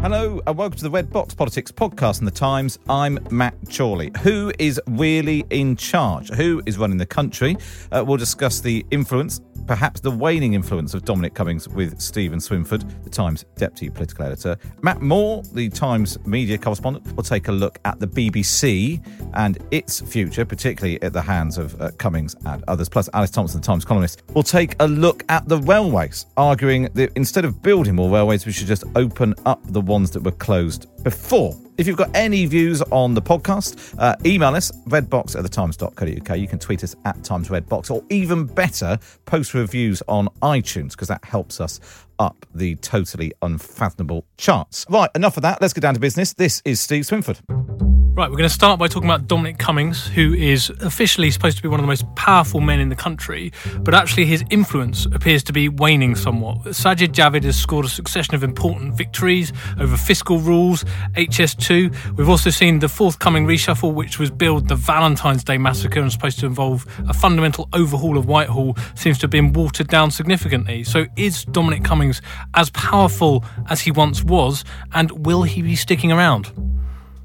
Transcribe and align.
Hello 0.00 0.40
and 0.46 0.56
welcome 0.56 0.76
to 0.76 0.84
the 0.84 0.90
Red 0.90 1.10
Box 1.10 1.34
Politics 1.34 1.72
podcast 1.72 2.20
and 2.20 2.26
the 2.26 2.32
Times. 2.32 2.78
I'm 2.88 3.18
Matt 3.32 3.56
Chorley. 3.68 4.12
Who 4.22 4.52
is 4.60 4.80
really 4.86 5.44
in 5.50 5.74
charge? 5.74 6.30
Who 6.30 6.62
is 6.66 6.78
running 6.78 6.98
the 6.98 7.04
country? 7.04 7.56
Uh, 7.90 8.04
we'll 8.06 8.16
discuss 8.16 8.60
the 8.60 8.86
influence, 8.92 9.40
perhaps 9.66 10.00
the 10.00 10.12
waning 10.12 10.54
influence 10.54 10.94
of 10.94 11.04
Dominic 11.04 11.34
Cummings 11.34 11.68
with 11.68 12.00
Stephen 12.00 12.38
Swinford, 12.38 13.02
the 13.02 13.10
Times 13.10 13.44
deputy 13.56 13.90
political 13.90 14.24
editor. 14.24 14.56
Matt 14.82 15.02
Moore, 15.02 15.42
the 15.52 15.68
Times 15.68 16.16
media 16.24 16.58
correspondent, 16.58 17.16
will 17.16 17.24
take 17.24 17.48
a 17.48 17.52
look 17.52 17.80
at 17.84 17.98
the 17.98 18.06
BBC 18.06 19.04
and 19.34 19.58
its 19.72 20.00
future, 20.00 20.44
particularly 20.44 21.02
at 21.02 21.12
the 21.12 21.20
hands 21.20 21.58
of 21.58 21.78
uh, 21.82 21.90
Cummings 21.98 22.36
and 22.46 22.62
others. 22.68 22.88
Plus, 22.88 23.10
Alice 23.14 23.30
Thomson, 23.30 23.60
the 23.60 23.66
Times 23.66 23.84
columnist, 23.84 24.22
will 24.32 24.44
take 24.44 24.76
a 24.78 24.86
look 24.86 25.24
at 25.28 25.48
the 25.48 25.58
railways, 25.58 26.26
arguing 26.36 26.84
that 26.94 27.10
instead 27.16 27.44
of 27.44 27.60
building 27.62 27.96
more 27.96 28.08
railways, 28.08 28.46
we 28.46 28.52
should 28.52 28.68
just 28.68 28.84
open 28.94 29.34
up 29.44 29.60
the 29.64 29.87
ones 29.88 30.10
that 30.12 30.22
were 30.22 30.30
closed 30.32 30.86
before. 31.02 31.56
If 31.78 31.86
you've 31.86 31.96
got 31.96 32.14
any 32.14 32.46
views 32.46 32.82
on 32.82 33.14
the 33.14 33.22
podcast, 33.22 33.94
uh, 33.98 34.14
email 34.26 34.54
us, 34.54 34.70
redbox 34.88 35.36
at 35.36 35.44
thetimes.co.uk. 35.44 36.38
You 36.38 36.48
can 36.48 36.58
tweet 36.58 36.84
us 36.84 36.94
at 37.04 37.22
Times 37.24 37.48
Redbox, 37.48 37.90
or 37.90 38.04
even 38.10 38.46
better, 38.46 38.98
post 39.26 39.54
reviews 39.54 40.02
on 40.08 40.28
iTunes, 40.42 40.92
because 40.92 41.08
that 41.08 41.24
helps 41.24 41.60
us 41.60 41.80
up 42.18 42.46
the 42.54 42.74
totally 42.76 43.32
unfathomable 43.42 44.24
charts. 44.36 44.86
Right, 44.88 45.10
enough 45.14 45.36
of 45.36 45.42
that. 45.42 45.60
Let's 45.60 45.72
get 45.72 45.80
down 45.80 45.94
to 45.94 46.00
business. 46.00 46.34
This 46.34 46.62
is 46.64 46.80
Steve 46.80 47.04
Swinford. 47.04 47.87
Right, 48.18 48.28
we're 48.28 48.36
going 48.36 48.48
to 48.48 48.52
start 48.52 48.80
by 48.80 48.88
talking 48.88 49.08
about 49.08 49.28
Dominic 49.28 49.58
Cummings, 49.58 50.08
who 50.08 50.34
is 50.34 50.70
officially 50.80 51.30
supposed 51.30 51.56
to 51.58 51.62
be 51.62 51.68
one 51.68 51.78
of 51.78 51.84
the 51.84 51.86
most 51.86 52.04
powerful 52.16 52.58
men 52.58 52.80
in 52.80 52.88
the 52.88 52.96
country, 52.96 53.52
but 53.82 53.94
actually 53.94 54.26
his 54.26 54.42
influence 54.50 55.06
appears 55.06 55.44
to 55.44 55.52
be 55.52 55.68
waning 55.68 56.16
somewhat. 56.16 56.64
Sajid 56.64 57.12
Javid 57.12 57.44
has 57.44 57.56
scored 57.56 57.84
a 57.84 57.88
succession 57.88 58.34
of 58.34 58.42
important 58.42 58.94
victories 58.94 59.52
over 59.78 59.96
fiscal 59.96 60.40
rules, 60.40 60.82
HS2. 61.14 62.16
We've 62.16 62.28
also 62.28 62.50
seen 62.50 62.80
the 62.80 62.88
forthcoming 62.88 63.46
reshuffle, 63.46 63.94
which 63.94 64.18
was 64.18 64.32
billed 64.32 64.66
the 64.66 64.74
Valentine's 64.74 65.44
Day 65.44 65.56
massacre 65.56 66.00
and 66.00 66.10
supposed 66.10 66.40
to 66.40 66.46
involve 66.46 66.86
a 67.08 67.14
fundamental 67.14 67.68
overhaul 67.72 68.18
of 68.18 68.26
Whitehall, 68.26 68.76
seems 68.96 69.18
to 69.18 69.26
have 69.26 69.30
been 69.30 69.52
watered 69.52 69.86
down 69.86 70.10
significantly. 70.10 70.82
So, 70.82 71.06
is 71.14 71.44
Dominic 71.44 71.84
Cummings 71.84 72.20
as 72.54 72.70
powerful 72.70 73.44
as 73.70 73.80
he 73.80 73.92
once 73.92 74.24
was, 74.24 74.64
and 74.92 75.24
will 75.24 75.44
he 75.44 75.62
be 75.62 75.76
sticking 75.76 76.10
around? 76.10 76.50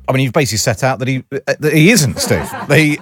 I 0.08 0.12
mean, 0.12 0.24
you've 0.24 0.34
basically 0.34 0.58
set 0.58 0.84
out 0.84 1.00
that 1.00 1.08
he 1.08 1.24
that 1.30 1.72
he 1.74 1.92
isn't, 1.92 2.20
Steve. 2.20 2.48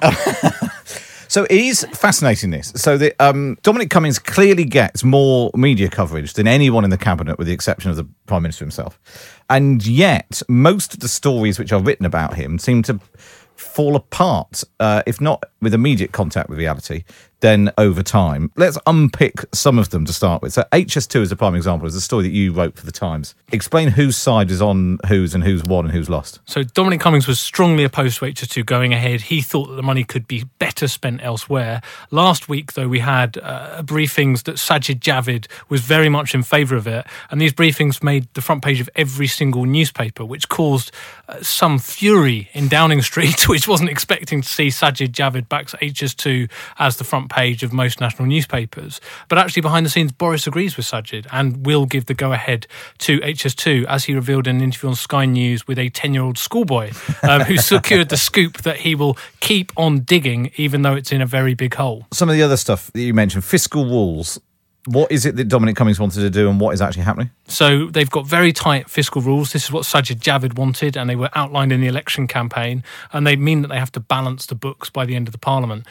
uh, 0.01 0.11
so 1.27 1.43
it 1.45 1.51
is 1.51 1.85
fascinating. 1.93 2.51
This 2.51 2.71
so 2.75 2.97
the 2.97 3.13
um, 3.23 3.57
Dominic 3.63 3.89
Cummings 3.89 4.19
clearly 4.19 4.65
gets 4.65 5.03
more 5.03 5.51
media 5.55 5.89
coverage 5.89 6.33
than 6.33 6.47
anyone 6.47 6.83
in 6.83 6.89
the 6.89 6.97
cabinet, 6.97 7.37
with 7.37 7.47
the 7.47 7.53
exception 7.53 7.89
of 7.89 7.97
the 7.97 8.07
prime 8.27 8.43
minister 8.43 8.63
himself, 8.63 8.99
and 9.49 9.85
yet 9.85 10.41
most 10.47 10.93
of 10.93 10.99
the 10.99 11.07
stories 11.07 11.57
which 11.57 11.71
are 11.71 11.81
written 11.81 12.05
about 12.05 12.35
him 12.35 12.59
seem 12.59 12.83
to 12.83 12.99
fall 13.55 13.95
apart, 13.95 14.63
uh, 14.79 15.03
if 15.05 15.21
not 15.21 15.43
with 15.61 15.73
immediate 15.73 16.11
contact 16.11 16.49
with 16.49 16.57
reality, 16.57 17.03
then 17.41 17.71
over 17.77 18.01
time. 18.01 18.51
Let's 18.55 18.77
unpick 18.87 19.45
some 19.53 19.77
of 19.77 19.89
them 19.89 20.05
to 20.05 20.13
start 20.13 20.41
with. 20.41 20.53
So, 20.53 20.63
HS2 20.71 21.21
is 21.21 21.31
a 21.31 21.35
prime 21.35 21.55
example, 21.55 21.87
is 21.87 21.95
a 21.95 22.01
story 22.01 22.23
that 22.23 22.31
you 22.31 22.53
wrote 22.53 22.77
for 22.77 22.85
the 22.85 22.91
Times. 22.91 23.35
Explain 23.51 23.89
whose 23.89 24.15
side 24.15 24.49
is 24.51 24.61
on 24.61 24.99
whose 25.07 25.35
and 25.35 25.43
who's 25.43 25.63
won 25.63 25.85
and 25.85 25.93
who's 25.93 26.09
lost. 26.09 26.39
So, 26.45 26.63
Dominic 26.63 27.01
Cummings 27.01 27.27
was 27.27 27.39
strongly 27.39 27.83
opposed 27.83 28.19
to 28.19 28.25
HS2 28.25 28.65
going 28.65 28.93
ahead. 28.93 29.21
He 29.21 29.41
thought 29.41 29.67
that 29.67 29.75
the 29.75 29.83
money 29.83 30.03
could 30.03 30.27
be 30.27 30.45
better 30.59 30.87
spent 30.87 31.21
elsewhere. 31.23 31.81
Last 32.11 32.47
week, 32.47 32.73
though, 32.73 32.87
we 32.87 32.99
had 32.99 33.37
uh, 33.37 33.81
briefings 33.83 34.43
that 34.43 34.55
Sajid 34.55 34.99
Javid 34.99 35.47
was 35.69 35.81
very 35.81 36.09
much 36.09 36.33
in 36.33 36.43
favour 36.43 36.75
of 36.75 36.87
it. 36.87 37.05
And 37.29 37.41
these 37.41 37.53
briefings 37.53 38.03
made 38.03 38.31
the 38.33 38.41
front 38.41 38.63
page 38.63 38.79
of 38.79 38.89
every 38.95 39.27
single 39.27 39.65
newspaper, 39.65 40.23
which 40.23 40.47
caused 40.49 40.91
uh, 41.27 41.41
some 41.41 41.79
fury 41.79 42.49
in 42.53 42.67
Downing 42.67 43.01
Street, 43.11 43.49
which 43.49 43.67
wasn't 43.67 43.89
expecting 43.89 44.41
to 44.41 44.47
see 44.47 44.67
Sajid 44.67 45.09
Javid 45.09 45.49
backs 45.49 45.73
HS2 45.81 46.49
as 46.77 46.97
the 46.97 47.03
front 47.03 47.30
page 47.31 47.63
of 47.63 47.71
most 47.71 48.01
national 48.01 48.27
newspapers. 48.27 48.99
But 49.29 49.37
actually, 49.37 49.61
behind 49.61 49.85
the 49.85 49.89
scenes, 49.89 50.11
Boris 50.11 50.45
agrees 50.45 50.75
with 50.77 50.85
Sajid 50.85 51.25
and 51.31 51.65
will 51.65 51.85
give 51.85 52.05
the 52.05 52.13
go 52.13 52.33
ahead 52.33 52.67
to 52.99 53.19
HS2, 53.21 53.85
as 53.85 54.03
he 54.03 54.13
revealed 54.13 54.47
in 54.47 54.57
an 54.57 54.61
interview 54.61 54.89
on 54.89 54.95
Sky 54.95 55.25
News 55.25 55.65
with 55.65 55.79
a 55.79 55.89
10 55.89 56.13
year 56.13 56.23
old 56.23 56.37
schoolboy 56.37 56.91
um, 57.23 57.41
who 57.41 57.57
secured 57.73 58.09
the 58.09 58.17
scoop 58.17 58.61
that 58.63 58.77
he 58.77 58.93
will 58.93 59.17
keep 59.39 59.71
on 59.77 60.01
digging, 60.01 60.51
even 60.57 60.81
though 60.81 60.95
it's 60.95 61.11
in 61.11 61.21
a 61.21 61.25
very 61.25 61.53
big 61.53 61.73
hole. 61.73 62.05
Some 62.11 62.29
of 62.29 62.35
the 62.35 62.43
other 62.43 62.57
stuff 62.57 62.91
that 62.91 63.01
you 63.01 63.13
mentioned, 63.13 63.45
fiscal 63.45 63.85
rules. 63.85 64.39
What 64.85 65.11
is 65.11 65.27
it 65.27 65.35
that 65.35 65.47
Dominic 65.47 65.75
Cummings 65.75 65.99
wanted 65.99 66.21
to 66.21 66.29
do 66.31 66.49
and 66.49 66.59
what 66.59 66.73
is 66.73 66.81
actually 66.81 67.03
happening? 67.03 67.29
So 67.47 67.87
they've 67.87 68.09
got 68.09 68.25
very 68.25 68.51
tight 68.51 68.89
fiscal 68.89 69.21
rules. 69.21 69.53
This 69.53 69.65
is 69.65 69.71
what 69.71 69.83
Sajid 69.83 70.19
Javid 70.19 70.57
wanted, 70.57 70.97
and 70.97 71.07
they 71.07 71.15
were 71.15 71.29
outlined 71.35 71.71
in 71.71 71.81
the 71.81 71.87
election 71.87 72.25
campaign. 72.25 72.83
And 73.13 73.27
they 73.27 73.35
mean 73.35 73.61
that 73.61 73.67
they 73.67 73.77
have 73.77 73.91
to 73.91 73.99
balance 73.99 74.47
the 74.47 74.55
books 74.55 74.89
by 74.89 75.05
the 75.05 75.15
end 75.15 75.27
of 75.27 75.33
the 75.33 75.37
parliament. 75.37 75.85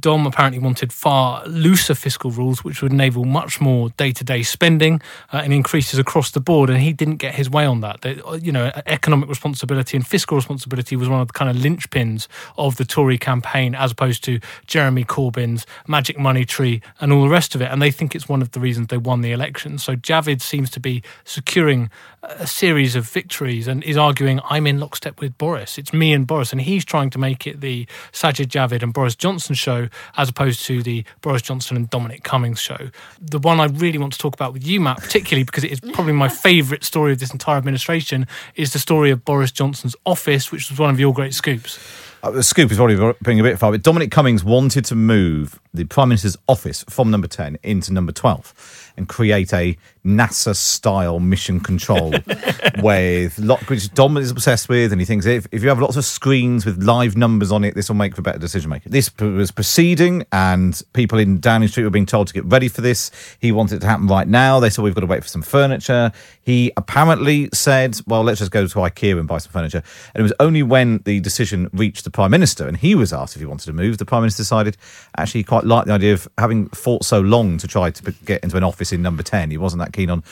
Dom 0.00 0.26
apparently 0.26 0.58
wanted 0.58 0.92
far 0.92 1.46
looser 1.46 1.94
fiscal 1.94 2.30
rules, 2.30 2.64
which 2.64 2.82
would 2.82 2.92
enable 2.92 3.24
much 3.24 3.60
more 3.60 3.90
day-to-day 3.90 4.42
spending 4.42 5.00
uh, 5.32 5.42
and 5.44 5.52
increases 5.52 5.98
across 6.00 6.30
the 6.30 6.40
board. 6.40 6.68
And 6.68 6.80
he 6.80 6.92
didn't 6.92 7.18
get 7.18 7.36
his 7.36 7.48
way 7.48 7.64
on 7.64 7.80
that. 7.82 8.00
They, 8.00 8.20
you 8.40 8.50
know, 8.50 8.72
economic 8.86 9.28
responsibility 9.28 9.96
and 9.96 10.04
fiscal 10.04 10.36
responsibility 10.36 10.96
was 10.96 11.08
one 11.08 11.20
of 11.20 11.28
the 11.28 11.34
kind 11.34 11.50
of 11.50 11.62
linchpins 11.62 12.26
of 12.56 12.76
the 12.76 12.84
Tory 12.84 13.18
campaign, 13.18 13.74
as 13.74 13.92
opposed 13.92 14.24
to 14.24 14.40
Jeremy 14.66 15.04
Corbyn's 15.04 15.64
magic 15.86 16.18
money 16.18 16.44
tree 16.44 16.80
and 17.00 17.12
all 17.12 17.22
the 17.22 17.28
rest 17.28 17.54
of 17.54 17.62
it. 17.62 17.70
And 17.70 17.80
they 17.80 17.90
think 17.90 18.16
it's 18.16 18.28
one 18.32 18.42
of 18.42 18.50
the 18.50 18.60
reasons 18.60 18.88
they 18.88 18.96
won 18.96 19.20
the 19.20 19.30
election. 19.30 19.78
So 19.78 19.94
Javid 19.94 20.40
seems 20.40 20.70
to 20.70 20.80
be 20.80 21.02
securing 21.24 21.90
a 22.22 22.46
series 22.46 22.96
of 22.96 23.08
victories 23.08 23.68
and 23.68 23.84
is 23.84 23.96
arguing, 23.96 24.40
I'm 24.48 24.66
in 24.66 24.80
lockstep 24.80 25.20
with 25.20 25.36
Boris. 25.36 25.76
It's 25.76 25.92
me 25.92 26.12
and 26.12 26.26
Boris. 26.26 26.50
And 26.50 26.60
he's 26.60 26.84
trying 26.84 27.10
to 27.10 27.18
make 27.18 27.46
it 27.46 27.60
the 27.60 27.86
Sajid 28.12 28.46
Javid 28.46 28.82
and 28.82 28.94
Boris 28.94 29.14
Johnson 29.14 29.54
show 29.54 29.88
as 30.16 30.30
opposed 30.30 30.64
to 30.64 30.82
the 30.82 31.04
Boris 31.20 31.42
Johnson 31.42 31.76
and 31.76 31.90
Dominic 31.90 32.24
Cummings 32.24 32.58
show. 32.58 32.90
The 33.20 33.38
one 33.38 33.60
I 33.60 33.66
really 33.66 33.98
want 33.98 34.14
to 34.14 34.18
talk 34.18 34.34
about 34.34 34.52
with 34.52 34.66
you, 34.66 34.80
Matt, 34.80 34.98
particularly 34.98 35.44
because 35.44 35.64
it 35.64 35.72
is 35.72 35.80
probably 35.80 36.14
my 36.14 36.28
favourite 36.28 36.84
story 36.84 37.12
of 37.12 37.18
this 37.18 37.32
entire 37.32 37.58
administration, 37.58 38.26
is 38.54 38.72
the 38.72 38.78
story 38.78 39.10
of 39.10 39.24
Boris 39.24 39.52
Johnson's 39.52 39.94
office, 40.06 40.50
which 40.50 40.70
was 40.70 40.78
one 40.78 40.90
of 40.90 40.98
your 40.98 41.12
great 41.12 41.34
scoops. 41.34 41.78
Uh, 42.22 42.30
the 42.30 42.42
scoop 42.42 42.70
is 42.70 42.76
probably 42.76 43.14
being 43.24 43.40
a 43.40 43.42
bit 43.42 43.58
far, 43.58 43.72
but 43.72 43.82
Dominic 43.82 44.12
Cummings 44.12 44.44
wanted 44.44 44.84
to 44.84 44.94
move 44.94 45.58
the 45.74 45.84
Prime 45.84 46.10
Minister's 46.10 46.36
office 46.46 46.84
from 46.88 47.10
number 47.10 47.26
10 47.26 47.58
into 47.64 47.92
number 47.92 48.12
12 48.12 48.91
and 48.96 49.08
create 49.08 49.52
a 49.52 49.76
NASA 50.04 50.54
style 50.56 51.20
mission 51.20 51.60
control 51.60 52.10
with 52.82 53.38
lot, 53.38 53.68
which 53.68 53.92
Dom 53.94 54.16
is 54.16 54.30
obsessed 54.30 54.68
with. 54.68 54.92
And 54.92 55.00
he 55.00 55.04
thinks 55.04 55.26
if, 55.26 55.46
if 55.52 55.62
you 55.62 55.68
have 55.68 55.78
lots 55.78 55.96
of 55.96 56.04
screens 56.04 56.66
with 56.66 56.82
live 56.82 57.16
numbers 57.16 57.52
on 57.52 57.64
it, 57.64 57.74
this 57.74 57.88
will 57.88 57.96
make 57.96 58.16
for 58.16 58.22
better 58.22 58.38
decision 58.38 58.70
making. 58.70 58.92
This 58.92 59.10
was 59.18 59.50
proceeding, 59.50 60.24
and 60.32 60.80
people 60.92 61.18
in 61.18 61.40
Downing 61.40 61.68
Street 61.68 61.84
were 61.84 61.90
being 61.90 62.06
told 62.06 62.28
to 62.28 62.34
get 62.34 62.44
ready 62.46 62.68
for 62.68 62.80
this. 62.80 63.10
He 63.40 63.52
wanted 63.52 63.76
it 63.76 63.80
to 63.80 63.86
happen 63.86 64.06
right 64.06 64.26
now. 64.26 64.60
They 64.60 64.70
said, 64.70 64.82
We've 64.82 64.94
got 64.94 65.02
to 65.02 65.06
wait 65.06 65.22
for 65.22 65.28
some 65.28 65.42
furniture. 65.42 66.10
He 66.42 66.72
apparently 66.76 67.48
said, 67.52 67.98
Well, 68.06 68.22
let's 68.24 68.40
just 68.40 68.50
go 68.50 68.66
to 68.66 68.74
IKEA 68.74 69.18
and 69.18 69.28
buy 69.28 69.38
some 69.38 69.52
furniture. 69.52 69.82
And 70.14 70.20
it 70.20 70.22
was 70.22 70.32
only 70.40 70.62
when 70.62 70.98
the 71.04 71.20
decision 71.20 71.70
reached 71.72 72.04
the 72.04 72.10
Prime 72.10 72.30
Minister 72.30 72.66
and 72.66 72.76
he 72.76 72.94
was 72.94 73.12
asked 73.12 73.36
if 73.36 73.40
he 73.40 73.46
wanted 73.46 73.66
to 73.66 73.72
move, 73.72 73.98
the 73.98 74.04
Prime 74.04 74.22
Minister 74.22 74.42
decided 74.42 74.76
actually 75.16 75.40
he 75.40 75.44
quite 75.44 75.64
liked 75.64 75.86
the 75.86 75.92
idea 75.92 76.12
of 76.12 76.28
having 76.38 76.68
fought 76.70 77.04
so 77.04 77.20
long 77.20 77.58
to 77.58 77.68
try 77.68 77.90
to 77.90 78.12
get 78.24 78.42
into 78.42 78.56
an 78.56 78.64
office 78.64 78.81
in 78.90 79.02
number 79.02 79.22
10. 79.22 79.50
He 79.50 79.58
wasn't 79.58 79.82
that 79.82 79.92
keen 79.92 80.08
on 80.08 80.24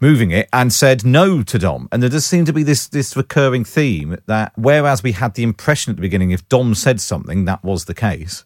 moving 0.00 0.30
it 0.30 0.48
and 0.52 0.70
said 0.72 1.04
no 1.04 1.42
to 1.42 1.58
Dom. 1.58 1.88
And 1.90 2.02
there 2.02 2.10
does 2.10 2.26
seem 2.26 2.44
to 2.44 2.52
be 2.52 2.62
this 2.62 2.86
this 2.86 3.16
recurring 3.16 3.64
theme 3.64 4.18
that 4.26 4.52
whereas 4.54 5.02
we 5.02 5.12
had 5.12 5.34
the 5.34 5.42
impression 5.42 5.92
at 5.92 5.96
the 5.96 6.02
beginning 6.02 6.30
if 6.30 6.46
Dom 6.48 6.74
said 6.74 7.00
something, 7.00 7.46
that 7.46 7.64
was 7.64 7.86
the 7.86 7.94
case, 7.94 8.44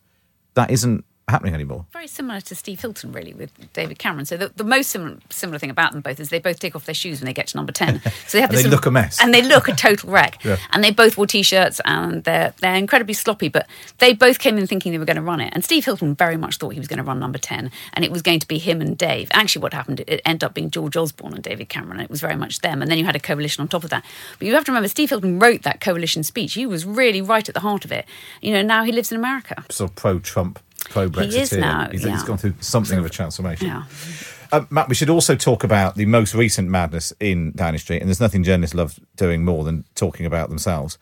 that 0.54 0.70
isn't 0.70 1.04
happening 1.30 1.54
anymore. 1.54 1.86
Very 1.92 2.06
similar 2.06 2.40
to 2.40 2.54
Steve 2.54 2.80
Hilton, 2.80 3.12
really, 3.12 3.32
with 3.32 3.50
David 3.72 3.98
Cameron. 3.98 4.26
So 4.26 4.36
the, 4.36 4.48
the 4.54 4.64
most 4.64 4.90
similar, 4.90 5.18
similar 5.30 5.58
thing 5.58 5.70
about 5.70 5.92
them 5.92 6.00
both 6.00 6.20
is 6.20 6.30
they 6.30 6.38
both 6.38 6.58
take 6.58 6.74
off 6.74 6.86
their 6.86 6.94
shoes 6.94 7.20
when 7.20 7.26
they 7.26 7.32
get 7.32 7.48
to 7.48 7.56
number 7.56 7.72
ten. 7.72 8.00
So 8.26 8.38
they 8.38 8.42
have 8.42 8.50
this 8.50 8.62
they 8.62 8.68
look 8.68 8.86
a 8.86 8.90
mess, 8.90 9.20
and 9.20 9.34
they 9.34 9.42
look 9.42 9.68
a 9.68 9.74
total 9.74 10.10
wreck. 10.10 10.38
Yeah. 10.50 10.56
And 10.72 10.82
they 10.82 10.90
both 10.90 11.16
wore 11.16 11.26
t-shirts, 11.26 11.80
and 11.84 12.24
they're 12.24 12.54
they're 12.60 12.74
incredibly 12.74 13.14
sloppy. 13.14 13.48
But 13.48 13.66
they 13.98 14.14
both 14.14 14.38
came 14.38 14.56
in 14.56 14.66
thinking 14.66 14.90
they 14.90 14.98
were 14.98 15.04
going 15.04 15.16
to 15.16 15.22
run 15.22 15.40
it. 15.40 15.52
And 15.52 15.64
Steve 15.64 15.84
Hilton 15.84 16.14
very 16.14 16.36
much 16.36 16.56
thought 16.56 16.70
he 16.70 16.78
was 16.78 16.88
going 16.88 16.98
to 16.98 17.04
run 17.04 17.20
number 17.20 17.38
ten, 17.38 17.70
and 17.92 18.04
it 18.04 18.10
was 18.10 18.22
going 18.22 18.40
to 18.40 18.48
be 18.48 18.58
him 18.58 18.80
and 18.80 18.96
Dave. 18.96 19.28
Actually, 19.32 19.62
what 19.62 19.74
happened? 19.74 20.00
It 20.06 20.20
ended 20.24 20.44
up 20.44 20.54
being 20.54 20.70
George 20.70 20.96
Osborne 20.96 21.34
and 21.34 21.42
David 21.42 21.68
Cameron. 21.68 22.00
And 22.00 22.02
it 22.02 22.10
was 22.10 22.20
very 22.20 22.36
much 22.36 22.60
them. 22.60 22.80
And 22.80 22.90
then 22.90 22.98
you 22.98 23.04
had 23.04 23.16
a 23.16 23.20
coalition 23.20 23.60
on 23.62 23.68
top 23.68 23.84
of 23.84 23.90
that. 23.90 24.04
But 24.38 24.48
you 24.48 24.54
have 24.54 24.64
to 24.64 24.72
remember, 24.72 24.88
Steve 24.88 25.10
Hilton 25.10 25.38
wrote 25.38 25.62
that 25.62 25.80
coalition 25.80 26.22
speech. 26.22 26.54
He 26.54 26.66
was 26.66 26.86
really 26.86 27.20
right 27.20 27.46
at 27.48 27.54
the 27.54 27.60
heart 27.60 27.84
of 27.84 27.92
it. 27.92 28.06
You 28.40 28.52
know, 28.52 28.62
now 28.62 28.84
he 28.84 28.92
lives 28.92 29.12
in 29.12 29.18
America. 29.18 29.64
So 29.68 29.88
pro-Trump 29.88 30.58
pro 30.88 31.08
Brexit. 31.08 31.32
He 31.32 31.40
is 31.40 31.52
now. 31.52 31.88
He's, 31.90 32.04
yeah. 32.04 32.12
he's 32.12 32.24
gone 32.24 32.38
through 32.38 32.54
something 32.60 32.98
of 32.98 33.04
a 33.04 33.10
transformation. 33.10 33.68
Yeah. 33.68 33.84
Uh, 34.52 34.64
Matt, 34.70 34.88
we 34.88 34.94
should 34.94 35.10
also 35.10 35.36
talk 35.36 35.62
about 35.62 35.94
the 35.94 36.06
most 36.06 36.34
recent 36.34 36.68
madness 36.68 37.12
in 37.20 37.52
Downing 37.52 37.78
Street, 37.78 38.00
and 38.00 38.08
there's 38.08 38.20
nothing 38.20 38.42
journalists 38.42 38.74
love 38.74 38.98
doing 39.16 39.44
more 39.44 39.62
than 39.64 39.84
talking 39.94 40.26
about 40.26 40.48
themselves. 40.48 40.98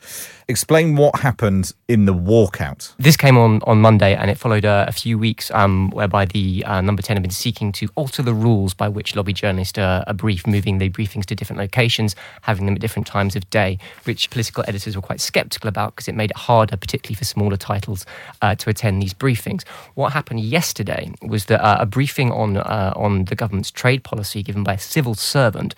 Explain 0.51 0.97
what 0.97 1.21
happened 1.21 1.75
in 1.89 2.07
the 2.07 2.15
walkout. 2.15 2.95
This 2.97 3.19
came 3.19 3.37
on 3.37 3.61
on 3.65 3.83
Monday, 3.83 4.15
and 4.15 4.31
it 4.31 4.39
followed 4.39 4.65
uh, 4.65 4.87
a 4.89 4.93
few 4.93 5.19
weeks 5.19 5.51
um, 5.51 5.91
whereby 5.91 6.25
the 6.25 6.65
uh, 6.65 6.81
number 6.81 7.03
ten 7.03 7.17
had 7.17 7.23
been 7.23 7.31
seeking 7.31 7.71
to 7.73 7.91
alter 7.97 8.23
the 8.23 8.33
rules 8.33 8.73
by 8.73 8.89
which 8.89 9.15
lobby 9.15 9.35
journalists 9.35 9.77
uh, 9.77 10.05
are 10.07 10.15
briefed, 10.15 10.47
moving 10.47 10.79
the 10.79 10.89
briefings 10.89 11.27
to 11.27 11.35
different 11.35 11.61
locations, 11.61 12.17
having 12.41 12.65
them 12.65 12.75
at 12.75 12.81
different 12.81 13.07
times 13.07 13.37
of 13.37 13.51
day, 13.51 13.77
which 14.05 14.31
political 14.31 14.65
editors 14.67 14.97
were 14.97 15.03
quite 15.03 15.21
sceptical 15.21 15.69
about 15.69 15.95
because 15.95 16.09
it 16.09 16.15
made 16.15 16.31
it 16.31 16.37
harder, 16.39 16.79
particularly 16.79 17.15
for 17.15 17.27
smaller 17.27 17.59
titles, 17.59 18.07
uh, 18.41 18.55
to 18.55 18.71
attend 18.71 19.03
these 19.03 19.13
briefings. 19.13 19.67
What 19.97 20.15
happened 20.15 20.41
yesterday 20.41 21.13
was 21.21 21.45
that 21.47 21.63
uh, 21.63 21.77
a 21.81 21.85
briefing 21.85 22.33
on 22.33 22.57
uh, 22.57 22.95
on 22.97 23.27
the 23.27 23.35
government's 23.35 23.71
trade 23.71 24.03
policy 24.03 24.43
given 24.43 24.65
by 24.65 24.73
a 24.73 24.79
civil 24.79 25.15
servant, 25.15 25.75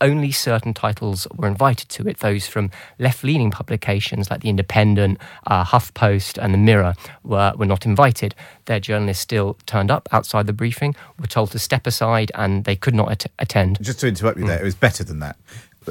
only 0.00 0.32
certain 0.32 0.74
titles 0.74 1.28
were 1.36 1.46
invited 1.46 1.88
to 1.90 2.08
it. 2.08 2.18
Those 2.18 2.48
from 2.48 2.72
left-leaning 2.98 3.52
publications 3.52 4.07
like 4.30 4.40
the 4.40 4.48
Independent, 4.48 5.18
uh, 5.46 5.64
HuffPost, 5.64 6.38
and 6.42 6.54
the 6.54 6.58
Mirror 6.58 6.94
were 7.24 7.52
were 7.56 7.66
not 7.66 7.84
invited. 7.86 8.34
Their 8.66 8.80
journalists 8.80 9.22
still 9.22 9.56
turned 9.66 9.90
up 9.90 10.08
outside 10.12 10.46
the 10.46 10.52
briefing, 10.52 10.94
were 11.18 11.26
told 11.26 11.50
to 11.52 11.58
step 11.58 11.86
aside, 11.86 12.32
and 12.34 12.64
they 12.64 12.76
could 12.76 12.94
not 12.94 13.10
at- 13.10 13.30
attend. 13.38 13.78
Just 13.80 14.00
to 14.00 14.08
interrupt 14.08 14.38
you 14.38 14.46
there, 14.46 14.60
it 14.60 14.64
was 14.64 14.74
better 14.74 15.04
than 15.04 15.18
that. 15.20 15.36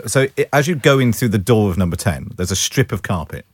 So 0.06 0.28
it, 0.36 0.50
as 0.54 0.68
you 0.68 0.76
go 0.76 1.00
in 1.00 1.14
through 1.14 1.30
the 1.30 1.38
door 1.38 1.70
of 1.70 1.78
number 1.78 1.96
10, 1.96 2.32
there's 2.36 2.52
a 2.52 2.56
strip 2.56 2.92
of 2.92 3.02
carpet, 3.02 3.46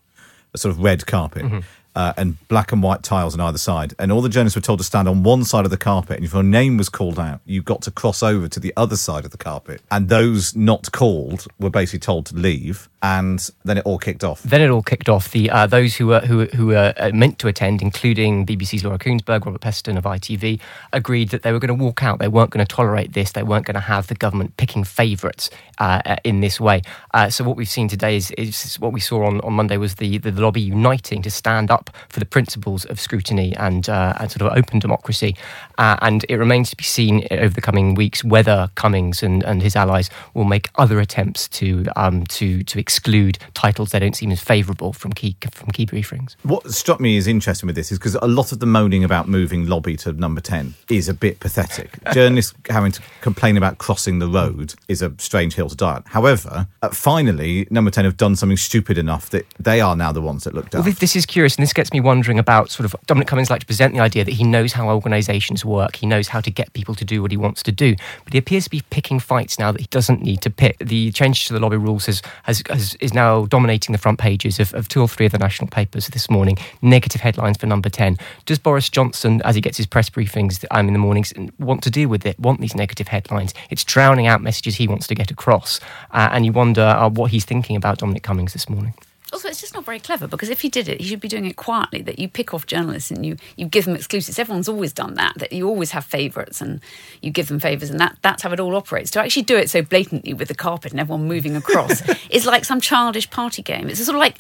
a 0.54 0.57
sort 0.57 0.74
of 0.74 0.80
red 0.81 1.06
carpet. 1.06 1.45
Uh, 1.95 2.13
and 2.17 2.47
black 2.47 2.71
and 2.71 2.81
white 2.81 3.03
tiles 3.03 3.33
on 3.33 3.41
either 3.41 3.57
side. 3.57 3.93
And 3.99 4.11
all 4.11 4.21
the 4.21 4.29
journalists 4.29 4.55
were 4.55 4.61
told 4.61 4.79
to 4.79 4.85
stand 4.85 5.07
on 5.07 5.23
one 5.23 5.43
side 5.43 5.65
of 5.65 5.71
the 5.71 5.77
carpet. 5.77 6.17
And 6.17 6.25
if 6.25 6.33
your 6.33 6.43
name 6.43 6.77
was 6.77 6.89
called 6.89 7.19
out, 7.19 7.41
you 7.45 7.61
got 7.61 7.81
to 7.83 7.91
cross 7.91 8.23
over 8.23 8.47
to 8.47 8.59
the 8.59 8.73
other 8.75 8.95
side 8.95 9.25
of 9.25 9.31
the 9.31 9.37
carpet. 9.37 9.81
And 9.91 10.09
those 10.09 10.55
not 10.55 10.91
called 10.91 11.47
were 11.59 11.69
basically 11.69 11.99
told 11.99 12.25
to 12.27 12.35
leave. 12.35 12.89
And 13.01 13.47
then 13.65 13.77
it 13.77 13.85
all 13.85 13.97
kicked 13.99 14.23
off. 14.23 14.41
Then 14.43 14.61
it 14.61 14.69
all 14.69 14.81
kicked 14.81 15.09
off. 15.09 15.31
The 15.31 15.49
uh, 15.49 15.67
those 15.67 15.95
who 15.95 16.07
were 16.07 16.21
who, 16.21 16.45
who 16.45 16.67
were 16.67 16.93
uh, 16.97 17.11
meant 17.13 17.37
to 17.39 17.47
attend, 17.47 17.81
including 17.81 18.45
BBC's 18.45 18.83
Laura 18.83 18.97
Kuenssberg, 18.97 19.45
Robert 19.45 19.61
Peston 19.61 19.97
of 19.97 20.05
ITV, 20.05 20.59
agreed 20.93 21.29
that 21.29 21.43
they 21.43 21.51
were 21.51 21.59
going 21.59 21.77
to 21.77 21.83
walk 21.83 22.01
out. 22.01 22.19
They 22.19 22.27
weren't 22.29 22.51
going 22.51 22.65
to 22.65 22.75
tolerate 22.75 23.13
this. 23.13 23.33
They 23.33 23.43
weren't 23.43 23.65
going 23.65 23.75
to 23.75 23.81
have 23.81 24.07
the 24.07 24.15
government 24.15 24.55
picking 24.57 24.83
favourites 24.83 25.49
uh, 25.79 26.01
uh, 26.05 26.15
in 26.23 26.39
this 26.39 26.59
way. 26.59 26.81
Uh, 27.13 27.29
so 27.29 27.43
what 27.43 27.57
we've 27.57 27.69
seen 27.69 27.87
today 27.87 28.15
is, 28.15 28.31
is 28.31 28.79
what 28.79 28.93
we 28.93 28.99
saw 28.99 29.25
on, 29.25 29.41
on 29.41 29.53
Monday 29.53 29.77
was 29.77 29.95
the, 29.95 30.17
the 30.17 30.31
lobby 30.31 30.61
uniting 30.61 31.21
to 31.21 31.31
stand 31.31 31.71
up 31.71 31.82
for 32.09 32.19
the 32.19 32.25
principles 32.25 32.85
of 32.85 33.00
scrutiny 33.00 33.56
and 33.57 33.89
uh, 33.89 34.13
and 34.19 34.31
sort 34.31 34.41
of 34.41 34.57
open 34.57 34.80
democracy. 34.80 35.35
Uh, 35.77 35.97
and 36.01 36.25
it 36.30 36.35
remains 36.35 36.69
to 36.69 36.75
be 36.75 36.83
seen 36.83 37.25
over 37.31 37.53
the 37.53 37.62
coming 37.62 37.95
weeks 37.95 38.24
whether 38.24 38.69
Cummings 38.75 39.24
and, 39.24 39.44
and 39.44 39.62
his 39.62 39.75
allies 39.75 40.09
will 40.33 40.44
make 40.45 40.69
other 40.75 41.00
attempts 41.00 41.47
to 41.50 41.85
um, 41.95 42.25
to 42.27 42.63
to 42.63 42.80
exclude 42.80 43.38
titles 43.53 43.91
they 43.91 44.00
don't 44.00 44.15
seem 44.15 44.31
as 44.31 44.39
favourable 44.41 44.94
from 44.94 45.12
key 45.13 45.35
from 45.51 45.71
key 45.71 45.85
briefings. 45.85 46.35
What 46.44 46.69
struck 46.71 47.00
me 47.00 47.18
as 47.18 47.27
interesting 47.27 47.68
with 47.68 47.75
this 47.75 47.91
is 47.91 47.97
because 48.00 48.15
a 48.15 48.27
lot 48.27 48.51
of 48.51 48.59
the 48.59 48.65
moaning 48.65 49.03
about 49.03 49.27
moving 49.27 49.68
lobby 49.68 49.95
to 49.97 50.13
number 50.13 50.41
10 50.41 50.74
is 50.89 51.09
a 51.09 51.13
bit 51.13 51.39
pathetic. 51.39 51.97
Journalists 52.13 52.53
having 52.69 52.91
to 52.91 53.01
complain 53.21 53.57
about 53.57 53.77
crossing 53.77 54.19
the 54.19 54.27
road 54.27 54.74
is 54.88 55.01
a 55.01 55.13
strange 55.18 55.56
hill 55.56 55.69
to 55.69 55.75
die 55.75 55.95
on. 55.95 56.03
However, 56.07 56.68
uh, 56.81 56.89
finally, 56.89 57.68
number 57.69 57.91
10 57.91 58.06
have 58.06 58.18
done 58.18 58.36
something 58.36 58.57
stupid 58.57 58.97
enough 58.97 59.29
that 59.31 59.45
they 59.59 59.81
are 59.81 59.95
now 59.95 60.12
the 60.12 60.21
ones 60.21 60.44
that 60.45 60.53
look 60.53 60.69
down. 60.69 60.81
Well, 60.81 60.89
this- 60.91 61.00
this 61.00 61.15
is 61.15 61.25
curious, 61.25 61.56
and 61.57 61.63
this 61.63 61.72
gets 61.73 61.91
me 61.91 61.99
wondering 61.99 62.39
about 62.39 62.69
sort 62.69 62.85
of 62.85 62.95
Dominic 63.05 63.27
Cummings 63.27 63.49
like 63.49 63.59
to 63.59 63.65
present 63.65 63.93
the 63.93 63.99
idea 63.99 64.23
that 64.23 64.33
he 64.33 64.43
knows 64.43 64.73
how 64.73 64.89
organisations 64.89 65.65
work, 65.65 65.95
he 65.97 66.07
knows 66.07 66.27
how 66.27 66.41
to 66.41 66.51
get 66.51 66.73
people 66.73 66.95
to 66.95 67.05
do 67.05 67.21
what 67.21 67.31
he 67.31 67.37
wants 67.37 67.63
to 67.63 67.71
do, 67.71 67.95
but 68.23 68.33
he 68.33 68.39
appears 68.39 68.65
to 68.65 68.69
be 68.69 68.81
picking 68.89 69.19
fights 69.19 69.59
now 69.59 69.71
that 69.71 69.81
he 69.81 69.87
doesn't 69.87 70.21
need 70.21 70.41
to 70.41 70.49
pick. 70.49 70.77
The 70.79 71.11
change 71.11 71.47
to 71.47 71.53
the 71.53 71.59
lobby 71.59 71.77
rules 71.77 72.05
has, 72.05 72.21
has, 72.43 72.61
has 72.69 72.95
is 72.95 73.13
now 73.13 73.45
dominating 73.45 73.93
the 73.93 73.99
front 73.99 74.19
pages 74.19 74.59
of, 74.59 74.73
of 74.73 74.87
two 74.87 75.01
or 75.01 75.07
three 75.07 75.25
of 75.25 75.31
the 75.31 75.37
national 75.37 75.69
papers 75.69 76.07
this 76.07 76.29
morning. 76.29 76.57
Negative 76.81 77.21
headlines 77.21 77.57
for 77.57 77.67
number 77.67 77.89
ten. 77.89 78.17
Does 78.45 78.59
Boris 78.59 78.89
Johnson, 78.89 79.41
as 79.43 79.55
he 79.55 79.61
gets 79.61 79.77
his 79.77 79.85
press 79.85 80.09
briefings 80.09 80.65
um, 80.71 80.87
in 80.87 80.93
the 80.93 80.99
mornings, 80.99 81.33
want 81.59 81.83
to 81.83 81.89
deal 81.89 82.09
with 82.09 82.25
it? 82.25 82.39
Want 82.39 82.61
these 82.61 82.75
negative 82.75 83.07
headlines? 83.07 83.53
It's 83.69 83.83
drowning 83.83 84.27
out 84.27 84.41
messages 84.41 84.75
he 84.75 84.87
wants 84.87 85.07
to 85.07 85.15
get 85.15 85.31
across, 85.31 85.79
uh, 86.11 86.29
and 86.31 86.45
you 86.45 86.51
wonder 86.51 86.81
uh, 86.81 87.09
what 87.09 87.31
he's 87.31 87.45
thinking 87.45 87.75
about 87.75 87.97
Dominic 87.97 88.23
Cummings 88.23 88.53
this 88.53 88.69
morning. 88.69 88.93
Also, 89.33 89.47
it's 89.47 89.59
just 89.59 89.74
not 89.74 89.83
very 89.83 90.00
clever 90.00 90.27
because 90.27 90.50
if 90.50 90.62
he 90.62 90.69
did 90.69 90.88
it, 90.88 91.01
he 91.01 91.07
should 91.07 91.19
be 91.19 91.27
doing 91.27 91.45
it 91.45 91.56
quietly. 91.56 92.01
That 92.01 92.19
you 92.19 92.30
pick 92.30 92.53
off 92.53 92.68
journalists 92.68 93.09
and 93.12 93.25
you, 93.25 93.35
you 93.57 93.65
give 93.65 93.85
them 93.85 93.95
exclusives. 93.95 94.38
Everyone's 94.38 94.69
always 94.69 94.94
done 94.94 95.15
that. 95.15 95.33
That 95.39 95.51
you 95.51 95.68
always 95.68 95.91
have 95.91 96.06
favourites 96.06 96.62
and 96.62 96.80
you 97.21 97.31
give 97.31 97.47
them 97.47 97.59
favours, 97.59 97.89
and 97.89 98.00
that, 98.00 98.18
that's 98.21 98.44
how 98.44 98.51
it 98.51 98.59
all 98.59 98.75
operates. 98.75 99.12
To 99.12 99.21
actually 99.21 99.44
do 99.44 99.57
it 99.57 99.69
so 99.69 99.81
blatantly 99.81 100.33
with 100.33 100.47
the 100.47 100.56
carpet 100.56 100.91
and 100.91 101.00
everyone 101.00 101.27
moving 101.27 101.56
across 101.56 102.01
is 102.30 102.45
like 102.45 102.63
some 102.63 102.80
childish 102.80 103.30
party 103.30 103.62
game. 103.62 103.89
It's 103.89 104.03
sort 104.06 104.15
of 104.15 104.19
like. 104.19 104.35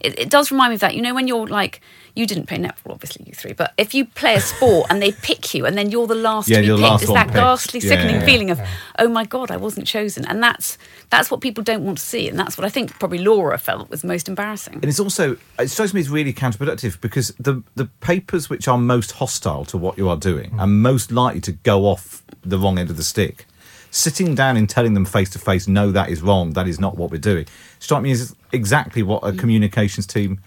It, 0.00 0.18
it 0.18 0.30
does 0.30 0.50
remind 0.50 0.70
me 0.70 0.74
of 0.74 0.80
that. 0.80 0.94
You 0.94 1.02
know, 1.02 1.14
when 1.14 1.28
you're 1.28 1.46
like. 1.46 1.80
You 2.20 2.26
didn't 2.26 2.46
play 2.48 2.58
netball, 2.58 2.90
obviously, 2.92 3.24
you 3.26 3.32
three. 3.32 3.54
But 3.54 3.72
if 3.78 3.94
you 3.94 4.04
play 4.04 4.34
a 4.34 4.40
sport 4.42 4.88
and 4.90 5.00
they 5.00 5.12
pick 5.12 5.54
you, 5.54 5.64
and 5.64 5.74
then 5.78 5.90
you're 5.90 6.06
the 6.06 6.14
last 6.14 6.48
Yeah, 6.50 6.56
to 6.56 6.60
be 6.60 6.66
you're 6.66 6.76
picked, 6.76 6.90
last 6.90 7.02
it's 7.04 7.12
that 7.14 7.26
picked. 7.28 7.36
ghastly, 7.36 7.80
Yeah, 7.80 7.88
sickening 7.88 8.14
yeah, 8.16 8.20
yeah. 8.20 8.26
feeling 8.26 8.50
of, 8.50 8.60
oh 8.98 9.08
my 9.08 9.24
god, 9.24 9.50
I 9.50 9.56
wasn't 9.56 9.86
chosen, 9.86 10.26
and 10.26 10.42
that's 10.42 10.76
that's 11.08 11.30
what 11.30 11.40
people 11.40 11.64
don't 11.64 11.82
want 11.82 11.96
to 11.98 12.04
see, 12.04 12.28
and 12.28 12.38
that's 12.38 12.58
what 12.58 12.66
I 12.66 12.68
think 12.68 12.98
probably 12.98 13.18
Laura 13.18 13.56
felt 13.58 13.88
was 13.88 14.04
most 14.04 14.28
embarrassing. 14.28 14.74
And 14.74 14.84
it's 14.84 15.00
also 15.00 15.36
it 15.58 15.68
strikes 15.70 15.94
me 15.94 16.00
as 16.00 16.10
really 16.10 16.34
counterproductive 16.34 17.00
because 17.00 17.28
the 17.40 17.62
the 17.76 17.86
papers 18.00 18.50
which 18.50 18.68
are 18.68 18.76
most 18.76 19.12
hostile 19.12 19.64
to 19.66 19.78
what 19.78 19.96
you 19.96 20.08
are 20.10 20.18
doing 20.18 20.50
Mm. 20.50 20.60
are 20.60 20.66
most 20.90 21.10
likely 21.10 21.40
to 21.48 21.52
go 21.52 21.86
off 21.86 22.22
the 22.42 22.58
wrong 22.58 22.78
end 22.78 22.90
of 22.90 22.96
the 22.98 23.02
stick. 23.14 23.46
Sitting 23.92 24.36
down 24.36 24.56
and 24.56 24.68
telling 24.70 24.94
them 24.94 25.04
face 25.04 25.30
to 25.30 25.38
face, 25.40 25.66
no, 25.66 25.90
that 25.90 26.10
is 26.10 26.22
wrong. 26.22 26.52
That 26.52 26.68
is 26.68 26.78
not 26.78 26.96
what 26.96 27.10
we're 27.10 27.18
doing. 27.18 27.46
Strike 27.80 28.02
me 28.02 28.12
as 28.12 28.36
exactly 28.52 29.02
what 29.02 29.20
a 29.24 29.32
communications 29.32 30.06
team 30.06 30.38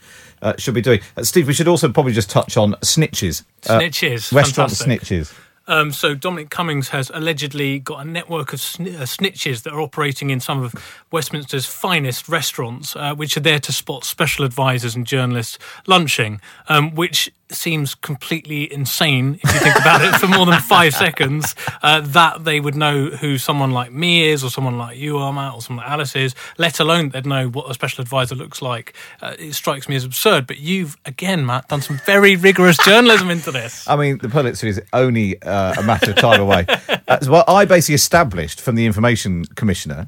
uh, 0.44 0.54
should 0.58 0.76
be 0.76 0.82
doing. 0.82 1.00
Uh, 1.18 1.24
Steve, 1.24 1.48
we 1.48 1.54
should 1.54 1.68
also 1.68 1.92
probably 1.92 2.14
just 2.14 2.30
touch 2.30 2.58
on 2.58 2.74
snitches. 2.82 3.44
Uh, 3.68 3.80
Snitches, 3.80 4.32
restaurant 4.32 4.72
fantastic. 4.72 5.02
snitches. 5.02 5.34
Um, 5.66 5.94
so 5.94 6.14
Dominic 6.14 6.50
Cummings 6.50 6.90
has 6.90 7.10
allegedly 7.14 7.80
got 7.80 8.06
a 8.06 8.10
network 8.10 8.52
of 8.52 8.60
sn- 8.60 8.88
uh, 8.88 9.04
snitches 9.06 9.64
that 9.64 9.72
are 9.72 9.80
operating 9.80 10.30
in 10.30 10.42
some 10.42 10.62
of 10.62 10.76
Westminster's 11.10 11.66
finest 11.66 12.28
restaurants, 12.28 12.98
uh, 12.98 13.16
which 13.16 13.38
are 13.38 13.40
there 13.40 13.60
to 13.60 13.72
spot 13.72 14.04
special 14.04 14.44
advisors 14.44 14.94
and 14.94 15.08
journalists 15.08 15.58
lunching, 15.88 16.42
um, 16.68 16.94
which 16.96 17.32
seems 17.52 17.96
completely 17.96 18.72
insane 18.72 19.40
if 19.44 19.54
you 19.54 19.60
think 19.60 19.76
about 19.76 20.02
it 20.02 20.16
for 20.16 20.28
more 20.28 20.46
than 20.46 20.60
five 20.60 20.94
seconds. 20.94 21.56
Uh, 21.82 22.02
that 22.02 22.44
they 22.44 22.60
would 22.60 22.76
know 22.76 23.08
who 23.08 23.38
someone 23.38 23.72
like 23.72 23.92
me 23.92 24.30
is, 24.30 24.44
or 24.44 24.50
someone 24.50 24.78
like 24.78 24.98
you 24.98 25.18
are, 25.18 25.32
Matt, 25.32 25.54
or 25.54 25.62
someone 25.62 25.86
like 25.86 25.92
Alice 25.92 26.16
is, 26.16 26.36
let 26.58 26.80
alone 26.80 27.10
they'd 27.10 27.26
know 27.26 27.50
what 27.50 27.70
a 27.70 27.74
special 27.74 28.02
advisor 28.02 28.36
looks 28.36 28.62
like. 28.62 28.94
Uh, 29.22 29.36
it 29.38 29.54
strikes 29.54 29.88
me 29.88 29.96
as 29.96 30.04
absurd. 30.04 30.48
But 30.48 30.60
you've 30.60 30.98
again, 31.06 31.46
Matt, 31.46 31.68
done 31.68 31.82
some 31.82 32.00
very 32.06 32.36
rigorous 32.36 32.78
journalism 32.84 33.30
into 33.30 33.52
this. 33.52 33.88
I 33.88 33.96
mean, 33.96 34.18
the 34.20 34.30
Pulitzer 34.30 34.68
is 34.68 34.82
only 34.94 35.42
uh, 35.42 35.76
a 35.78 35.84
matter 35.84 36.12
of 36.12 36.18
time 36.18 36.42
away. 36.42 36.66
Uh, 37.08 37.20
so, 37.20 37.32
well, 37.32 37.44
I 37.48 37.66
basically 37.66 37.96
established 37.96 38.62
from 38.62 38.76
the 38.76 38.86
Information 38.86 39.46
Commissioner 39.46 40.08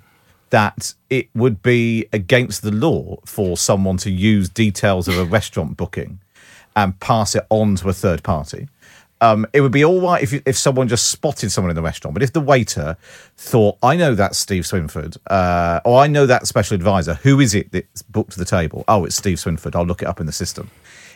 that 0.50 0.94
it 1.10 1.28
would 1.34 1.62
be 1.62 2.08
against 2.14 2.62
the 2.62 2.72
law 2.72 3.18
for 3.26 3.58
someone 3.58 3.98
to 3.98 4.12
use 4.12 4.48
details 4.48 5.08
of 5.08 5.18
a 5.18 5.26
restaurant 5.26 5.76
booking 5.76 6.20
and 6.76 7.00
pass 7.00 7.36
it 7.36 7.46
on 7.50 7.76
to 7.76 7.90
a 7.90 7.94
third 7.94 8.24
party. 8.24 8.68
Um, 9.22 9.48
it 9.54 9.62
would 9.62 9.72
be 9.72 9.86
all 9.86 10.02
right 10.02 10.22
if 10.22 10.34
if 10.46 10.58
someone 10.58 10.88
just 10.90 11.10
spotted 11.10 11.50
someone 11.50 11.72
in 11.72 11.76
the 11.76 11.82
restaurant, 11.82 12.14
but 12.14 12.22
if 12.22 12.34
the 12.34 12.42
waiter 12.42 12.98
thought, 13.38 13.78
"I 13.82 13.96
know 13.96 14.14
that's 14.14 14.38
Steve 14.38 14.64
Swinford," 14.64 15.18
uh, 15.28 15.80
or 15.86 16.02
"I 16.02 16.08
know 16.08 16.26
that 16.26 16.48
special 16.48 16.76
advisor," 16.76 17.16
who 17.16 17.40
is 17.40 17.56
it 17.56 17.72
that's 17.72 18.02
booked 18.02 18.34
to 18.34 18.40
the 18.40 18.46
table? 18.46 18.84
Oh, 18.90 19.06
it's 19.06 19.16
Steve 19.16 19.38
Swinford. 19.38 19.76
I'll 19.76 19.86
look 19.86 20.02
it 20.02 20.08
up 20.08 20.20
in 20.20 20.26
the 20.26 20.34
system. 20.34 20.70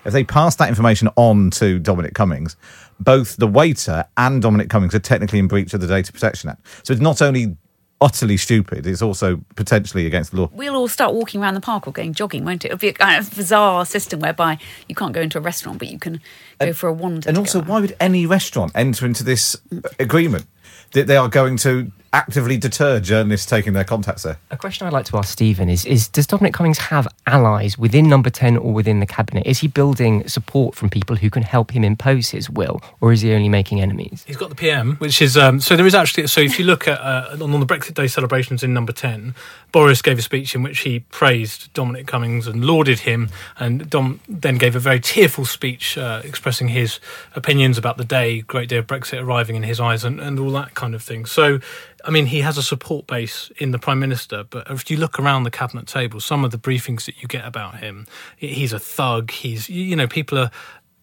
If 0.05 0.13
they 0.13 0.23
pass 0.23 0.55
that 0.55 0.69
information 0.69 1.09
on 1.17 1.51
to 1.51 1.77
Dominic 1.77 2.13
Cummings, 2.13 2.55
both 3.01 3.35
the 3.35 3.47
waiter 3.47 4.05
and 4.15 4.41
Dominic 4.41 4.69
Cummings 4.69 4.95
are 4.95 4.99
technically 4.99 5.39
in 5.39 5.47
breach 5.49 5.73
of 5.73 5.81
the 5.81 5.87
Data 5.87 6.13
Protection 6.13 6.49
Act. 6.49 6.65
So 6.83 6.93
it's 6.93 7.01
not 7.01 7.21
only 7.21 7.57
utterly 8.01 8.37
stupid, 8.37 8.87
it's 8.87 9.01
also 9.01 9.41
potentially 9.55 10.05
against 10.05 10.31
the 10.31 10.41
law. 10.41 10.49
We'll 10.53 10.75
all 10.75 10.87
start 10.87 11.13
walking 11.13 11.41
around 11.41 11.55
the 11.55 11.61
park 11.61 11.87
or 11.87 11.91
going 11.91 12.13
jogging, 12.13 12.45
won't 12.45 12.63
it? 12.63 12.69
It'll 12.69 12.77
be 12.77 12.87
a 12.87 12.93
kind 12.93 13.19
of 13.19 13.33
bizarre 13.35 13.85
system 13.85 14.19
whereby 14.19 14.57
you 14.87 14.95
can't 14.95 15.13
go 15.13 15.21
into 15.21 15.37
a 15.37 15.41
restaurant, 15.41 15.79
but 15.79 15.89
you 15.89 15.99
can 15.99 16.21
go 16.59 16.73
for 16.73 16.87
a 16.87 16.93
wander. 16.93 17.27
And 17.27 17.37
also, 17.37 17.61
why 17.61 17.81
would 17.81 17.95
any 17.99 18.25
restaurant 18.25 18.71
enter 18.75 19.05
into 19.05 19.23
this 19.23 19.57
agreement? 19.99 20.45
That 20.93 21.05
they 21.05 21.17
are 21.17 21.29
going 21.29 21.57
to 21.57 21.91
actively 22.13 22.57
deter 22.57 22.99
journalists 22.99 23.45
taking 23.45 23.73
their 23.73 23.83
contacts 23.83 24.23
there? 24.23 24.37
A 24.51 24.57
question 24.57 24.87
I'd 24.87 24.93
like 24.93 25.05
to 25.05 25.17
ask 25.17 25.29
Stephen 25.29 25.69
is, 25.69 25.85
is 25.85 26.07
Does 26.07 26.27
Dominic 26.27 26.53
Cummings 26.53 26.77
have 26.77 27.07
allies 27.27 27.77
within 27.77 28.09
Number 28.09 28.29
10 28.29 28.57
or 28.57 28.73
within 28.73 28.99
the 28.99 29.05
cabinet? 29.05 29.45
Is 29.45 29.59
he 29.59 29.67
building 29.67 30.27
support 30.27 30.75
from 30.75 30.89
people 30.89 31.15
who 31.15 31.29
can 31.29 31.43
help 31.43 31.71
him 31.71 31.83
impose 31.83 32.29
his 32.29 32.49
will, 32.49 32.81
or 33.01 33.11
is 33.11 33.21
he 33.21 33.33
only 33.33 33.49
making 33.49 33.81
enemies? 33.81 34.23
He's 34.27 34.37
got 34.37 34.49
the 34.49 34.55
PM, 34.55 34.95
which 34.97 35.21
is 35.21 35.37
um, 35.37 35.59
so 35.59 35.75
there 35.75 35.85
is 35.85 35.95
actually 35.95 36.27
so 36.27 36.41
if 36.41 36.59
you 36.59 36.65
look 36.65 36.87
at 36.87 36.99
uh, 36.99 37.37
on 37.41 37.59
the 37.59 37.65
Brexit 37.65 37.93
Day 37.93 38.07
celebrations 38.07 38.63
in 38.63 38.73
Number 38.73 38.91
Ten, 38.93 39.35
Boris 39.71 40.01
gave 40.01 40.17
a 40.17 40.21
speech 40.21 40.55
in 40.55 40.63
which 40.63 40.79
he 40.79 40.99
praised 40.99 41.71
Dominic 41.73 42.07
Cummings 42.07 42.47
and 42.47 42.65
lauded 42.65 42.99
him, 42.99 43.29
and 43.59 43.89
Dom 43.89 44.19
then 44.27 44.57
gave 44.57 44.75
a 44.75 44.79
very 44.79 44.99
tearful 44.99 45.45
speech 45.45 45.97
uh, 45.97 46.21
expressing 46.23 46.69
his 46.69 46.99
opinions 47.35 47.77
about 47.77 47.97
the 47.97 48.05
day, 48.05 48.41
great 48.41 48.69
day 48.69 48.77
of 48.77 48.87
Brexit 48.87 49.21
arriving 49.21 49.55
in 49.55 49.63
his 49.63 49.79
eyes, 49.79 50.03
and, 50.03 50.19
and 50.19 50.39
all 50.39 50.51
that 50.51 50.73
kind 50.73 50.95
of 50.95 51.03
thing. 51.03 51.25
So 51.25 51.59
I 52.05 52.11
mean, 52.11 52.27
he 52.27 52.41
has 52.41 52.57
a 52.57 52.63
support 52.63 53.07
base 53.07 53.51
in 53.57 53.71
the 53.71 53.79
Prime 53.79 53.99
Minister, 53.99 54.43
but 54.43 54.69
if 54.69 54.89
you 54.89 54.97
look 54.97 55.19
around 55.19 55.43
the 55.43 55.51
cabinet 55.51 55.87
table, 55.87 56.19
some 56.19 56.45
of 56.45 56.51
the 56.51 56.57
briefings 56.57 57.05
that 57.05 57.21
you 57.21 57.27
get 57.27 57.45
about 57.45 57.77
him, 57.77 58.07
he's 58.37 58.73
a 58.73 58.79
thug. 58.79 59.31
He's, 59.31 59.69
you 59.69 59.95
know, 59.95 60.07
people 60.07 60.37
are. 60.37 60.51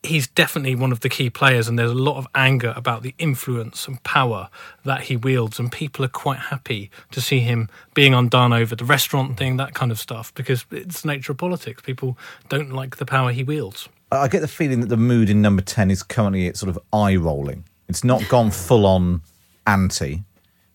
He's 0.03 0.29
definitely 0.29 0.76
one 0.76 0.93
of 0.93 1.00
the 1.00 1.09
key 1.09 1.31
players, 1.31 1.67
and 1.67 1.76
there's 1.76 1.91
a 1.91 1.95
lot 1.95 2.17
of 2.17 2.29
anger 2.33 2.73
about 2.76 3.03
the 3.03 3.12
influence 3.19 3.88
and 3.88 4.00
power 4.05 4.49
that 4.85 5.00
he 5.00 5.17
wields, 5.17 5.59
and 5.59 5.73
people 5.73 6.05
are 6.05 6.09
quite 6.09 6.38
happy 6.38 6.93
to 7.11 7.21
see 7.21 7.41
him 7.41 7.69
being 7.93 8.15
undone 8.15 8.53
over 8.53 8.76
the 8.76 8.85
restaurant 8.85 9.37
thing, 9.37 9.57
that 9.57 9.75
kind 9.75 9.91
of 9.91 9.99
stuff, 9.99 10.33
because 10.35 10.65
it's 10.71 11.00
the 11.00 11.09
nature 11.09 11.33
of 11.33 11.38
politics. 11.38 11.83
People 11.83 12.17
don't 12.49 12.71
like 12.71 12.99
the 12.99 13.07
power 13.07 13.33
he 13.33 13.43
wields. 13.43 13.88
I 14.12 14.29
get 14.29 14.43
the 14.43 14.49
feeling 14.49 14.79
that 14.81 14.91
the 14.91 14.97
mood 14.97 15.29
in 15.29 15.43
number 15.43 15.62
10 15.62 15.91
is 15.91 16.05
currently 16.05 16.53
sort 16.55 16.71
of 16.71 16.79
eye 16.93 17.17
rolling. 17.17 17.65
It's 17.88 18.05
not 18.05 18.29
gone 18.29 18.53
full 18.53 18.87
on 18.87 19.23
anti, 19.67 20.23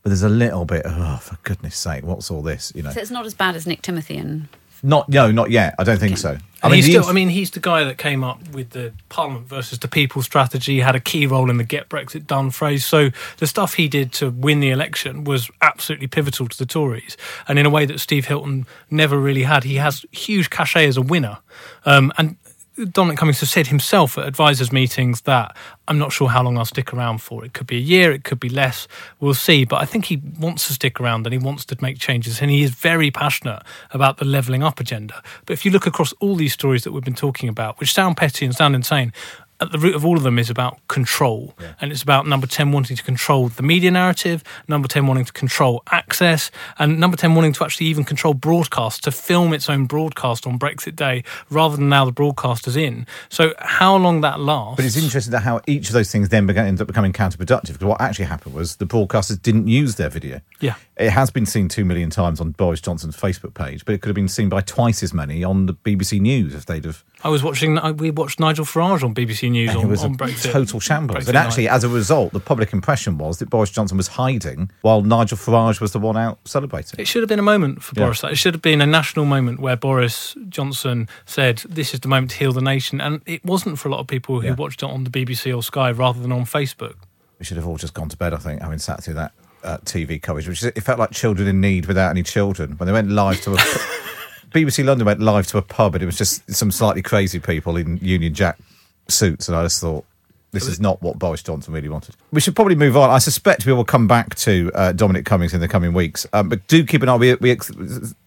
but 0.04 0.10
there's 0.10 0.24
a 0.24 0.30
little 0.30 0.66
bit. 0.66 0.84
Oh, 0.86 1.18
for 1.22 1.38
goodness 1.44 1.76
sake, 1.76 2.04
what's 2.04 2.32
all 2.32 2.42
this? 2.42 2.72
You 2.76 2.84
know, 2.84 2.92
So 2.92 3.00
it's 3.02 3.12
not 3.12 3.26
as 3.26 3.34
bad 3.34 3.56
as 3.56 3.68
Nick 3.68 3.82
Timothy 3.82 4.18
and 4.18 4.48
not 4.84 5.08
no, 5.10 5.32
not 5.32 5.52
yet. 5.52 5.76
I 5.78 5.84
don't 5.84 6.00
think 6.00 6.18
so. 6.18 6.38
I 6.64 6.68
And 6.68 6.72
mean, 6.72 6.84
he's 6.84 6.94
still, 6.94 7.06
I 7.06 7.14
mean, 7.14 7.30
he's 7.30 7.50
the 7.52 7.60
guy 7.60 7.84
that 7.84 7.98
came 7.98 8.24
up 8.24 8.50
with 8.50 8.72
the 8.72 8.94
Parliament 9.10 9.48
versus 9.48 9.80
the 9.80 9.88
People 9.88 10.22
strategy, 10.22 10.80
had 10.80 10.96
a 10.96 11.00
key 11.00 11.26
role 11.26 11.50
in 11.50 11.58
the 11.58 11.64
Get 11.64 11.90
Brexit 11.90 12.28
Done 12.28 12.52
phrase. 12.52 12.86
So 12.86 13.10
the 13.38 13.48
stuff 13.48 13.76
he 13.76 13.88
did 13.88 14.12
to 14.14 14.30
win 14.30 14.60
the 14.60 14.70
election 14.70 15.24
was 15.24 15.50
absolutely 15.62 16.06
pivotal 16.08 16.48
to 16.48 16.58
the 16.58 16.68
Tories, 16.68 17.18
and 17.48 17.58
in 17.58 17.66
a 17.66 17.70
way 17.70 17.86
that 17.86 18.00
Steve 18.00 18.26
Hilton 18.26 18.68
never 18.92 19.18
really 19.20 19.44
had. 19.44 19.64
He 19.64 19.76
has 19.76 20.06
huge 20.12 20.50
cachet 20.52 20.88
as 20.88 20.98
a 20.98 21.02
winner, 21.02 21.40
um, 21.86 22.12
and 22.18 22.38
Dominic 22.86 23.18
Cummings 23.18 23.40
has 23.42 23.52
said 23.52 23.68
himself 23.68 24.18
at 24.18 24.28
advisors' 24.28 24.72
meetings 24.72 25.22
that 25.22 25.56
I'm 25.88 25.98
not 25.98 26.12
sure 26.12 26.30
how 26.30 26.44
long 26.44 26.58
I'll 26.58 26.66
stick 26.66 26.94
around 26.94 27.20
for. 27.20 27.44
It 27.46 27.54
could 27.54 27.68
be 27.68 27.78
a 27.78 27.82
year, 27.82 28.12
it 28.12 28.24
could 28.24 28.40
be 28.40 28.50
less. 28.50 28.88
We'll 29.20 29.34
see. 29.34 29.66
But 29.66 29.82
I 29.82 29.86
think 29.86 30.06
he 30.06 30.22
wants 30.40 30.68
to 30.68 30.74
stick 30.74 31.00
around 31.00 31.26
and 31.26 31.34
he 31.34 31.40
wants 31.40 31.66
to 31.66 31.78
make 31.82 32.00
changes. 32.00 32.42
And 32.42 32.50
he 32.50 32.64
is 32.64 32.72
very 32.72 33.12
passionate 33.12 33.64
about 33.92 34.18
the 34.18 34.26
levelling 34.26 34.64
up 34.64 34.80
agenda. 34.80 35.22
But 35.46 35.54
if 35.54 35.66
you 35.66 35.72
look 35.72 35.86
across 35.86 36.14
all 36.14 36.36
these 36.36 36.54
stories 36.54 36.84
that 36.84 36.92
we've 36.92 37.04
been 37.04 37.14
talking 37.14 37.50
about, 37.50 37.80
which 37.80 37.94
sound 37.94 38.18
petty 38.18 38.46
and 38.46 38.56
sound 38.56 38.76
insane, 38.76 39.14
at 39.62 39.72
the 39.72 39.78
root 39.78 39.96
of 39.96 40.04
all 40.04 40.18
of 40.18 40.24
them 40.24 40.40
is 40.40 40.50
about 40.50 40.80
control. 40.88 41.54
And 41.80 41.92
it's 41.92 42.02
about 42.02 42.28
number 42.28 42.48
10 42.48 42.72
wanting 42.72 42.98
to 42.98 43.04
control 43.04 43.50
the 43.50 43.62
media 43.62 43.92
narrative, 43.92 44.44
number 44.68 44.88
10 44.88 45.06
wanting 45.06 45.26
to 45.26 45.34
control 45.34 45.84
access, 45.92 46.50
and 46.80 47.00
number 47.00 47.16
10 47.16 47.36
wanting 47.36 47.54
to 47.54 47.64
actually 47.64 47.86
even 47.86 48.04
control 48.04 48.34
broadcast, 48.34 49.04
to 49.04 49.12
film 49.12 49.54
its 49.54 49.70
own 49.70 49.86
broadcast 49.86 50.48
on 50.48 50.58
Brexit 50.58 50.96
Day 50.96 51.24
rather 51.50 51.78
than 51.78 51.90
now 51.90 52.06
the 52.06 52.12
broadcaster's 52.12 52.76
in. 52.76 53.06
So, 53.30 53.54
how 53.60 53.96
long 53.96 54.22
that 54.22 54.40
lasts. 54.40 54.78
But 54.78 54.86
it's 54.86 54.98
interesting 54.98 55.32
that 55.32 55.42
how 55.42 55.62
each 55.68 55.88
of 55.88 55.94
those 55.94 56.12
things 56.12 56.30
then 56.30 56.48
began, 56.48 56.66
ended 56.66 56.82
up 56.82 56.88
becoming 56.88 57.14
counterproductive. 57.14 57.74
Because 57.74 57.86
what 57.86 58.02
actually 58.02 58.26
happened 58.26 58.56
was 58.56 58.78
the 58.78 58.88
broadcasters 58.88 59.42
didn't 59.42 59.68
use 59.68 59.96
their 59.96 60.10
video. 60.10 60.42
Yeah. 60.60 60.76
It 61.02 61.10
has 61.12 61.32
been 61.32 61.46
seen 61.46 61.68
two 61.68 61.84
million 61.84 62.10
times 62.10 62.40
on 62.40 62.52
Boris 62.52 62.80
Johnson's 62.80 63.18
Facebook 63.18 63.54
page, 63.56 63.84
but 63.86 63.96
it 63.96 64.02
could 64.02 64.10
have 64.10 64.16
been 64.16 64.28
seen 64.28 64.50
by 64.50 64.62
twice 64.62 65.02
as 65.02 65.14
many 65.14 65.44
on 65.44 65.66
the 65.66 65.74
BBC 65.74 66.20
News 66.22 66.54
if 66.54 66.66
they'd 66.68 66.86
have. 66.86 67.04
I 67.24 67.30
was 67.30 67.42
watching, 67.44 67.78
uh, 67.78 67.92
we 67.94 68.12
watched 68.12 68.40
Nigel 68.40 68.66
Farage 68.66 69.04
on 69.04 69.14
BBC 69.16 69.50
News 69.50 69.76
on, 69.76 69.86
it 69.86 69.88
was 69.88 70.04
on 70.04 70.14
a 70.14 70.18
Brexit. 70.18 70.52
total 70.52 70.80
shambles. 70.80 71.26
Brexit 71.26 71.30
and 71.30 71.38
actually, 71.38 71.66
night. 71.66 71.74
as 71.74 71.84
a 71.84 71.90
result, 71.90 72.34
the 72.34 72.40
public 72.40 72.72
impression 72.74 73.18
was 73.18 73.40
that 73.40 73.50
Boris 73.50 73.70
Johnson 73.72 73.98
was 73.98 74.08
hiding 74.10 74.70
while 74.82 75.02
Nigel 75.02 75.38
Farage 75.38 75.82
was 75.82 75.92
the 75.92 76.00
one 76.00 76.18
out 76.18 76.40
celebrating. 76.46 77.00
It 77.00 77.08
should 77.08 77.22
have 77.24 77.30
been 77.30 77.40
a 77.40 77.44
moment 77.44 77.82
for 77.84 77.94
Yeah. 78.00 78.06
Boris. 78.06 78.24
It 78.24 78.38
should 78.38 78.54
have 78.54 78.62
been 78.62 78.82
a 78.82 78.86
national 78.88 79.26
moment 79.26 79.60
where 79.60 79.76
Boris 79.76 80.36
Johnson 80.50 81.08
said, 81.26 81.64
"This 81.68 81.94
is 81.94 82.00
the 82.02 82.08
moment 82.10 82.32
to 82.32 82.38
heal 82.38 82.54
the 82.54 82.62
nation," 82.62 83.02
and 83.02 83.22
it 83.26 83.44
wasn't 83.44 83.80
for 83.80 83.88
a 83.90 83.92
lot 83.92 84.00
of 84.02 84.08
people 84.08 84.42
who 84.42 84.48
Yeah. 84.48 84.54
watched 84.54 84.84
it 84.84 84.90
on 84.90 85.04
the 85.04 85.10
BBC 85.10 85.52
or 85.52 85.64
Sky 85.64 85.92
rather 85.92 86.20
than 86.22 86.32
on 86.32 86.46
Facebook. 86.46 86.94
we 87.40 87.46
should 87.46 87.58
have 87.58 87.66
all 87.66 87.76
just 87.78 87.96
gone 87.96 88.08
to 88.08 88.16
bed, 88.16 88.36
I 88.36 88.38
think, 88.38 88.62
having 88.62 88.78
sat 88.78 89.04
through 89.04 89.16
that 89.16 89.32
uh, 89.64 89.78
TV 89.80 90.22
coverage, 90.22 90.48
which 90.48 90.64
is, 90.64 90.66
it 90.66 90.82
felt 90.82 91.00
like 91.00 91.12
children 91.12 91.48
in 91.48 91.62
need 91.62 91.86
without 91.86 92.10
any 92.10 92.24
children. 92.24 92.74
When 92.74 92.88
they 92.88 92.94
went 92.94 93.10
live 93.10 93.42
to 93.42 93.54
a. 93.54 93.58
BBC 94.52 94.84
London 94.84 95.06
went 95.06 95.22
live 95.22 95.48
to 95.48 95.58
a 95.58 95.62
pub 95.62 95.96
and 95.96 96.04
it 96.04 96.06
was 96.06 96.18
just 96.18 96.50
some 96.54 96.72
slightly 96.72 97.02
crazy 97.02 97.40
people 97.40 97.78
in 97.78 97.98
Union 98.02 98.34
Jack 98.34 98.60
suits, 99.08 99.48
and 99.48 99.58
I 99.58 99.64
just 99.64 99.80
thought. 99.82 100.06
This 100.54 100.68
is 100.68 100.82
not 100.82 101.02
what 101.02 101.18
Boris 101.18 101.42
Johnson 101.42 101.74
really 101.74 101.88
wanted. 101.88 102.14
We 102.34 102.42
should 102.42 102.58
probably 102.58 102.76
move 102.76 102.98
on. 102.98 103.10
I 103.10 103.20
suspect 103.20 103.66
we 103.66 103.72
will 103.72 103.86
come 103.86 104.06
back 104.06 104.36
to 104.36 104.70
uh, 104.76 104.92
Dominic 104.92 105.24
Cummings 105.24 105.54
in 105.54 105.62
the 105.62 105.68
coming 105.70 105.94
weeks. 105.94 106.28
Um, 106.34 106.50
but 106.50 106.68
do 106.68 106.86
keep 106.86 107.02
an 107.04 107.08
eye. 107.08 107.16
We, 107.16 107.36
we 107.36 107.52
ex- 107.52 107.72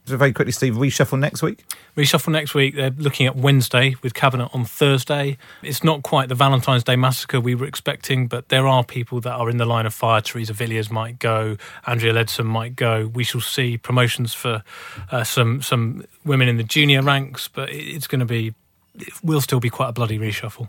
very 0.05 0.33
quickly, 0.33 0.53
Steve, 0.53 0.75
reshuffle 0.75 1.19
next 1.19 1.43
week. 1.43 1.65
Reshuffle 1.97 2.33
next 2.33 2.55
week. 2.55 2.75
They're 2.75 2.91
looking 2.91 3.27
at 3.27 3.37
Wednesday 3.37 3.97
with 4.03 4.15
Cabinet 4.15 4.51
on 4.53 4.65
Thursday. 4.65 5.39
It's 5.63 5.83
not 5.83 6.03
quite 6.03 6.29
the 6.29 6.35
Valentine's 6.35 6.85
Day 6.85 6.97
massacre 6.97 7.41
we 7.41 7.55
were 7.55 7.67
expecting, 7.67 8.27
but 8.27 8.49
there 8.49 8.67
are 8.67 8.85
people 8.85 9.21
that 9.21 9.33
are 9.33 9.49
in 9.49 9.57
the 9.57 9.65
line 9.65 9.87
of 9.87 9.95
fire. 9.95 10.21
Theresa 10.21 10.53
Villiers 10.53 10.91
might 10.91 11.19
go. 11.19 11.57
Andrea 11.87 12.13
Leadsom 12.13 12.47
might 12.47 12.77
go. 12.77 13.07
We 13.15 13.25
shall 13.25 13.41
see 13.41 13.79
promotions 13.79 14.35
for 14.35 14.63
uh, 15.11 15.25
some 15.25 15.63
some 15.63 16.05
women 16.25 16.49
in 16.49 16.57
the 16.57 16.65
junior 16.65 17.03
ranks, 17.03 17.49
but 17.49 17.71
it's 17.71 18.07
going 18.07 18.21
to 18.21 18.27
be. 18.27 18.55
It 18.97 19.13
will 19.23 19.41
still 19.41 19.61
be 19.61 19.71
quite 19.71 19.89
a 19.89 19.93
bloody 19.93 20.19
reshuffle. 20.19 20.69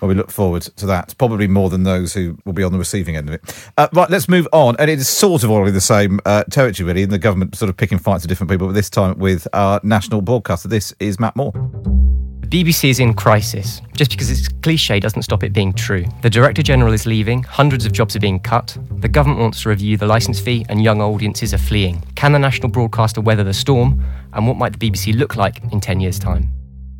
Well, 0.00 0.08
we 0.08 0.14
look 0.14 0.30
forward 0.30 0.62
to 0.62 0.86
that. 0.86 1.14
Probably 1.18 1.46
more 1.46 1.68
than 1.68 1.82
those 1.82 2.14
who 2.14 2.38
will 2.46 2.54
be 2.54 2.62
on 2.62 2.72
the 2.72 2.78
receiving 2.78 3.16
end 3.16 3.28
of 3.28 3.34
it. 3.34 3.70
Uh, 3.76 3.88
right, 3.92 4.08
let's 4.08 4.28
move 4.28 4.48
on. 4.52 4.76
And 4.78 4.90
it 4.90 4.98
is 4.98 5.08
sort 5.08 5.44
of 5.44 5.50
already 5.50 5.72
the 5.72 5.80
same 5.80 6.20
uh, 6.24 6.44
territory, 6.44 6.86
really, 6.86 7.02
and 7.02 7.12
the 7.12 7.18
government 7.18 7.54
sort 7.54 7.68
of 7.68 7.76
picking 7.76 7.98
fights 7.98 8.24
with 8.24 8.30
different 8.30 8.50
people, 8.50 8.66
but 8.66 8.72
this 8.72 8.88
time 8.88 9.18
with 9.18 9.46
our 9.52 9.78
national 9.82 10.22
broadcaster. 10.22 10.68
This 10.68 10.94
is 11.00 11.20
Matt 11.20 11.36
Moore. 11.36 11.52
The 11.52 12.64
BBC 12.64 12.88
is 12.88 12.98
in 12.98 13.12
crisis. 13.12 13.82
Just 13.94 14.10
because 14.10 14.30
it's 14.30 14.48
cliche 14.48 14.98
doesn't 14.98 15.22
stop 15.22 15.44
it 15.44 15.52
being 15.52 15.74
true. 15.74 16.06
The 16.22 16.30
Director 16.30 16.62
General 16.62 16.94
is 16.94 17.04
leaving, 17.04 17.42
hundreds 17.42 17.84
of 17.84 17.92
jobs 17.92 18.16
are 18.16 18.20
being 18.20 18.40
cut, 18.40 18.76
the 19.00 19.08
government 19.08 19.40
wants 19.40 19.62
to 19.62 19.68
review 19.68 19.96
the 19.96 20.06
licence 20.06 20.40
fee, 20.40 20.64
and 20.68 20.82
young 20.82 21.00
audiences 21.02 21.52
are 21.52 21.58
fleeing. 21.58 22.02
Can 22.16 22.32
the 22.32 22.38
national 22.38 22.70
broadcaster 22.70 23.20
weather 23.20 23.44
the 23.44 23.54
storm? 23.54 24.02
And 24.32 24.46
what 24.46 24.56
might 24.56 24.78
the 24.78 24.90
BBC 24.90 25.16
look 25.16 25.36
like 25.36 25.60
in 25.72 25.80
10 25.80 26.00
years' 26.00 26.18
time? 26.18 26.50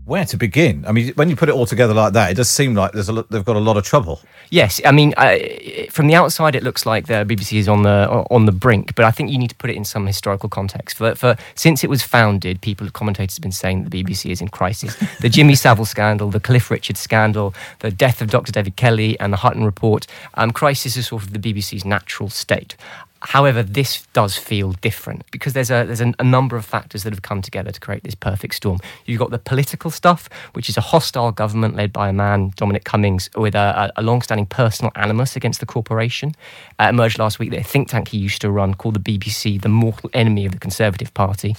Where 0.04 0.24
to 0.24 0.36
begin? 0.36 0.84
I 0.86 0.92
mean, 0.92 1.12
when 1.14 1.30
you 1.30 1.36
put 1.36 1.48
it 1.48 1.54
all 1.54 1.66
together 1.66 1.94
like 1.94 2.14
that, 2.14 2.30
it 2.30 2.34
does 2.34 2.50
seem 2.50 2.74
like 2.74 2.92
there's 2.92 3.08
a 3.08 3.12
lot, 3.12 3.30
they've 3.30 3.44
got 3.44 3.56
a 3.56 3.60
lot 3.60 3.76
of 3.76 3.84
trouble. 3.84 4.20
Yes, 4.50 4.80
I 4.84 4.90
mean, 4.90 5.14
uh, 5.16 5.36
from 5.90 6.08
the 6.08 6.14
outside, 6.14 6.56
it 6.56 6.62
looks 6.62 6.84
like 6.84 7.06
the 7.06 7.24
BBC 7.24 7.58
is 7.58 7.68
on 7.68 7.82
the 7.82 8.08
on 8.30 8.46
the 8.46 8.52
brink, 8.52 8.94
but 8.96 9.04
I 9.04 9.10
think 9.10 9.30
you 9.30 9.38
need 9.38 9.50
to 9.50 9.56
put 9.56 9.70
it 9.70 9.76
in 9.76 9.84
some 9.84 10.06
historical 10.06 10.48
context. 10.48 10.96
For, 10.96 11.14
for 11.14 11.36
since 11.54 11.84
it 11.84 11.90
was 11.90 12.02
founded, 12.02 12.60
people, 12.60 12.90
commentators, 12.90 13.36
have 13.36 13.42
been 13.42 13.52
saying 13.52 13.84
that 13.84 13.90
the 13.90 14.02
BBC 14.02 14.30
is 14.30 14.40
in 14.40 14.48
crisis. 14.48 14.96
The 15.20 15.28
Jimmy 15.28 15.54
Savile 15.64 15.84
scandal, 15.84 16.30
the 16.30 16.40
Cliff 16.40 16.70
Richard 16.70 16.96
scandal, 16.96 17.54
the 17.80 17.90
death 17.90 18.20
of 18.20 18.30
Dr. 18.30 18.52
David 18.52 18.76
Kelly, 18.76 19.18
and 19.20 19.32
the 19.32 19.38
Hutton 19.38 19.64
report. 19.64 20.06
Um, 20.34 20.50
crisis 20.50 20.96
is 20.96 21.08
sort 21.08 21.22
of 21.22 21.32
the 21.32 21.38
BBC's 21.38 21.84
natural 21.84 22.30
state. 22.30 22.76
However, 23.22 23.62
this 23.62 24.06
does 24.14 24.36
feel 24.36 24.72
different 24.72 25.30
because 25.30 25.52
there's 25.52 25.70
a 25.70 25.84
there's 25.84 26.00
a, 26.00 26.14
a 26.18 26.24
number 26.24 26.56
of 26.56 26.64
factors 26.64 27.02
that 27.02 27.12
have 27.12 27.22
come 27.22 27.42
together 27.42 27.70
to 27.70 27.80
create 27.80 28.02
this 28.02 28.14
perfect 28.14 28.54
storm. 28.54 28.78
You've 29.04 29.18
got 29.18 29.30
the 29.30 29.38
political 29.38 29.90
stuff, 29.90 30.30
which 30.54 30.68
is 30.70 30.76
a 30.78 30.80
hostile 30.80 31.30
government 31.30 31.76
led 31.76 31.92
by 31.92 32.08
a 32.08 32.12
man, 32.12 32.52
Dominic 32.56 32.84
Cummings, 32.84 33.28
with 33.36 33.54
a, 33.54 33.92
a 33.96 34.02
long-standing 34.02 34.46
personal 34.46 34.90
animus 34.94 35.36
against 35.36 35.60
the 35.60 35.66
corporation. 35.66 36.34
Uh, 36.80 36.88
emerged 36.88 37.18
last 37.18 37.38
week 37.38 37.50
that 37.50 37.60
a 37.60 37.62
think 37.62 37.88
tank 37.88 38.08
he 38.08 38.16
used 38.16 38.40
to 38.40 38.50
run 38.50 38.72
called 38.72 38.94
the 38.94 39.18
BBC 39.18 39.60
the 39.60 39.68
mortal 39.68 40.08
enemy 40.14 40.46
of 40.46 40.52
the 40.52 40.58
Conservative 40.58 41.12
Party. 41.12 41.54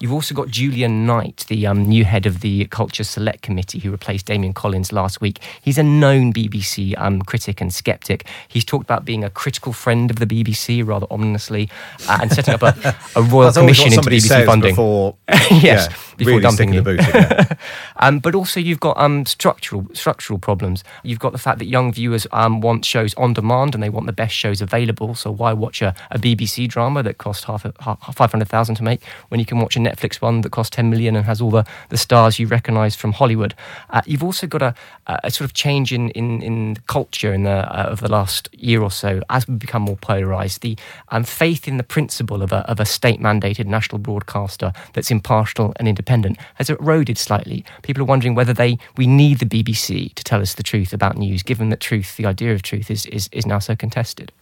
You've 0.00 0.12
also 0.12 0.34
got 0.34 0.48
Julian 0.48 1.06
Knight, 1.06 1.46
the 1.48 1.66
um, 1.66 1.84
new 1.86 2.04
head 2.04 2.26
of 2.26 2.40
the 2.40 2.66
Culture 2.66 3.04
Select 3.04 3.40
Committee, 3.40 3.78
who 3.78 3.90
replaced 3.90 4.26
Damian 4.26 4.52
Collins 4.52 4.92
last 4.92 5.20
week. 5.20 5.40
He's 5.62 5.78
a 5.78 5.82
known 5.82 6.32
BBC 6.32 6.94
um, 6.98 7.22
critic 7.22 7.60
and 7.62 7.72
skeptic. 7.72 8.26
He's 8.48 8.64
talked 8.64 8.84
about 8.84 9.04
being 9.04 9.24
a 9.24 9.30
critical 9.30 9.72
friend 9.72 10.10
of 10.10 10.18
the 10.18 10.26
BBC, 10.26 10.86
rather 10.86 11.06
ominously, 11.10 11.70
uh, 12.08 12.18
and 12.20 12.30
setting 12.30 12.54
up 12.54 12.62
a, 12.62 12.94
a 13.16 13.22
royal 13.22 13.52
commission 13.52 13.94
into 13.94 14.00
BBC 14.00 14.44
funding. 14.44 14.72
before. 14.72 15.16
yes. 15.28 15.62
Yeah. 15.62 15.96
before 16.16 16.30
really 16.32 16.42
dumping 16.42 16.74
you. 16.74 16.82
the 16.82 16.96
boot. 16.96 17.00
yeah. 17.00 17.54
Um, 17.98 18.18
but 18.18 18.34
also 18.34 18.60
you've 18.60 18.80
got 18.80 18.98
um, 18.98 19.24
structural 19.24 19.86
structural 19.94 20.38
problems. 20.38 20.84
You've 21.02 21.18
got 21.18 21.32
the 21.32 21.38
fact 21.38 21.58
that 21.60 21.64
young 21.64 21.92
viewers 21.94 22.26
um, 22.30 22.60
want 22.60 22.84
shows 22.84 23.14
on 23.14 23.32
demand 23.32 23.74
and 23.74 23.82
they 23.82 23.88
want 23.88 24.04
the 24.04 24.12
best 24.12 24.34
shows 24.34 24.60
available. 24.66 25.14
So 25.14 25.30
why 25.30 25.52
watch 25.52 25.82
a, 25.82 25.94
a 26.10 26.18
BBC 26.18 26.68
drama 26.68 27.02
that 27.02 27.18
cost 27.18 27.44
half, 27.44 27.64
a- 27.64 27.72
half 27.80 28.16
five 28.16 28.30
hundred 28.32 28.48
thousand 28.48 28.74
to 28.76 28.82
make 28.82 29.00
when 29.28 29.40
you 29.40 29.46
can 29.46 29.58
watch 29.58 29.76
a 29.76 29.80
Netflix 29.80 30.20
one 30.20 30.42
that 30.42 30.50
costs 30.50 30.74
ten 30.76 30.90
million 30.90 31.16
and 31.16 31.24
has 31.26 31.40
all 31.40 31.50
the, 31.50 31.64
the 31.88 31.96
stars 31.96 32.38
you 32.38 32.46
recognise 32.46 32.94
from 32.96 33.12
Hollywood? 33.12 33.54
Uh, 33.90 34.02
you've 34.06 34.24
also 34.24 34.46
got 34.46 34.62
a, 34.62 34.74
a 35.06 35.30
sort 35.30 35.46
of 35.48 35.54
change 35.54 35.92
in 35.92 36.10
in, 36.10 36.42
in 36.42 36.76
culture 36.86 37.32
in 37.32 37.42
the 37.44 37.58
uh, 37.78 37.90
of 37.92 38.00
the 38.00 38.10
last 38.10 38.48
year 38.52 38.82
or 38.82 38.90
so 38.90 39.20
as 39.30 39.46
we 39.48 39.54
become 39.54 39.82
more 39.82 39.96
polarised. 39.96 40.60
The 40.62 40.76
um, 41.10 41.24
faith 41.24 41.68
in 41.68 41.76
the 41.76 41.84
principle 41.84 42.42
of 42.42 42.52
a 42.52 42.68
of 42.70 42.80
a 42.80 42.84
state 42.84 43.20
mandated 43.20 43.66
national 43.66 43.98
broadcaster 43.98 44.72
that's 44.94 45.10
impartial 45.10 45.72
and 45.76 45.88
independent 45.88 46.38
has 46.54 46.70
eroded 46.70 47.18
slightly. 47.18 47.64
People 47.82 48.02
are 48.02 48.06
wondering 48.06 48.34
whether 48.34 48.52
they 48.52 48.78
we 48.96 49.06
need 49.06 49.38
the 49.38 49.46
BBC 49.46 50.14
to 50.14 50.24
tell 50.24 50.40
us 50.40 50.54
the 50.54 50.62
truth 50.62 50.92
about 50.92 51.16
news, 51.16 51.42
given 51.42 51.68
that 51.70 51.80
truth, 51.80 52.16
the 52.16 52.26
idea 52.26 52.52
of 52.54 52.62
truth, 52.62 52.90
is 52.90 53.06
is, 53.06 53.28
is 53.32 53.46
now 53.46 53.58
so 53.58 53.74
contested. 53.76 54.32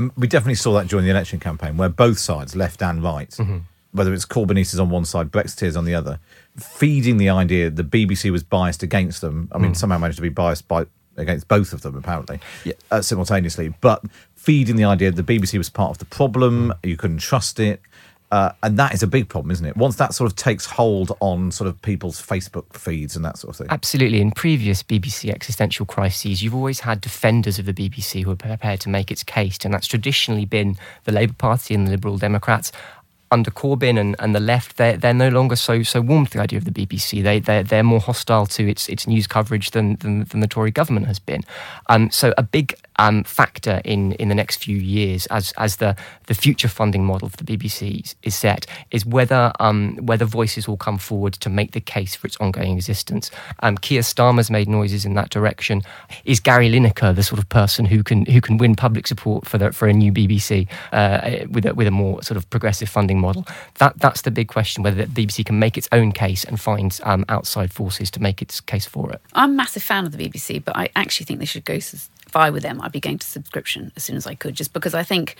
And 0.00 0.10
we 0.16 0.26
definitely 0.26 0.54
saw 0.54 0.72
that 0.78 0.88
during 0.88 1.04
the 1.04 1.10
election 1.10 1.38
campaign, 1.38 1.76
where 1.76 1.90
both 1.90 2.18
sides, 2.18 2.56
left 2.56 2.82
and 2.82 3.02
right, 3.02 3.28
mm-hmm. 3.28 3.58
whether 3.92 4.14
it's 4.14 4.24
Corbynistas 4.24 4.80
on 4.80 4.88
one 4.88 5.04
side, 5.04 5.30
Brexiteers 5.30 5.76
on 5.76 5.84
the 5.84 5.94
other, 5.94 6.18
feeding 6.56 7.18
the 7.18 7.28
idea 7.28 7.68
the 7.68 7.84
BBC 7.84 8.30
was 8.30 8.42
biased 8.42 8.82
against 8.82 9.20
them. 9.20 9.50
I 9.52 9.58
mean, 9.58 9.72
mm. 9.72 9.76
somehow 9.76 9.98
managed 9.98 10.16
to 10.16 10.22
be 10.22 10.30
biased 10.30 10.66
by 10.68 10.86
against 11.18 11.48
both 11.48 11.74
of 11.74 11.82
them, 11.82 11.96
apparently, 11.96 12.40
Yeah. 12.64 12.72
uh, 12.90 13.02
simultaneously. 13.02 13.74
But 13.82 14.02
feeding 14.36 14.76
the 14.76 14.84
idea 14.84 15.10
the 15.10 15.22
BBC 15.22 15.58
was 15.58 15.68
part 15.68 15.90
of 15.90 15.98
the 15.98 16.06
problem, 16.06 16.70
mm. 16.70 16.88
you 16.88 16.96
couldn't 16.96 17.18
trust 17.18 17.60
it. 17.60 17.82
Uh, 18.30 18.52
and 18.62 18.78
that 18.78 18.94
is 18.94 19.02
a 19.02 19.08
big 19.08 19.28
problem, 19.28 19.50
isn't 19.50 19.66
it? 19.66 19.76
Once 19.76 19.96
that 19.96 20.14
sort 20.14 20.30
of 20.30 20.36
takes 20.36 20.64
hold 20.64 21.10
on 21.18 21.50
sort 21.50 21.66
of 21.66 21.80
people's 21.82 22.22
Facebook 22.24 22.72
feeds 22.74 23.16
and 23.16 23.24
that 23.24 23.36
sort 23.36 23.50
of 23.50 23.56
thing. 23.56 23.66
Absolutely. 23.70 24.20
In 24.20 24.30
previous 24.30 24.84
BBC 24.84 25.30
existential 25.30 25.84
crises, 25.84 26.40
you've 26.42 26.54
always 26.54 26.80
had 26.80 27.00
defenders 27.00 27.58
of 27.58 27.66
the 27.66 27.72
BBC 27.72 28.22
who 28.22 28.30
are 28.30 28.36
prepared 28.36 28.80
to 28.80 28.88
make 28.88 29.10
its 29.10 29.24
case, 29.24 29.58
and 29.64 29.74
that's 29.74 29.88
traditionally 29.88 30.44
been 30.44 30.76
the 31.04 31.12
Labour 31.12 31.34
Party 31.34 31.74
and 31.74 31.86
the 31.86 31.90
Liberal 31.90 32.18
Democrats. 32.18 32.70
Under 33.32 33.50
Corbyn 33.50 33.98
and, 33.98 34.16
and 34.18 34.34
the 34.34 34.40
left, 34.40 34.76
they're, 34.76 34.96
they're 34.96 35.14
no 35.14 35.28
longer 35.28 35.54
so 35.54 35.84
so 35.84 36.00
warm 36.00 36.26
to 36.26 36.38
the 36.38 36.42
idea 36.42 36.58
of 36.58 36.64
the 36.64 36.72
BBC. 36.72 37.22
They 37.22 37.38
they're, 37.38 37.62
they're 37.62 37.84
more 37.84 38.00
hostile 38.00 38.46
to 38.46 38.68
its 38.68 38.88
its 38.88 39.06
news 39.06 39.28
coverage 39.28 39.70
than 39.70 39.96
than, 39.96 40.24
than 40.24 40.40
the 40.40 40.48
Tory 40.48 40.72
government 40.72 41.06
has 41.06 41.20
been. 41.20 41.42
Um, 41.88 42.10
so 42.10 42.34
a 42.36 42.42
big 42.42 42.74
um, 43.00 43.24
factor 43.24 43.80
in, 43.84 44.12
in 44.12 44.28
the 44.28 44.34
next 44.34 44.62
few 44.62 44.76
years, 44.76 45.26
as 45.26 45.52
as 45.56 45.76
the, 45.76 45.96
the 46.26 46.34
future 46.34 46.68
funding 46.68 47.04
model 47.04 47.30
for 47.30 47.38
the 47.38 47.44
BBC 47.44 48.14
is- 48.22 48.34
set, 48.34 48.66
is 48.90 49.06
whether 49.06 49.52
um, 49.58 49.96
whether 50.02 50.26
voices 50.26 50.68
will 50.68 50.76
come 50.76 50.98
forward 50.98 51.32
to 51.34 51.48
make 51.48 51.72
the 51.72 51.80
case 51.80 52.14
for 52.14 52.26
its 52.26 52.36
ongoing 52.36 52.76
existence. 52.76 53.30
Um, 53.60 53.76
Keir 53.78 54.02
Starmer's 54.02 54.50
made 54.50 54.68
noises 54.68 55.04
in 55.04 55.14
that 55.14 55.30
direction. 55.30 55.82
Is 56.24 56.40
Gary 56.40 56.70
Lineker 56.70 57.14
the 57.14 57.22
sort 57.22 57.38
of 57.38 57.48
person 57.48 57.86
who 57.86 58.02
can 58.02 58.26
who 58.26 58.40
can 58.40 58.58
win 58.58 58.74
public 58.76 59.06
support 59.06 59.46
for 59.46 59.56
the, 59.58 59.72
for 59.72 59.88
a 59.88 59.92
new 59.92 60.12
BBC 60.12 60.68
uh, 60.92 61.46
with 61.50 61.64
a, 61.66 61.74
with 61.74 61.86
a 61.86 61.90
more 61.90 62.22
sort 62.22 62.36
of 62.36 62.48
progressive 62.50 62.88
funding 62.88 63.18
model? 63.18 63.46
That 63.78 63.98
that's 63.98 64.22
the 64.22 64.30
big 64.30 64.48
question: 64.48 64.82
whether 64.82 65.06
the 65.06 65.26
BBC 65.26 65.46
can 65.46 65.58
make 65.58 65.78
its 65.78 65.88
own 65.90 66.12
case 66.12 66.44
and 66.44 66.60
find 66.60 66.98
um, 67.04 67.24
outside 67.30 67.72
forces 67.72 68.10
to 68.10 68.20
make 68.20 68.42
its 68.42 68.60
case 68.60 68.84
for 68.84 69.10
it. 69.10 69.20
I'm 69.32 69.52
a 69.52 69.54
massive 69.54 69.82
fan 69.82 70.04
of 70.04 70.12
the 70.12 70.28
BBC, 70.28 70.62
but 70.62 70.76
I 70.76 70.90
actually 70.94 71.24
think 71.24 71.38
they 71.40 71.46
should 71.46 71.64
go. 71.64 71.78
If 72.30 72.36
I 72.36 72.50
were 72.50 72.60
them, 72.60 72.80
I'd 72.80 72.92
be 72.92 73.00
going 73.00 73.18
to 73.18 73.26
subscription 73.26 73.90
as 73.96 74.04
soon 74.04 74.14
as 74.14 74.24
I 74.24 74.36
could, 74.36 74.54
just 74.54 74.72
because 74.72 74.94
I 74.94 75.02
think 75.02 75.34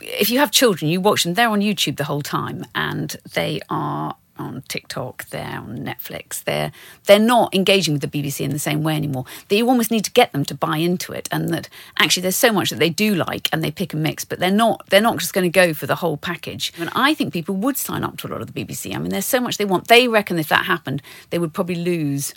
if 0.00 0.30
you 0.30 0.38
have 0.38 0.52
children, 0.52 0.88
you 0.88 1.00
watch 1.00 1.24
them. 1.24 1.34
They're 1.34 1.48
on 1.48 1.62
YouTube 1.62 1.96
the 1.96 2.04
whole 2.04 2.22
time, 2.22 2.64
and 2.76 3.16
they 3.34 3.60
are 3.68 4.14
on 4.36 4.62
TikTok. 4.68 5.28
They're 5.30 5.58
on 5.58 5.78
Netflix. 5.78 6.44
They're 6.44 6.70
they're 7.06 7.18
not 7.18 7.52
engaging 7.56 7.92
with 7.92 8.02
the 8.02 8.22
BBC 8.22 8.44
in 8.44 8.52
the 8.52 8.60
same 8.60 8.84
way 8.84 8.94
anymore. 8.94 9.24
That 9.48 9.56
you 9.56 9.68
almost 9.68 9.90
need 9.90 10.04
to 10.04 10.12
get 10.12 10.30
them 10.30 10.44
to 10.44 10.54
buy 10.54 10.76
into 10.76 11.12
it, 11.12 11.28
and 11.32 11.48
that 11.48 11.68
actually 11.98 12.22
there's 12.22 12.36
so 12.36 12.52
much 12.52 12.70
that 12.70 12.78
they 12.78 12.90
do 12.90 13.16
like, 13.16 13.48
and 13.52 13.64
they 13.64 13.72
pick 13.72 13.92
and 13.92 14.00
mix, 14.00 14.24
but 14.24 14.38
they're 14.38 14.52
not 14.52 14.86
they're 14.90 15.00
not 15.00 15.18
just 15.18 15.34
going 15.34 15.50
to 15.50 15.50
go 15.50 15.74
for 15.74 15.88
the 15.88 15.96
whole 15.96 16.16
package. 16.16 16.72
And 16.78 16.88
I 16.94 17.14
think 17.14 17.32
people 17.32 17.56
would 17.56 17.76
sign 17.76 18.04
up 18.04 18.16
to 18.18 18.28
a 18.28 18.30
lot 18.30 18.42
of 18.42 18.52
the 18.52 18.64
BBC. 18.64 18.94
I 18.94 18.98
mean, 18.98 19.10
there's 19.10 19.26
so 19.26 19.40
much 19.40 19.58
they 19.58 19.64
want. 19.64 19.88
They 19.88 20.06
reckon 20.06 20.38
if 20.38 20.48
that 20.50 20.66
happened, 20.66 21.02
they 21.30 21.40
would 21.40 21.52
probably 21.52 21.74
lose. 21.74 22.32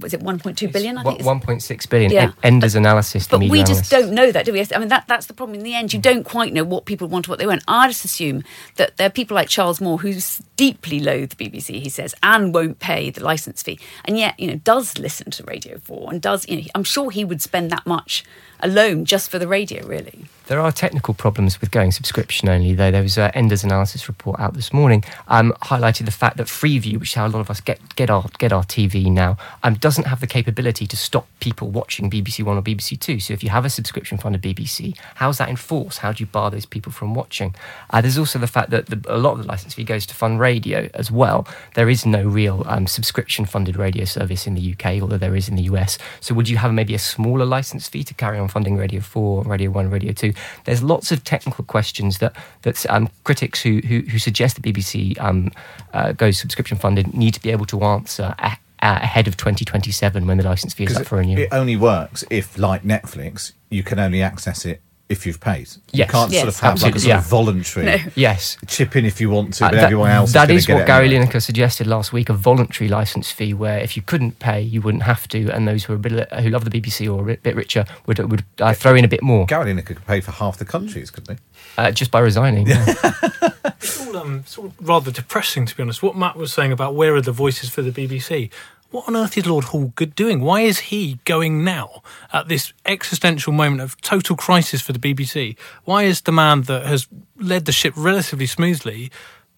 Was 0.00 0.14
it 0.14 0.20
1.2 0.20 0.72
billion? 0.72 0.98
I 0.98 1.02
think 1.02 1.20
1.6 1.20 1.88
billion. 1.90 2.10
Yeah. 2.10 2.32
Enders 2.42 2.74
analysis. 2.74 3.26
The 3.26 3.32
but 3.32 3.40
we 3.40 3.50
media 3.50 3.66
just 3.66 3.90
don't 3.90 4.12
know 4.12 4.32
that, 4.32 4.46
do 4.46 4.52
we? 4.52 4.66
I 4.74 4.78
mean, 4.78 4.88
that, 4.88 5.06
that's 5.06 5.26
the 5.26 5.34
problem. 5.34 5.58
In 5.58 5.64
the 5.64 5.74
end, 5.74 5.92
you 5.92 6.00
don't 6.00 6.24
quite 6.24 6.52
know 6.52 6.64
what 6.64 6.86
people 6.86 7.08
want 7.08 7.28
or 7.28 7.30
what 7.32 7.38
they 7.38 7.46
want. 7.46 7.62
I 7.68 7.88
just 7.88 8.04
assume 8.04 8.42
that 8.76 8.96
there 8.96 9.06
are 9.06 9.10
people 9.10 9.34
like 9.34 9.48
Charles 9.48 9.80
Moore 9.80 9.98
who 9.98 10.14
deeply 10.56 11.00
loathe 11.00 11.30
the 11.30 11.50
BBC, 11.50 11.82
he 11.82 11.88
says, 11.88 12.14
and 12.22 12.54
won't 12.54 12.78
pay 12.78 13.10
the 13.10 13.22
license 13.22 13.62
fee, 13.62 13.78
and 14.04 14.18
yet, 14.18 14.38
you 14.38 14.46
know, 14.46 14.56
does 14.56 14.98
listen 14.98 15.30
to 15.32 15.44
Radio 15.44 15.78
4 15.78 16.12
and 16.12 16.22
does, 16.22 16.48
you 16.48 16.56
know, 16.56 16.62
I'm 16.74 16.84
sure 16.84 17.10
he 17.10 17.24
would 17.24 17.42
spend 17.42 17.70
that 17.70 17.86
much 17.86 18.24
alone 18.60 19.04
just 19.04 19.30
for 19.30 19.38
the 19.38 19.48
radio, 19.48 19.86
really. 19.86 20.26
There 20.46 20.60
are 20.60 20.72
technical 20.72 21.14
problems 21.14 21.60
with 21.60 21.70
going 21.70 21.92
subscription 21.92 22.48
only, 22.48 22.74
though. 22.74 22.90
There 22.90 23.02
was 23.02 23.16
an 23.16 23.30
Enders 23.32 23.62
analysis 23.62 24.08
report 24.08 24.40
out 24.40 24.54
this 24.54 24.72
morning 24.72 25.04
um, 25.28 25.52
highlighted 25.62 26.04
the 26.04 26.10
fact 26.10 26.36
that 26.36 26.48
Freeview, 26.48 26.98
which 26.98 27.10
is 27.10 27.14
how 27.14 27.26
a 27.26 27.28
lot 27.28 27.40
of 27.40 27.48
us 27.48 27.60
get, 27.60 27.78
get 27.94 28.10
our 28.10 28.24
get 28.38 28.52
our 28.52 28.64
TV 28.64 29.06
now, 29.06 29.36
um, 29.62 29.74
doesn't 29.74 30.04
have 30.04 30.20
the 30.20 30.26
capability 30.26 30.86
to 30.88 30.96
stop 30.96 31.28
people 31.38 31.70
watching 31.70 32.10
BBC 32.10 32.42
One 32.42 32.56
or 32.56 32.62
BBC 32.62 32.98
Two. 32.98 33.20
So 33.20 33.32
if 33.32 33.44
you 33.44 33.50
have 33.50 33.64
a 33.64 33.70
subscription 33.70 34.18
funded 34.18 34.42
BBC, 34.42 34.96
how's 35.14 35.38
that 35.38 35.48
enforced? 35.48 36.00
How 36.00 36.12
do 36.12 36.22
you 36.22 36.26
bar 36.26 36.50
those 36.50 36.66
people 36.66 36.90
from 36.90 37.14
watching? 37.14 37.54
Uh, 37.90 38.00
there's 38.00 38.18
also 38.18 38.40
the 38.40 38.48
fact 38.48 38.70
that 38.70 38.86
the, 38.86 39.00
a 39.06 39.18
lot 39.18 39.32
of 39.32 39.38
the 39.38 39.46
license 39.46 39.74
fee 39.74 39.84
goes 39.84 40.06
to 40.06 40.14
fund 40.14 40.40
radio 40.40 40.88
as 40.94 41.10
well. 41.10 41.46
There 41.74 41.88
is 41.88 42.04
no 42.04 42.26
real 42.26 42.64
um, 42.66 42.88
subscription 42.88 43.44
funded 43.44 43.76
radio 43.76 44.04
service 44.04 44.46
in 44.48 44.54
the 44.54 44.72
UK, 44.72 45.00
although 45.00 45.18
there 45.18 45.36
is 45.36 45.48
in 45.48 45.54
the 45.54 45.62
US. 45.64 45.98
So 46.20 46.34
would 46.34 46.48
you 46.48 46.56
have 46.56 46.72
maybe 46.72 46.94
a 46.94 46.98
smaller 46.98 47.44
license 47.44 47.88
fee 47.88 48.02
to 48.04 48.14
carry 48.14 48.38
on 48.38 48.48
funding 48.48 48.76
Radio 48.76 49.00
4, 49.00 49.44
Radio 49.44 49.70
1, 49.70 49.88
Radio 49.88 50.12
2? 50.32 50.40
There's 50.64 50.82
lots 50.82 51.12
of 51.12 51.24
technical 51.24 51.64
questions 51.64 52.18
that 52.18 52.34
that 52.62 52.84
um, 52.90 53.08
critics 53.24 53.62
who, 53.62 53.80
who, 53.80 54.00
who 54.00 54.18
suggest 54.18 54.60
the 54.60 54.72
BBC 54.72 55.20
um, 55.20 55.50
uh, 55.92 56.12
goes 56.12 56.38
subscription 56.38 56.78
funded 56.78 57.14
need 57.14 57.34
to 57.34 57.40
be 57.42 57.50
able 57.50 57.66
to 57.66 57.82
answer 57.82 58.34
a- 58.38 58.58
ahead 58.80 59.28
of 59.28 59.36
2027 59.36 60.26
when 60.26 60.38
the 60.38 60.42
license 60.42 60.74
fee 60.74 60.84
is 60.84 60.96
up 60.96 61.06
for 61.06 61.18
renewal. 61.18 61.38
it 61.38 61.48
only 61.52 61.76
works 61.76 62.24
if, 62.30 62.58
like 62.58 62.82
Netflix, 62.82 63.52
you 63.70 63.82
can 63.84 63.98
only 64.00 64.20
access 64.20 64.64
it 64.64 64.80
if 65.12 65.24
you've 65.26 65.38
paid. 65.40 65.68
You 65.92 66.06
can't 66.06 66.32
sort 66.32 66.48
of 66.48 66.58
have 66.60 66.82
like 66.82 66.96
a 66.96 66.98
sort 66.98 67.08
yeah. 67.08 67.18
of 67.18 67.26
voluntary 67.26 67.86
No. 67.86 67.96
yes. 68.14 68.56
chip 68.66 68.96
in 68.96 69.04
if 69.04 69.20
you 69.20 69.30
want 69.30 69.54
to, 69.54 69.66
Uh, 69.66 69.70
that- 69.70 69.84
everyone 69.84 70.10
else 70.10 70.32
that 70.32 70.50
is, 70.50 70.62
is 70.64 70.68
what 70.68 70.78
get 70.78 70.86
Gary 70.88 71.14
anyway. 71.14 71.26
Lineker 71.26 71.42
suggested 71.42 71.86
last 71.86 72.12
week 72.12 72.28
a 72.28 72.32
voluntary 72.32 72.88
license 72.88 73.30
fee 73.30 73.54
where 73.54 73.78
if 73.78 73.96
you 73.96 74.02
couldn't 74.02 74.38
pay, 74.38 74.60
you 74.60 74.80
wouldn't 74.80 75.04
have 75.04 75.28
to, 75.28 75.48
and 75.50 75.68
those 75.68 75.84
who, 75.84 75.92
are 75.92 75.96
a 75.96 75.98
bit, 75.98 76.32
who 76.32 76.48
love 76.50 76.64
the 76.68 76.70
BBC 76.80 77.12
or 77.12 77.30
a 77.30 77.36
bit 77.36 77.54
richer 77.54 77.84
would, 78.06 78.18
would 78.30 78.44
uh, 78.58 78.72
throw 78.74 78.94
in 78.94 79.04
a 79.04 79.08
bit 79.08 79.22
more 79.22 79.46
Gary 79.46 79.72
Lineker 79.72 79.86
could 79.86 80.06
pay 80.06 80.20
for 80.20 80.32
half 80.32 80.58
the 80.58 80.64
countries, 80.64 81.10
couldn't 81.10 81.38
he? 81.38 81.42
uh, 81.78 81.90
just 81.92 82.10
by 82.10 82.20
resigning. 82.20 82.66
yeah. 82.66 82.94
It's 83.82 84.00
all 84.06 84.16
um, 84.16 84.44
sort 84.46 84.68
of 84.70 84.88
rather 84.88 85.10
depressing, 85.10 85.66
to 85.66 85.76
be 85.76 85.82
honest. 85.82 86.02
What 86.04 86.16
Matt 86.16 86.36
was 86.36 86.52
saying 86.52 86.70
about 86.70 86.94
where 86.94 87.14
are 87.16 87.20
the 87.20 87.32
voices 87.32 87.68
for 87.68 87.82
the 87.82 87.90
BBC. 87.90 88.48
What 88.92 89.08
on 89.08 89.16
earth 89.16 89.38
is 89.38 89.46
Lord 89.46 89.64
Hallgood 89.64 90.14
doing? 90.14 90.42
Why 90.42 90.60
is 90.60 90.78
he 90.78 91.18
going 91.24 91.64
now 91.64 92.02
at 92.30 92.48
this 92.48 92.74
existential 92.84 93.50
moment 93.50 93.80
of 93.80 93.98
total 94.02 94.36
crisis 94.36 94.82
for 94.82 94.92
the 94.92 94.98
BBC? 94.98 95.56
Why 95.86 96.02
is 96.02 96.20
the 96.20 96.30
man 96.30 96.62
that 96.62 96.84
has 96.84 97.08
led 97.38 97.64
the 97.64 97.72
ship 97.72 97.94
relatively 97.96 98.44
smoothly? 98.44 99.10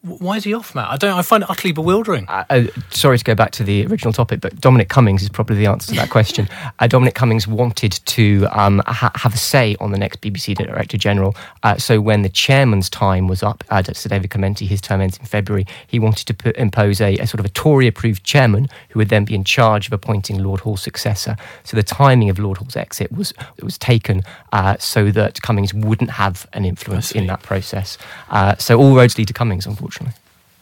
Wh- 0.04 0.20
Why 0.20 0.36
is 0.36 0.44
he 0.44 0.54
off, 0.54 0.74
Matt? 0.74 0.90
I 0.90 0.96
don't. 0.96 1.16
I 1.18 1.22
find 1.22 1.42
it 1.42 1.50
utterly 1.50 1.72
bewildering. 1.72 2.26
Uh, 2.28 2.44
uh, 2.50 2.64
sorry 2.90 3.18
to 3.18 3.24
go 3.24 3.34
back 3.34 3.50
to 3.52 3.64
the 3.64 3.86
original 3.86 4.12
topic, 4.12 4.40
but 4.40 4.60
Dominic 4.60 4.88
Cummings 4.88 5.22
is 5.22 5.28
probably 5.28 5.56
the 5.56 5.66
answer 5.66 5.88
to 5.92 5.96
that 6.00 6.10
question. 6.10 6.48
Uh, 6.80 6.88
Dominic 6.88 7.14
Cummings 7.14 7.46
wanted 7.46 7.92
to 8.04 8.46
um, 8.50 8.82
ha- 8.86 9.12
have 9.14 9.32
a 9.32 9.36
say 9.38 9.76
on 9.80 9.92
the 9.92 9.98
next 9.98 10.20
BBC 10.20 10.56
Director 10.56 10.96
General. 10.96 11.36
Uh, 11.62 11.76
so 11.76 12.00
when 12.00 12.22
the 12.22 12.28
chairman's 12.28 12.90
time 12.90 13.28
was 13.28 13.42
up, 13.44 13.62
uh, 13.70 13.80
Sir 13.92 14.08
David 14.08 14.30
Clementi, 14.30 14.66
his 14.66 14.80
term 14.80 15.00
ends 15.00 15.16
in 15.16 15.24
February, 15.24 15.66
he 15.86 16.00
wanted 16.00 16.26
to 16.26 16.34
put, 16.34 16.56
impose 16.56 17.00
a, 17.00 17.16
a 17.18 17.26
sort 17.28 17.38
of 17.38 17.46
a 17.46 17.48
Tory-approved 17.50 18.24
chairman 18.24 18.68
who 18.88 18.98
would 18.98 19.08
then 19.08 19.24
be 19.24 19.34
in 19.36 19.44
charge 19.44 19.86
of 19.86 19.92
appointing 19.92 20.42
Lord 20.42 20.60
Hall's 20.60 20.82
successor. 20.82 21.36
So 21.62 21.76
the 21.76 21.84
timing 21.84 22.28
of 22.28 22.38
Lord 22.40 22.58
Hall's 22.58 22.76
exit 22.76 23.12
was 23.12 23.32
it 23.56 23.62
was 23.64 23.78
taken 23.78 24.22
uh, 24.52 24.76
so 24.80 25.10
that 25.12 25.40
Cummings 25.42 25.72
wouldn't 25.72 26.10
have 26.10 26.48
an 26.54 26.64
influence 26.64 27.12
in 27.12 27.26
that 27.28 27.42
process. 27.42 27.98
Uh, 28.30 28.56
so 28.56 28.80
all 28.80 28.96
roads 28.96 29.16
lead 29.16 29.28
to 29.28 29.34
Cummings, 29.34 29.64
unfortunately. 29.64 29.93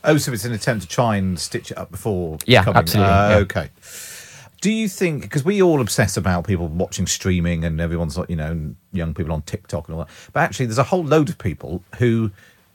Oh, 0.05 0.19
so 0.19 0.33
it's 0.33 0.45
an 0.45 0.53
attempt 0.53 0.83
to 0.83 0.89
try 0.89 1.17
and 1.17 1.39
stitch 1.39 1.71
it 1.71 1.79
up 1.79 1.91
before. 1.91 2.39
Yeah, 2.45 2.65
coming. 2.65 2.79
absolutely, 2.79 3.13
Uh, 3.13 3.29
yeah. 3.31 3.37
Okay. 3.37 3.71
Do 4.61 4.71
you 4.73 4.89
think 4.89 5.23
because 5.23 5.45
we 5.45 5.61
all 5.61 5.81
obsess 5.81 6.17
about 6.17 6.47
people 6.47 6.69
watching 6.69 7.07
streaming 7.07 7.65
and 7.65 7.81
everyone's 7.81 8.17
like 8.17 8.31
you 8.31 8.37
know 8.37 8.75
young 8.93 9.13
people 9.15 9.33
on 9.33 9.43
TikTok 9.43 9.89
and 9.89 9.97
all 9.97 10.05
that, 10.05 10.11
but 10.33 10.41
actually 10.41 10.67
there's 10.67 10.79
a 10.79 10.85
whole 10.85 11.05
load 11.05 11.29
of 11.29 11.39
people 11.39 11.83
who 11.99 12.31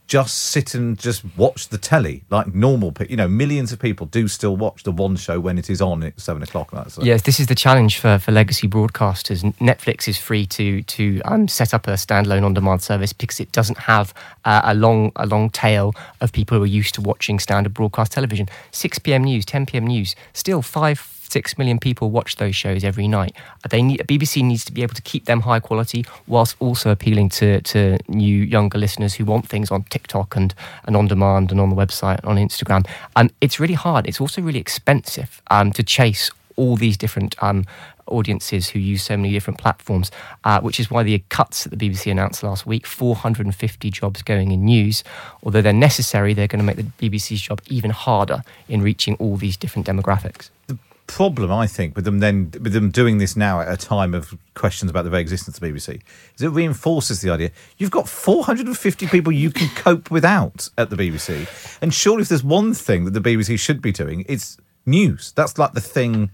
just 0.08 0.38
sit 0.38 0.74
and 0.74 0.98
just 0.98 1.24
watch 1.36 1.67
the 1.67 1.78
telly 1.78 2.24
like 2.30 2.54
normal 2.54 2.91
people. 2.91 3.12
You 3.12 3.17
know, 3.17 3.28
millions 3.28 3.72
of 3.72 3.80
people 3.80 4.08
do 4.08 4.28
still 4.28 4.56
watch 4.56 4.84
the 4.84 4.91
one 4.91 5.17
show 5.17 5.39
when 5.39 5.58
it 5.58 5.70
is 5.70 5.82
on 5.82 6.04
at 6.04 6.20
seven 6.20 6.41
o'clock. 6.41 6.72
That's 6.72 6.98
Yes, 6.98 7.24
this 7.24 7.39
is 7.39 7.48
the 7.48 7.56
challenge 7.56 8.00
for, 8.00 8.17
for 8.17 8.32
legacy 8.32 8.67
broadcasters. 8.67 9.43
Netflix 9.56 10.08
is 10.08 10.17
free 10.17 10.46
to 10.48 10.82
to 10.84 11.22
um, 11.26 11.48
set 11.48 11.74
up 11.74 11.88
a 11.88 11.91
standalone 11.91 12.43
on-demand 12.43 12.82
service 12.82 13.13
because 13.13 13.39
it 13.39 13.52
doesn't 13.52 13.78
have 13.78 14.13
uh, 14.46 14.62
a 14.63 14.74
long 14.74 15.12
a 15.17 15.26
long 15.26 15.50
tail 15.50 15.93
of 16.22 16.32
people 16.32 16.58
who 16.58 16.63
are 16.63 16.67
used 16.67 16.96
to 16.96 17.02
watching 17.02 17.39
standard 17.39 17.74
broadcast 17.74 18.13
television. 18.13 18.48
Six 18.72 19.00
p.m. 19.00 19.24
news, 19.24 19.46
ten 19.46 19.65
p.m. 19.65 19.86
news, 19.86 20.15
still 20.34 20.62
five 20.62 21.00
six 21.38 21.56
million 21.60 21.78
people 21.78 22.10
watch 22.10 22.38
those 22.38 22.56
shows 22.56 22.84
every 22.84 23.08
night. 23.08 23.34
They 23.69 23.84
need 23.84 24.00
BBC 24.12 24.43
needs 24.43 24.65
to 24.65 24.71
be 24.71 24.82
able 24.82 24.95
to 24.95 25.06
keep 25.12 25.26
them 25.26 25.41
high 25.41 25.60
quality 25.60 26.02
whilst 26.26 26.56
also 26.60 26.89
appealing 26.89 27.30
to 27.39 27.62
to 27.62 27.80
new 28.08 28.38
younger 28.56 28.80
listeners 28.86 29.13
who 29.15 29.23
want 29.34 29.47
things 29.47 29.69
on 29.69 29.84
TikTok 29.95 30.30
and 30.36 30.50
and 30.86 30.95
on 31.00 31.06
demand 31.08 31.52
and 31.52 31.60
on 31.62 31.69
the 31.69 31.80
website 31.84 32.19
and 32.21 32.30
on 32.32 32.38
Instagram. 32.47 32.88
And 33.15 33.32
it's 33.39 33.60
really 33.60 33.80
hard. 33.86 34.08
It's 34.08 34.19
also 34.19 34.41
really 34.41 34.63
expensive 34.67 35.30
um, 35.56 35.71
to 35.73 35.84
chase 35.84 36.32
all 36.56 36.76
these 36.76 36.97
different 36.97 37.36
um, 37.43 37.65
audiences 38.08 38.69
who 38.69 38.80
use 38.80 39.04
so 39.04 39.15
many 39.15 39.32
different 39.32 39.60
platforms, 39.60 40.12
uh, 40.43 40.60
which 40.62 40.80
is 40.80 40.89
why 40.89 41.04
the 41.04 41.21
cuts 41.30 41.63
that 41.63 41.69
the 41.69 41.78
BBC 41.78 42.12
announced 42.12 42.43
last 42.43 42.65
week 42.65 42.86
450 42.88 43.91
jobs 43.91 44.23
going 44.23 44.52
in 44.52 44.65
news. 44.65 45.04
Although 45.43 45.62
they're 45.62 45.73
necessary, 45.89 46.34
they're 46.34 46.47
going 46.47 46.65
to 46.65 46.65
make 46.65 46.78
the 46.78 47.10
BBC's 47.10 47.41
job 47.41 47.62
even 47.67 47.91
harder 47.91 48.41
in 48.67 48.82
reaching 48.82 49.15
all 49.15 49.38
these 49.38 49.58
different 49.58 49.88
demographics. 49.88 50.50
The 50.67 50.78
problem, 51.08 51.52
I 51.52 51.67
think, 51.67 51.96
with 51.96 52.06
them 52.06 52.20
then 52.20 52.52
with 52.62 52.74
them 52.74 52.91
doing 52.91 53.17
this 53.17 53.36
now 53.36 53.62
at 53.62 53.72
a 53.72 53.78
time 53.78 54.13
of 54.13 54.38
questions 54.54 54.91
about 54.91 55.04
the 55.04 55.10
very 55.10 55.22
existence 55.22 55.58
of 55.58 55.62
the 55.62 55.70
BBC 55.70 56.02
is 56.36 56.41
it 56.41 56.50
reinforces 56.50 57.22
the 57.22 57.30
idea 57.30 57.52
you've 57.78 57.91
got 57.91 58.10
450 58.10 59.08
people 59.08 59.32
you 59.32 59.52
can 59.52 59.70
cope 59.76 60.12
without 60.12 60.70
at 60.78 60.89
the 60.89 60.96
BBC. 60.96 61.48
And 61.82 61.93
surely, 61.93 62.22
if 62.22 62.30
there's 62.30 62.43
one 62.43 62.74
thing 62.74 63.06
that 63.06 63.12
the 63.12 63.22
BBC 63.22 63.58
should 63.58 63.82
be 63.82 63.91
doing, 63.91 64.26
it's 64.28 64.58
news. 64.86 65.32
That's 65.36 65.58
like 65.58 65.74
the 65.74 65.82
thing 65.82 66.32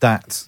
that 0.00 0.46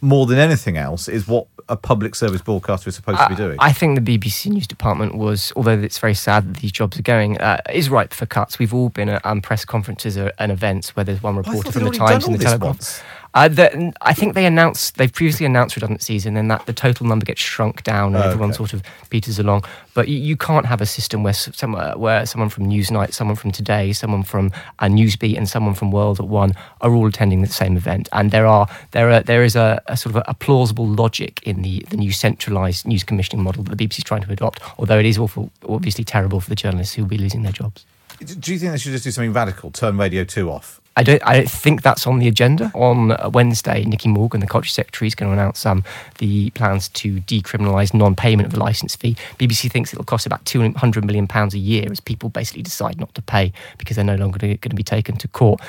more 0.00 0.26
than 0.26 0.38
anything 0.38 0.76
else 0.76 1.08
is 1.08 1.26
what 1.26 1.46
a 1.68 1.76
public 1.76 2.14
service 2.14 2.42
broadcaster 2.42 2.88
is 2.88 2.94
supposed 2.94 3.20
to 3.20 3.28
be 3.28 3.34
doing. 3.34 3.56
I 3.60 3.72
think 3.72 4.02
the 4.02 4.18
BBC 4.18 4.50
News 4.50 4.66
Department 4.66 5.16
was, 5.16 5.52
although 5.56 5.78
it's 5.78 5.98
very 5.98 6.14
sad 6.14 6.48
that 6.48 6.60
these 6.60 6.72
jobs 6.72 6.98
are 6.98 7.02
going, 7.02 7.38
uh, 7.40 7.60
is 7.72 7.88
ripe 7.88 8.12
for 8.12 8.26
cuts. 8.26 8.58
We've 8.58 8.74
all 8.74 8.90
been 8.90 9.08
at 9.08 9.24
um, 9.24 9.40
press 9.40 9.64
conferences 9.64 10.16
and 10.16 10.52
events 10.52 10.94
where 10.96 11.04
there's 11.04 11.22
one 11.22 11.36
reporter 11.36 11.72
from 11.72 11.84
the 11.84 11.90
Times 11.90 12.26
and 12.26 12.34
the 12.34 12.44
Telegraph. 12.44 13.02
Uh, 13.34 13.48
the, 13.48 13.92
I 14.00 14.14
think 14.14 14.34
they 14.34 14.46
announced 14.46 14.96
they've 14.96 15.12
previously 15.12 15.44
announced 15.44 15.74
redundancies, 15.74 16.24
and 16.24 16.36
then 16.36 16.46
that 16.48 16.66
the 16.66 16.72
total 16.72 17.06
number 17.06 17.26
gets 17.26 17.40
shrunk 17.40 17.82
down, 17.82 18.14
and 18.14 18.16
okay. 18.16 18.28
everyone 18.28 18.52
sort 18.52 18.72
of 18.72 18.82
peters 19.10 19.40
along. 19.40 19.64
But 19.92 20.06
you, 20.06 20.18
you, 20.18 20.36
can't 20.36 20.66
have 20.66 20.80
a 20.80 20.86
system 20.86 21.24
where 21.24 21.32
some, 21.32 21.74
uh, 21.74 21.94
where 21.94 22.26
someone 22.26 22.48
from 22.48 22.66
Newsnight, 22.66 23.12
someone 23.12 23.34
from 23.34 23.50
Today, 23.50 23.92
someone 23.92 24.22
from 24.22 24.52
uh, 24.78 24.86
Newsbeat, 24.86 25.36
and 25.36 25.48
someone 25.48 25.74
from 25.74 25.90
World 25.90 26.20
at 26.20 26.28
One 26.28 26.54
are 26.80 26.94
all 26.94 27.08
attending 27.08 27.40
the 27.40 27.48
same 27.48 27.76
event. 27.76 28.08
And 28.12 28.30
there 28.30 28.46
are 28.46 28.68
there 28.92 29.10
are 29.10 29.20
there 29.20 29.42
is 29.42 29.56
a, 29.56 29.82
a 29.88 29.96
sort 29.96 30.14
of 30.14 30.22
a, 30.22 30.30
a, 30.30 30.34
plausible 30.34 30.86
logic 30.86 31.42
in 31.42 31.62
the 31.62 31.84
the 31.90 31.96
new 31.96 32.12
centralised 32.12 32.86
news 32.86 33.02
commissioning 33.02 33.42
model 33.42 33.64
that 33.64 33.76
the 33.76 33.84
BBC 33.84 33.98
is 33.98 34.04
trying 34.04 34.22
to 34.22 34.32
adopt. 34.32 34.60
Although 34.78 35.00
it 35.00 35.06
is 35.06 35.18
awful, 35.18 35.50
obviously 35.68 36.04
terrible 36.04 36.38
for 36.38 36.50
the 36.50 36.56
journalists 36.56 36.94
who 36.94 37.02
will 37.02 37.08
be 37.08 37.18
losing 37.18 37.42
their 37.42 37.52
jobs. 37.52 37.84
Do 38.24 38.52
you 38.52 38.60
think 38.60 38.70
they 38.70 38.78
should 38.78 38.92
just 38.92 39.02
do 39.02 39.10
something 39.10 39.32
radical? 39.32 39.72
Turn 39.72 39.96
Radio 39.96 40.22
Two 40.22 40.52
off 40.52 40.80
I 40.96 41.02
don't. 41.02 41.22
I 41.26 41.34
don't 41.34 41.50
think 41.50 41.82
that's 41.82 42.06
on 42.06 42.20
the 42.20 42.28
agenda. 42.28 42.70
On 42.74 43.16
Wednesday, 43.32 43.84
Nicky 43.84 44.08
Morgan, 44.08 44.40
the 44.40 44.46
culture 44.46 44.70
secretary, 44.70 45.08
is 45.08 45.14
going 45.14 45.28
to 45.28 45.32
announce 45.32 45.66
um, 45.66 45.82
the 46.18 46.50
plans 46.50 46.88
to 46.90 47.20
decriminalise 47.22 47.92
non-payment 47.92 48.46
of 48.46 48.52
the 48.52 48.60
licence 48.60 48.94
fee. 48.94 49.16
BBC 49.38 49.70
thinks 49.70 49.92
it'll 49.92 50.04
cost 50.04 50.24
about 50.24 50.44
two 50.44 50.72
hundred 50.74 51.04
million 51.04 51.26
pounds 51.26 51.52
a 51.54 51.58
year 51.58 51.90
as 51.90 51.98
people 51.98 52.28
basically 52.28 52.62
decide 52.62 53.00
not 53.00 53.12
to 53.16 53.22
pay 53.22 53.52
because 53.78 53.96
they're 53.96 54.04
no 54.04 54.14
longer 54.14 54.38
going 54.38 54.58
to 54.58 54.76
be 54.76 54.84
taken 54.84 55.16
to 55.16 55.28
court 55.28 55.60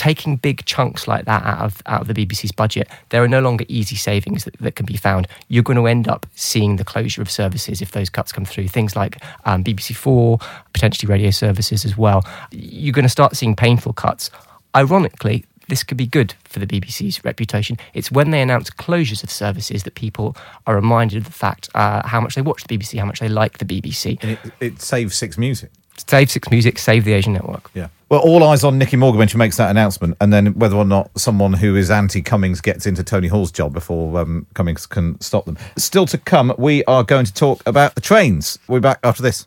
taking 0.00 0.36
big 0.36 0.64
chunks 0.64 1.06
like 1.06 1.26
that 1.26 1.44
out 1.44 1.58
of 1.58 1.82
out 1.84 2.00
of 2.00 2.08
the 2.08 2.14
BBC's 2.14 2.52
budget, 2.52 2.88
there 3.10 3.22
are 3.22 3.28
no 3.28 3.40
longer 3.40 3.66
easy 3.68 3.96
savings 3.96 4.44
that, 4.44 4.56
that 4.56 4.74
can 4.74 4.86
be 4.86 4.96
found. 4.96 5.28
You're 5.48 5.62
going 5.62 5.76
to 5.76 5.86
end 5.86 6.08
up 6.08 6.24
seeing 6.34 6.76
the 6.76 6.84
closure 6.84 7.20
of 7.20 7.30
services 7.30 7.82
if 7.82 7.92
those 7.92 8.08
cuts 8.08 8.32
come 8.32 8.46
through. 8.46 8.68
Things 8.68 8.96
like 8.96 9.22
um, 9.44 9.62
BBC 9.62 9.94
Four, 9.94 10.38
potentially 10.72 11.10
radio 11.10 11.30
services 11.30 11.84
as 11.84 11.98
well. 11.98 12.24
You're 12.50 12.94
going 12.94 13.02
to 13.02 13.10
start 13.10 13.36
seeing 13.36 13.54
painful 13.54 13.92
cuts 13.92 14.30
Ironically, 14.74 15.44
this 15.68 15.82
could 15.82 15.96
be 15.96 16.06
good 16.06 16.34
for 16.44 16.58
the 16.58 16.66
BBC's 16.66 17.24
reputation. 17.24 17.78
It's 17.94 18.10
when 18.10 18.30
they 18.30 18.42
announce 18.42 18.70
closures 18.70 19.22
of 19.22 19.30
services 19.30 19.84
that 19.84 19.94
people 19.94 20.36
are 20.66 20.74
reminded 20.74 21.18
of 21.18 21.24
the 21.24 21.32
fact 21.32 21.68
uh, 21.74 22.06
how 22.06 22.20
much 22.20 22.34
they 22.34 22.42
watch 22.42 22.64
the 22.64 22.76
BBC, 22.76 22.98
how 22.98 23.06
much 23.06 23.20
they 23.20 23.28
like 23.28 23.58
the 23.58 23.64
BBC. 23.64 24.18
And 24.22 24.32
it, 24.32 24.38
it 24.60 24.82
saves 24.82 25.14
Six 25.14 25.38
Music. 25.38 25.70
Save 26.08 26.30
Six 26.30 26.50
Music, 26.50 26.78
save 26.78 27.04
the 27.04 27.12
Asian 27.12 27.32
Network. 27.32 27.70
Yeah. 27.74 27.88
Well, 28.08 28.20
all 28.20 28.42
eyes 28.42 28.64
on 28.64 28.78
Nicky 28.78 28.96
Morgan 28.96 29.18
when 29.18 29.28
she 29.28 29.38
makes 29.38 29.56
that 29.58 29.70
announcement, 29.70 30.16
and 30.20 30.32
then 30.32 30.58
whether 30.58 30.74
or 30.74 30.84
not 30.84 31.10
someone 31.16 31.52
who 31.52 31.76
is 31.76 31.90
anti 31.90 32.22
Cummings 32.22 32.60
gets 32.60 32.86
into 32.86 33.04
Tony 33.04 33.28
Hall's 33.28 33.52
job 33.52 33.72
before 33.72 34.18
um, 34.18 34.46
Cummings 34.54 34.86
can 34.86 35.20
stop 35.20 35.44
them. 35.44 35.56
Still 35.76 36.06
to 36.06 36.18
come, 36.18 36.52
we 36.58 36.82
are 36.84 37.04
going 37.04 37.26
to 37.26 37.34
talk 37.34 37.62
about 37.66 37.94
the 37.94 38.00
trains. 38.00 38.58
We'll 38.66 38.80
be 38.80 38.82
back 38.82 38.98
after 39.04 39.22
this. 39.22 39.46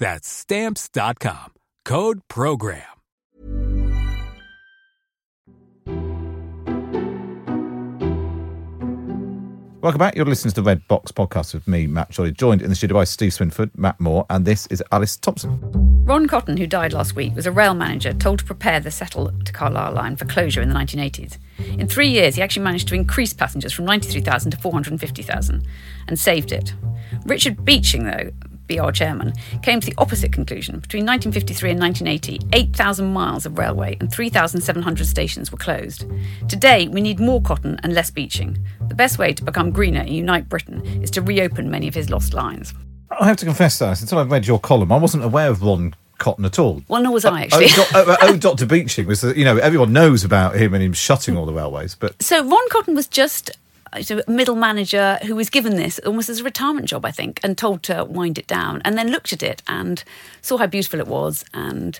That's 0.00 0.26
stamps.com. 0.26 1.52
Code 1.84 2.20
program. 2.26 2.82
Welcome 9.82 9.98
back. 9.98 10.16
You're 10.16 10.24
listening 10.24 10.52
to 10.52 10.60
the 10.60 10.62
Red 10.62 10.86
Box 10.88 11.12
podcast 11.12 11.52
with 11.52 11.68
me, 11.68 11.86
Matt 11.86 12.14
Chorley, 12.14 12.32
joined 12.32 12.62
in 12.62 12.70
the 12.70 12.74
studio 12.74 12.94
by 12.94 13.04
Steve 13.04 13.32
Swinford, 13.32 13.70
Matt 13.76 14.00
Moore, 14.00 14.24
and 14.30 14.46
this 14.46 14.66
is 14.68 14.82
Alice 14.90 15.18
Thomson. 15.18 15.58
Ron 16.04 16.26
Cotton, 16.26 16.56
who 16.56 16.66
died 16.66 16.92
last 16.92 17.14
week, 17.14 17.34
was 17.34 17.46
a 17.46 17.52
rail 17.52 17.74
manager 17.74 18.12
told 18.14 18.38
to 18.38 18.44
prepare 18.44 18.80
the 18.80 18.90
Settle 18.90 19.30
to 19.44 19.52
Carlisle 19.52 19.92
line 19.92 20.16
for 20.16 20.24
closure 20.24 20.62
in 20.62 20.68
the 20.70 20.74
1980s. 20.74 21.38
In 21.78 21.88
three 21.88 22.08
years, 22.08 22.36
he 22.36 22.42
actually 22.42 22.64
managed 22.64 22.88
to 22.88 22.94
increase 22.94 23.32
passengers 23.32 23.72
from 23.72 23.84
93,000 23.84 24.50
to 24.50 24.56
450,000 24.56 25.66
and 26.08 26.18
saved 26.18 26.52
it. 26.52 26.74
Richard 27.26 27.64
Beeching, 27.64 28.04
though, 28.04 28.30
BR 28.70 28.90
chairman, 28.90 29.32
came 29.62 29.80
to 29.80 29.86
the 29.86 29.94
opposite 29.98 30.32
conclusion. 30.32 30.78
Between 30.78 31.04
1953 31.04 31.70
and 31.72 31.80
1980, 31.80 32.48
8,000 32.52 33.12
miles 33.12 33.46
of 33.46 33.58
railway 33.58 33.96
and 34.00 34.12
3,700 34.12 35.06
stations 35.06 35.50
were 35.50 35.58
closed. 35.58 36.04
Today, 36.48 36.88
we 36.88 37.00
need 37.00 37.18
more 37.20 37.42
cotton 37.42 37.78
and 37.82 37.92
less 37.94 38.10
beeching. 38.10 38.58
The 38.88 38.94
best 38.94 39.18
way 39.18 39.32
to 39.32 39.44
become 39.44 39.70
greener 39.70 40.00
and 40.00 40.10
unite 40.10 40.48
Britain 40.48 40.84
is 41.02 41.10
to 41.12 41.22
reopen 41.22 41.70
many 41.70 41.88
of 41.88 41.94
his 41.94 42.10
lost 42.10 42.34
lines. 42.34 42.72
I 43.18 43.26
have 43.26 43.36
to 43.38 43.44
confess, 43.44 43.78
that 43.80 44.00
until 44.00 44.18
I 44.18 44.22
read 44.22 44.46
your 44.46 44.60
column, 44.60 44.92
I 44.92 44.96
wasn't 44.96 45.24
aware 45.24 45.48
of 45.50 45.62
Ron 45.62 45.94
Cotton 46.18 46.44
at 46.44 46.58
all. 46.58 46.82
Well, 46.86 47.02
nor 47.02 47.12
was 47.12 47.24
I 47.24 47.30
Oh, 47.30 47.34
oh 47.34 47.36
actually. 47.38 47.66
oh, 47.70 47.90
oh, 47.94 48.04
oh, 48.08 48.16
oh 48.20 48.36
Dr. 48.38 48.66
Beeching 48.66 49.06
was, 49.06 49.24
you 49.24 49.44
know, 49.44 49.56
everyone 49.56 49.92
knows 49.92 50.22
about 50.22 50.54
him 50.54 50.74
and 50.74 50.82
him 50.82 50.92
shutting 50.92 51.36
all 51.36 51.46
the 51.46 51.52
railways, 51.52 51.94
but 51.96 52.22
So 52.22 52.44
Ron 52.44 52.68
Cotton 52.70 52.94
was 52.94 53.08
just 53.08 53.50
Uh, 53.92 54.02
a 54.26 54.30
middle 54.30 54.56
manager 54.56 55.18
who 55.24 55.34
was 55.34 55.50
given 55.50 55.76
this 55.76 55.98
almost 56.00 56.28
as 56.28 56.40
a 56.40 56.44
retirement 56.44 56.86
job, 56.86 57.04
I 57.04 57.10
think, 57.10 57.40
and 57.42 57.56
told 57.56 57.82
to 57.84 58.04
wind 58.04 58.38
it 58.38 58.46
down, 58.46 58.82
and 58.84 58.96
then 58.96 59.10
looked 59.10 59.32
at 59.32 59.42
it 59.42 59.62
and 59.66 60.02
saw 60.42 60.58
how 60.58 60.66
beautiful 60.66 61.00
it 61.00 61.06
was 61.06 61.44
and 61.52 61.98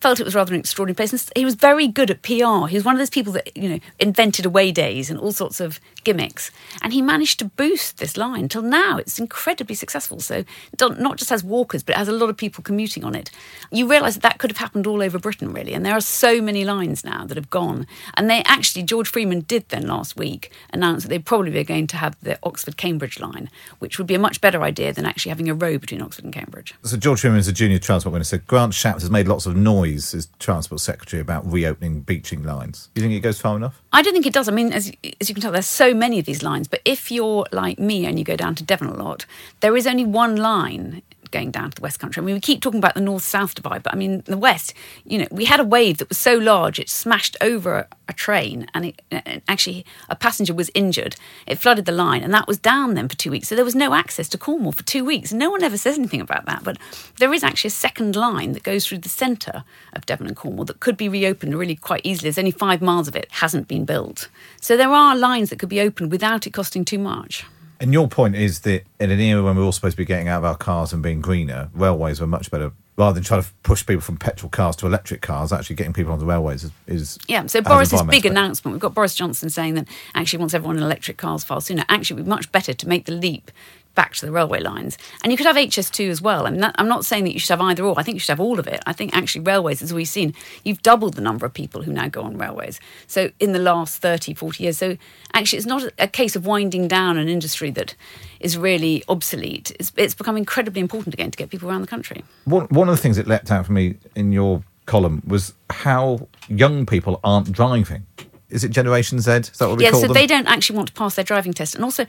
felt 0.00 0.20
it 0.20 0.24
was 0.24 0.34
rather 0.34 0.54
an 0.54 0.60
extraordinary 0.60 0.94
place. 0.94 1.12
And 1.12 1.22
he 1.34 1.44
was 1.44 1.54
very 1.54 1.88
good 1.88 2.10
at 2.10 2.22
PR. 2.22 2.66
He 2.66 2.76
was 2.76 2.84
one 2.84 2.94
of 2.94 2.98
those 2.98 3.10
people 3.10 3.32
that 3.32 3.56
you 3.56 3.68
know 3.68 3.78
invented 3.98 4.46
away 4.46 4.72
days 4.72 5.10
and 5.10 5.18
all 5.18 5.32
sorts 5.32 5.60
of 5.60 5.80
gimmicks, 6.08 6.50
and 6.80 6.94
he 6.94 7.02
managed 7.02 7.38
to 7.38 7.44
boost 7.44 7.98
this 7.98 8.16
line 8.16 8.48
till 8.48 8.62
now. 8.62 8.96
It's 8.96 9.18
incredibly 9.18 9.74
successful. 9.74 10.20
So 10.20 10.44
don't- 10.74 10.98
just 11.18 11.28
has 11.28 11.44
walkers, 11.44 11.82
but 11.82 11.96
it 11.96 11.98
has 11.98 12.08
a 12.08 12.12
lot 12.12 12.30
of 12.30 12.36
people 12.38 12.64
commuting 12.64 13.04
on 13.04 13.14
it. 13.14 13.30
You 13.70 13.86
realise 13.90 14.14
that 14.14 14.22
that 14.22 14.38
could 14.38 14.50
have 14.50 14.56
happened 14.56 14.86
all 14.86 15.02
over 15.02 15.18
Britain, 15.18 15.52
really, 15.52 15.74
and 15.74 15.84
there 15.84 15.94
are 15.94 16.00
so 16.00 16.40
many 16.40 16.64
lines 16.64 17.04
now 17.04 17.26
that 17.26 17.36
have 17.36 17.50
gone. 17.50 17.86
And 18.14 18.30
they 18.30 18.42
actually, 18.44 18.84
George 18.84 19.08
Freeman 19.08 19.40
did 19.40 19.68
then 19.68 19.86
last 19.86 20.16
week 20.16 20.50
announce 20.72 21.02
that 21.02 21.10
they 21.10 21.18
probably 21.18 21.50
were 21.50 21.64
going 21.64 21.86
to 21.88 21.96
have 21.96 22.16
the 22.22 22.38
Oxford 22.42 22.76
Cambridge 22.78 23.20
line, 23.20 23.50
which 23.80 23.98
would 23.98 24.06
be 24.06 24.14
a 24.14 24.18
much 24.18 24.40
better 24.40 24.62
idea 24.62 24.92
than 24.94 25.04
actually 25.04 25.30
having 25.30 25.50
a 25.50 25.54
road 25.54 25.82
between 25.82 26.00
Oxford 26.00 26.24
and 26.24 26.32
Cambridge. 26.32 26.74
So 26.84 26.96
George 26.96 27.20
Freeman 27.20 27.38
is 27.38 27.48
a 27.48 27.52
junior 27.52 27.78
transport 27.78 28.14
minister. 28.14 28.38
Grant 28.38 28.72
Shapps 28.72 29.02
has 29.02 29.10
made 29.10 29.28
lots 29.28 29.44
of 29.44 29.56
noise 29.56 30.14
as 30.14 30.28
transport 30.38 30.80
secretary 30.80 31.20
about 31.20 31.50
reopening 31.50 32.00
Beeching 32.00 32.44
lines. 32.44 32.88
Do 32.94 33.02
you 33.02 33.08
think 33.08 33.18
it 33.18 33.20
goes 33.20 33.40
far 33.40 33.56
enough? 33.56 33.82
I 33.92 34.02
don't 34.02 34.12
think 34.14 34.26
it 34.26 34.32
does. 34.32 34.48
I 34.48 34.52
mean, 34.52 34.72
as, 34.72 34.92
as 35.20 35.28
you 35.28 35.34
can 35.34 35.42
tell, 35.42 35.52
there's 35.52 35.66
so 35.66 35.94
many 35.98 36.18
of 36.18 36.26
these 36.26 36.42
lines. 36.42 36.68
But 36.68 36.80
if 36.84 37.10
you're 37.10 37.46
like 37.52 37.78
me 37.78 38.06
and 38.06 38.18
you 38.18 38.24
go 38.24 38.36
down 38.36 38.54
to 38.56 38.64
Devon 38.64 38.88
a 38.88 38.94
lot, 38.94 39.26
there 39.60 39.76
is 39.76 39.86
only 39.86 40.04
one 40.04 40.36
line 40.36 41.02
going 41.30 41.50
down 41.50 41.70
to 41.70 41.74
the 41.76 41.82
West 41.82 41.98
Country. 41.98 42.22
I 42.22 42.24
mean, 42.24 42.34
we 42.34 42.40
keep 42.40 42.60
talking 42.60 42.78
about 42.78 42.94
the 42.94 43.00
north-south 43.00 43.54
divide, 43.54 43.82
but 43.82 43.92
I 43.92 43.96
mean, 43.96 44.22
the 44.26 44.36
West, 44.36 44.74
you 45.04 45.18
know, 45.18 45.26
we 45.30 45.44
had 45.44 45.60
a 45.60 45.64
wave 45.64 45.98
that 45.98 46.08
was 46.08 46.18
so 46.18 46.36
large 46.36 46.78
it 46.78 46.88
smashed 46.88 47.36
over 47.40 47.78
a, 47.78 47.86
a 48.08 48.12
train, 48.12 48.66
and 48.74 48.86
it, 48.86 49.02
and 49.10 49.42
actually 49.48 49.84
a 50.08 50.16
passenger 50.16 50.54
was 50.54 50.70
injured. 50.74 51.16
It 51.46 51.58
flooded 51.58 51.84
the 51.84 51.92
line, 51.92 52.22
and 52.22 52.32
that 52.34 52.48
was 52.48 52.58
down 52.58 52.94
then 52.94 53.08
for 53.08 53.16
two 53.16 53.30
weeks. 53.30 53.48
So 53.48 53.54
there 53.54 53.64
was 53.64 53.74
no 53.74 53.94
access 53.94 54.28
to 54.30 54.38
Cornwall 54.38 54.72
for 54.72 54.82
two 54.84 55.04
weeks. 55.04 55.32
No 55.32 55.50
one 55.50 55.62
ever 55.62 55.76
says 55.76 55.98
anything 55.98 56.20
about 56.20 56.46
that, 56.46 56.64
but 56.64 56.78
there 57.18 57.32
is 57.32 57.44
actually 57.44 57.68
a 57.68 57.72
second 57.72 58.16
line 58.16 58.52
that 58.52 58.62
goes 58.62 58.86
through 58.86 58.98
the 58.98 59.08
centre 59.08 59.64
of 59.92 60.06
Devon 60.06 60.26
and 60.26 60.36
Cornwall 60.36 60.64
that 60.66 60.80
could 60.80 60.96
be 60.96 61.08
reopened 61.08 61.56
really 61.56 61.76
quite 61.76 62.02
easily. 62.04 62.28
There's 62.28 62.38
only 62.38 62.50
five 62.50 62.80
miles 62.80 63.08
of 63.08 63.16
it 63.16 63.28
hasn't 63.30 63.68
been 63.68 63.84
built, 63.84 64.28
so 64.60 64.76
there 64.76 64.90
are 64.90 65.16
lines 65.16 65.50
that 65.50 65.58
could 65.58 65.68
be 65.68 65.80
opened 65.80 66.10
without 66.10 66.46
it 66.46 66.50
costing 66.50 66.84
too 66.84 66.98
much. 66.98 67.44
And 67.80 67.92
your 67.92 68.08
point 68.08 68.34
is 68.34 68.60
that 68.60 68.84
in 68.98 69.10
an 69.10 69.20
era 69.20 69.42
when 69.42 69.56
we're 69.56 69.62
all 69.62 69.72
supposed 69.72 69.94
to 69.94 69.98
be 69.98 70.04
getting 70.04 70.28
out 70.28 70.38
of 70.38 70.44
our 70.44 70.56
cars 70.56 70.92
and 70.92 71.02
being 71.02 71.20
greener, 71.20 71.70
railways 71.74 72.20
were 72.20 72.26
much 72.26 72.50
better. 72.50 72.72
Rather 72.96 73.14
than 73.14 73.22
trying 73.22 73.42
to 73.42 73.48
push 73.62 73.86
people 73.86 74.00
from 74.00 74.16
petrol 74.16 74.50
cars 74.50 74.74
to 74.74 74.86
electric 74.86 75.22
cars, 75.22 75.52
actually 75.52 75.76
getting 75.76 75.92
people 75.92 76.12
on 76.12 76.18
the 76.18 76.26
railways 76.26 76.64
is. 76.64 76.72
is 76.88 77.18
Yeah, 77.28 77.46
so 77.46 77.60
Boris's 77.60 78.02
big 78.02 78.26
announcement, 78.26 78.72
we've 78.72 78.80
got 78.80 78.92
Boris 78.92 79.14
Johnson 79.14 79.50
saying 79.50 79.74
that 79.74 79.86
actually 80.16 80.40
wants 80.40 80.52
everyone 80.52 80.78
in 80.78 80.82
electric 80.82 81.16
cars 81.16 81.44
far 81.44 81.60
sooner. 81.60 81.84
Actually, 81.88 82.14
it 82.14 82.18
would 82.18 82.24
be 82.26 82.30
much 82.30 82.50
better 82.50 82.74
to 82.74 82.88
make 82.88 83.04
the 83.04 83.12
leap 83.12 83.52
back 83.94 84.14
to 84.14 84.26
the 84.26 84.32
railway 84.32 84.60
lines. 84.60 84.96
And 85.22 85.32
you 85.32 85.36
could 85.36 85.46
have 85.46 85.56
HS2 85.56 86.08
as 86.08 86.22
well. 86.22 86.46
I 86.46 86.50
mean, 86.50 86.60
that, 86.60 86.74
I'm 86.78 86.88
not 86.88 87.04
saying 87.04 87.24
that 87.24 87.34
you 87.34 87.40
should 87.40 87.50
have 87.50 87.60
either 87.60 87.84
or. 87.84 87.98
I 87.98 88.02
think 88.02 88.14
you 88.14 88.20
should 88.20 88.30
have 88.30 88.40
all 88.40 88.58
of 88.58 88.66
it. 88.66 88.80
I 88.86 88.92
think 88.92 89.16
actually 89.16 89.42
railways, 89.42 89.82
as 89.82 89.92
we've 89.92 90.08
seen, 90.08 90.34
you've 90.64 90.82
doubled 90.82 91.14
the 91.14 91.20
number 91.20 91.44
of 91.44 91.52
people 91.52 91.82
who 91.82 91.92
now 91.92 92.08
go 92.08 92.22
on 92.22 92.38
railways. 92.38 92.78
So 93.06 93.30
in 93.40 93.52
the 93.52 93.58
last 93.58 94.00
30, 94.00 94.34
40 94.34 94.62
years. 94.62 94.78
So 94.78 94.96
actually, 95.34 95.58
it's 95.58 95.66
not 95.66 95.82
a, 95.98 96.08
case 96.08 96.34
of 96.34 96.46
winding 96.46 96.88
down 96.88 97.16
an 97.18 97.28
industry 97.28 97.70
that 97.72 97.94
is 98.40 98.56
really 98.56 99.04
obsolete. 99.08 99.72
It's, 99.78 99.92
it's 99.96 100.14
become 100.14 100.36
incredibly 100.36 100.80
important 100.80 101.14
again 101.14 101.30
to 101.30 101.36
get 101.36 101.50
people 101.50 101.68
around 101.68 101.82
the 101.82 101.86
country. 101.86 102.24
One, 102.44 102.66
one 102.68 102.88
of 102.88 102.96
the 102.96 103.02
things 103.02 103.16
that 103.16 103.26
leapt 103.26 103.52
out 103.52 103.66
for 103.66 103.72
me 103.72 103.96
in 104.14 104.32
your 104.32 104.62
column 104.86 105.22
was 105.26 105.54
how 105.70 106.28
young 106.48 106.86
people 106.86 107.20
aren't 107.22 107.52
driving. 107.52 108.06
Is 108.50 108.64
it 108.64 108.70
Generation 108.70 109.20
Z? 109.20 109.30
Is 109.30 109.50
that 109.58 109.68
what 109.68 109.78
we 109.78 109.84
yeah, 109.84 109.90
call 109.90 110.00
so 110.00 110.06
them? 110.06 110.14
they 110.14 110.26
don't 110.26 110.46
actually 110.46 110.76
want 110.76 110.88
to 110.88 110.94
pass 110.94 111.14
their 111.14 111.24
driving 111.24 111.52
test. 111.52 111.74
And 111.74 111.84
also, 111.84 112.06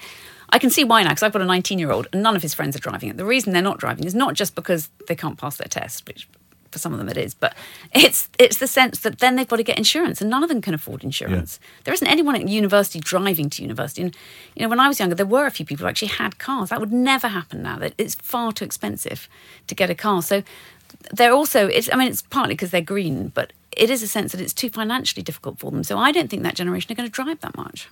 I 0.52 0.60
can 0.60 0.70
see 0.70 0.84
why 0.84 1.04
now, 1.04 1.10
because 1.10 1.24
I've 1.24 1.34
got 1.34 1.42
a 1.42 1.46
19 1.46 1.80
year 1.80 1.92
old 1.92 2.08
and 2.12 2.24
none 2.24 2.36
of 2.36 2.42
his 2.42 2.54
friends 2.54 2.76
are 2.76 2.80
driving 2.80 3.10
it. 3.10 3.18
The 3.18 3.26
reason 3.26 3.54
they're 3.54 3.62
not 3.62 3.80
driving 3.80 4.06
is 4.06 4.16
not 4.16 4.34
just 4.34 4.56
because 4.56 4.90
they 5.08 5.16
can't 5.16 5.38
pass 5.38 5.58
their 5.58 5.68
test, 5.68 6.08
which 6.08 6.28
for 6.72 6.80
some 6.80 6.94
of 6.94 7.00
them 7.00 7.10
it 7.10 7.18
is, 7.18 7.34
but 7.34 7.56
it's 7.94 8.30
it's 8.38 8.58
the 8.58 8.68
sense 8.68 9.00
that 9.00 9.20
then 9.20 9.36
they've 9.36 9.48
got 9.48 9.56
to 9.58 9.64
get 9.64 9.78
insurance 9.78 10.22
and 10.22 10.30
none 10.30 10.44
of 10.44 10.50
them 10.50 10.62
can 10.62 10.74
afford 10.74 11.04
insurance. 11.04 11.60
There 11.84 11.94
isn't 11.94 12.08
anyone 12.08 12.36
at 12.36 12.48
university 12.48 13.00
driving 13.00 13.50
to 13.52 13.62
university. 13.62 14.04
And, 14.04 14.16
you 14.56 14.64
know, 14.64 14.70
when 14.70 14.80
I 14.80 14.88
was 14.88 15.00
younger, 15.00 15.16
there 15.16 15.26
were 15.26 15.46
a 15.46 15.52
few 15.52 15.66
people 15.66 15.86
who 15.86 15.90
actually 15.90 16.10
had 16.10 16.38
cars. 16.38 16.70
That 16.70 16.80
would 16.80 16.94
never 16.94 17.28
happen 17.28 17.64
now. 17.64 17.78
That 17.78 17.94
It's 17.98 18.16
far 18.16 18.52
too 18.52 18.66
expensive 18.66 19.28
to 19.68 19.76
get 19.76 19.90
a 19.90 19.96
car. 19.96 20.22
So 20.22 20.44
they're 21.12 21.34
also, 21.34 21.68
it's, 21.68 21.90
I 21.92 21.96
mean, 21.96 22.08
it's 22.08 22.22
partly 22.22 22.54
because 22.54 22.72
they're 22.72 22.82
green, 22.82 23.30
but 23.30 23.54
it 23.76 23.90
is 23.90 24.04
a 24.04 24.08
sense 24.08 24.32
that 24.32 24.42
it's 24.42 24.54
too 24.54 24.70
financially 24.70 25.24
difficult 25.24 25.60
for 25.60 25.72
them. 25.72 25.84
So 25.84 25.98
I 25.98 26.12
don't 26.12 26.30
think 26.30 26.44
that 26.44 26.56
generation 26.56 26.92
are 26.92 26.96
going 26.96 27.10
to 27.10 27.14
drive 27.14 27.40
that 27.42 27.56
much. 27.56 27.88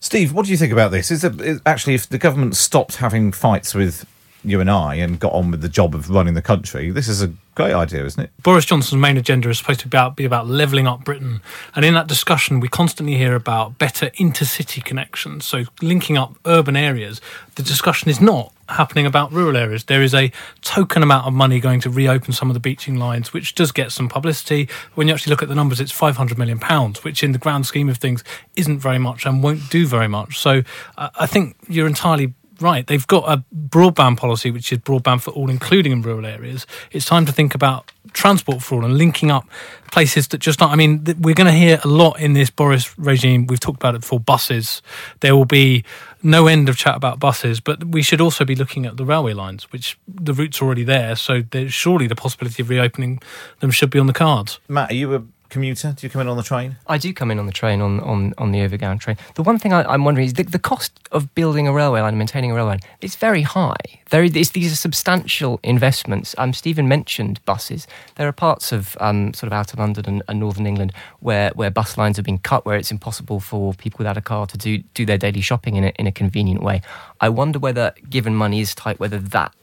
Steve, 0.00 0.32
what 0.32 0.46
do 0.46 0.50
you 0.50 0.56
think 0.56 0.72
about 0.72 0.90
this? 0.90 1.10
Is, 1.10 1.24
it, 1.24 1.40
is 1.40 1.60
actually 1.66 1.94
if 1.94 2.08
the 2.08 2.18
government 2.18 2.56
stopped 2.56 2.96
having 2.96 3.32
fights 3.32 3.74
with 3.74 4.06
you 4.44 4.60
and 4.60 4.70
I 4.70 4.94
and 4.96 5.18
got 5.18 5.32
on 5.32 5.50
with 5.50 5.60
the 5.60 5.68
job 5.68 5.94
of 5.94 6.10
running 6.10 6.34
the 6.34 6.42
country, 6.42 6.90
this 6.90 7.08
is 7.08 7.22
a 7.22 7.32
great 7.54 7.74
idea, 7.74 8.04
isn't 8.04 8.24
it? 8.24 8.30
Boris 8.42 8.64
Johnson's 8.64 9.00
main 9.00 9.16
agenda 9.16 9.50
is 9.50 9.58
supposed 9.58 9.80
to 9.80 9.88
be 9.88 9.96
about, 9.96 10.16
be 10.16 10.24
about 10.24 10.46
levelling 10.46 10.86
up 10.86 11.04
Britain. 11.04 11.42
And 11.74 11.84
in 11.84 11.94
that 11.94 12.06
discussion, 12.06 12.60
we 12.60 12.68
constantly 12.68 13.16
hear 13.16 13.34
about 13.34 13.78
better 13.78 14.10
intercity 14.10 14.82
connections, 14.82 15.44
so 15.44 15.64
linking 15.82 16.16
up 16.16 16.36
urban 16.46 16.76
areas. 16.76 17.20
The 17.56 17.62
discussion 17.62 18.08
is 18.08 18.20
not 18.20 18.52
happening 18.68 19.04
about 19.04 19.32
rural 19.32 19.56
areas. 19.56 19.84
There 19.84 20.02
is 20.02 20.14
a 20.14 20.32
token 20.62 21.02
amount 21.02 21.26
of 21.26 21.34
money 21.34 21.60
going 21.60 21.80
to 21.80 21.90
reopen 21.90 22.32
some 22.32 22.48
of 22.48 22.54
the 22.54 22.60
Beeching 22.60 22.96
lines, 22.96 23.32
which 23.32 23.54
does 23.54 23.72
get 23.72 23.92
some 23.92 24.08
publicity. 24.08 24.68
When 24.94 25.08
you 25.08 25.14
actually 25.14 25.32
look 25.32 25.42
at 25.42 25.48
the 25.48 25.54
numbers, 25.54 25.80
it's 25.80 25.92
£500 25.92 26.38
million, 26.38 26.58
which 27.02 27.22
in 27.22 27.32
the 27.32 27.38
grand 27.38 27.66
scheme 27.66 27.88
of 27.88 27.98
things 27.98 28.24
isn't 28.56 28.78
very 28.78 28.98
much 28.98 29.26
and 29.26 29.42
won't 29.42 29.68
do 29.70 29.86
very 29.86 30.08
much. 30.08 30.38
So 30.38 30.62
uh, 30.96 31.10
I 31.18 31.26
think 31.26 31.56
you're 31.68 31.88
entirely 31.88 32.32
right. 32.60 32.86
They've 32.86 33.06
got 33.06 33.24
a 33.28 33.44
broadband 33.54 34.16
policy, 34.16 34.50
which 34.50 34.72
is 34.72 34.78
broadband 34.78 35.22
for 35.22 35.30
all, 35.32 35.50
including 35.50 35.92
in 35.92 36.02
rural 36.02 36.26
areas. 36.26 36.66
It's 36.92 37.06
time 37.06 37.26
to 37.26 37.32
think 37.32 37.54
about 37.54 37.90
transport 38.12 38.62
for 38.62 38.76
all 38.76 38.84
and 38.84 38.96
linking 38.96 39.30
up 39.30 39.46
places 39.90 40.28
that 40.28 40.38
just 40.38 40.62
aren't. 40.62 40.72
I 40.72 40.76
mean, 40.76 41.04
th- 41.04 41.18
we're 41.18 41.34
going 41.34 41.46
to 41.46 41.52
hear 41.52 41.80
a 41.82 41.88
lot 41.88 42.20
in 42.20 42.32
this 42.32 42.50
Boris 42.50 42.98
regime. 42.98 43.46
We've 43.46 43.60
talked 43.60 43.78
about 43.78 43.94
it 43.94 44.02
before. 44.02 44.20
Buses. 44.20 44.82
There 45.20 45.34
will 45.34 45.44
be 45.44 45.84
no 46.22 46.46
end 46.46 46.68
of 46.68 46.76
chat 46.76 46.96
about 46.96 47.18
buses, 47.18 47.60
but 47.60 47.84
we 47.84 48.02
should 48.02 48.20
also 48.20 48.44
be 48.44 48.54
looking 48.54 48.86
at 48.86 48.96
the 48.96 49.04
railway 49.04 49.32
lines, 49.32 49.70
which 49.72 49.98
the 50.06 50.34
route's 50.34 50.60
already 50.60 50.84
there. 50.84 51.16
So 51.16 51.42
there's 51.50 51.72
surely 51.72 52.06
the 52.06 52.14
possibility 52.14 52.62
of 52.62 52.68
reopening 52.68 53.20
them 53.60 53.70
should 53.70 53.90
be 53.90 53.98
on 53.98 54.06
the 54.06 54.12
cards. 54.12 54.60
Matt, 54.68 54.90
are 54.90 54.94
you 54.94 55.14
a 55.14 55.22
commuter? 55.50 55.92
Do 55.96 56.06
you 56.06 56.10
come 56.10 56.22
in 56.22 56.28
on 56.28 56.36
the 56.36 56.42
train? 56.42 56.76
I 56.86 56.96
do 56.96 57.12
come 57.12 57.30
in 57.30 57.38
on 57.38 57.46
the 57.46 57.52
train, 57.52 57.80
on, 57.80 58.00
on, 58.00 58.32
on 58.38 58.52
the 58.52 58.62
overground 58.62 59.00
train. 59.00 59.16
The 59.34 59.42
one 59.42 59.58
thing 59.58 59.72
I, 59.72 59.82
I'm 59.82 60.04
wondering 60.04 60.26
is 60.26 60.34
the, 60.34 60.44
the 60.44 60.58
cost 60.58 60.92
of 61.12 61.34
building 61.34 61.68
a 61.68 61.72
railway 61.72 62.00
line 62.00 62.10
and 62.10 62.18
maintaining 62.18 62.50
a 62.50 62.54
railway 62.54 62.72
line 62.72 62.80
It's 63.00 63.16
very 63.16 63.42
high. 63.42 63.74
There 64.10 64.22
is, 64.22 64.50
these 64.52 64.72
are 64.72 64.76
substantial 64.76 65.60
investments. 65.62 66.34
Um, 66.38 66.52
Stephen 66.52 66.88
mentioned 66.88 67.44
buses. 67.44 67.86
There 68.16 68.26
are 68.28 68.32
parts 68.32 68.72
of 68.72 68.96
um, 69.00 69.34
sort 69.34 69.48
of 69.48 69.52
outer 69.52 69.76
London 69.76 70.04
and, 70.06 70.22
and 70.28 70.40
northern 70.40 70.66
England 70.66 70.92
where, 71.20 71.50
where 71.50 71.70
bus 71.70 71.98
lines 71.98 72.16
have 72.16 72.24
been 72.24 72.38
cut, 72.38 72.64
where 72.64 72.76
it's 72.76 72.90
impossible 72.90 73.40
for 73.40 73.74
people 73.74 73.98
without 73.98 74.16
a 74.16 74.22
car 74.22 74.46
to 74.46 74.56
do, 74.56 74.78
do 74.94 75.04
their 75.04 75.18
daily 75.18 75.40
shopping 75.40 75.76
in 75.76 75.84
a, 75.84 75.92
in 75.98 76.06
a 76.06 76.12
convenient 76.12 76.62
way. 76.62 76.80
I 77.20 77.28
wonder 77.28 77.58
whether, 77.58 77.92
given 78.08 78.34
money 78.34 78.60
is 78.60 78.74
tight, 78.74 78.98
whether 78.98 79.18
that 79.18 79.54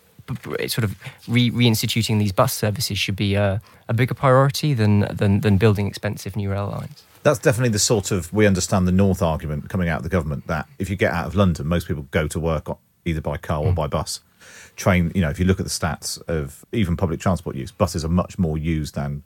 sort 0.69 0.83
of 0.83 0.95
re- 1.27 1.51
reinstituting 1.51 2.19
these 2.19 2.31
bus 2.31 2.53
services 2.53 2.97
should 2.97 3.15
be 3.15 3.35
a, 3.35 3.61
a 3.87 3.93
bigger 3.93 4.13
priority 4.13 4.73
than, 4.73 5.01
than, 5.15 5.41
than 5.41 5.57
building 5.57 5.87
expensive 5.87 6.35
new 6.35 6.51
rail 6.51 6.67
lines. 6.67 7.03
That's 7.23 7.39
definitely 7.39 7.69
the 7.69 7.79
sort 7.79 8.11
of 8.11 8.31
we 8.31 8.45
understand 8.45 8.87
the 8.87 8.91
North 8.91 9.21
argument 9.21 9.69
coming 9.69 9.89
out 9.89 9.97
of 9.97 10.03
the 10.03 10.09
government 10.09 10.47
that 10.47 10.67
if 10.79 10.89
you 10.89 10.95
get 10.95 11.11
out 11.11 11.25
of 11.25 11.35
London, 11.35 11.67
most 11.67 11.87
people 11.87 12.07
go 12.11 12.27
to 12.27 12.39
work 12.39 12.67
either 13.05 13.21
by 13.21 13.37
car 13.37 13.61
or 13.61 13.69
hmm. 13.69 13.75
by 13.75 13.87
bus. 13.87 14.21
Train, 14.75 15.11
you 15.15 15.21
know, 15.21 15.29
if 15.29 15.39
you 15.39 15.45
look 15.45 15.59
at 15.59 15.65
the 15.65 15.71
stats 15.71 16.21
of 16.27 16.63
even 16.71 16.95
public 16.95 17.19
transport 17.19 17.55
use, 17.55 17.71
buses 17.71 18.05
are 18.05 18.09
much 18.09 18.37
more 18.37 18.57
used 18.57 18.95
than 18.95 19.23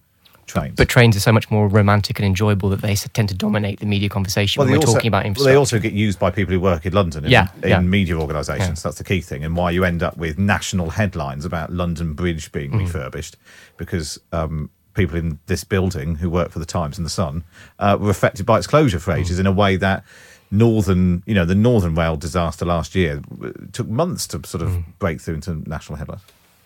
trains. 0.52 0.76
But 0.76 0.90
trains 0.90 1.16
are 1.16 1.20
so 1.22 1.32
much 1.32 1.50
more 1.50 1.68
romantic 1.68 2.20
and 2.20 2.26
enjoyable 2.26 2.70
that 2.70 2.82
they 2.82 2.96
tend 2.96 3.30
to 3.30 3.36
dominate 3.36 3.80
the 3.80 3.86
media 3.86 4.10
conversation 4.10 4.60
when 4.60 4.68
they 4.68 4.74
we're 4.74 4.80
also, 4.82 4.94
talking 4.94 5.08
about 5.08 5.26
well, 5.38 5.46
they 5.46 5.56
also 5.56 5.80
get 5.80 5.94
used 5.94 6.20
by 6.20 6.30
people 6.32 6.54
who 6.54 6.60
work 6.60 6.86
in 6.86 6.94
London 6.94 7.26
in, 7.26 7.32
Yeah, 7.32 7.48
in 7.64 7.70
yeah. 7.70 7.80
media 7.82 8.16
organisations. 8.20 8.80
Yeah. 8.80 8.84
That's 8.84 8.98
the 8.98 9.04
key 9.04 9.22
thing, 9.22 9.44
and 9.44 9.56
why 9.56 9.72
you 9.72 9.84
end 9.84 10.04
up 10.04 10.18
with 10.18 10.38
national 10.38 10.92
headlines 10.92 11.46
about 11.46 11.72
London 11.72 12.14
Bridge 12.14 12.52
being 12.52 12.72
Mm. 12.72 12.80
refurbished 12.80 13.38
because 13.78 14.20
um, 14.32 14.70
people 14.94 15.18
in 15.18 15.40
this 15.48 15.64
building 15.64 16.16
who 16.16 16.30
work 16.30 16.52
for 16.52 16.60
the 16.60 16.66
Times 16.66 16.98
and 16.98 17.06
the 17.06 17.10
Sun 17.10 17.44
uh, 17.80 17.98
were 18.00 18.10
affected 18.10 18.46
by 18.46 18.58
its 18.58 18.68
closure 18.68 19.00
for 19.00 19.12
ages 19.14 19.38
Mm. 19.38 19.42
in 19.42 19.48
a 19.48 19.52
way 19.52 19.76
that 19.78 20.04
northern, 20.54 21.24
you 21.26 21.34
know, 21.34 21.46
the 21.46 21.56
Northern 21.56 21.96
Rail 21.96 22.18
disaster 22.18 22.66
last 22.66 22.94
year 22.94 23.22
took 23.72 23.88
months 23.88 24.28
to 24.28 24.42
sort 24.46 24.62
of 24.62 24.70
Mm. 24.70 24.84
break 25.00 25.22
through 25.22 25.36
into 25.36 25.64
national 25.70 25.98
headlines. 25.98 26.22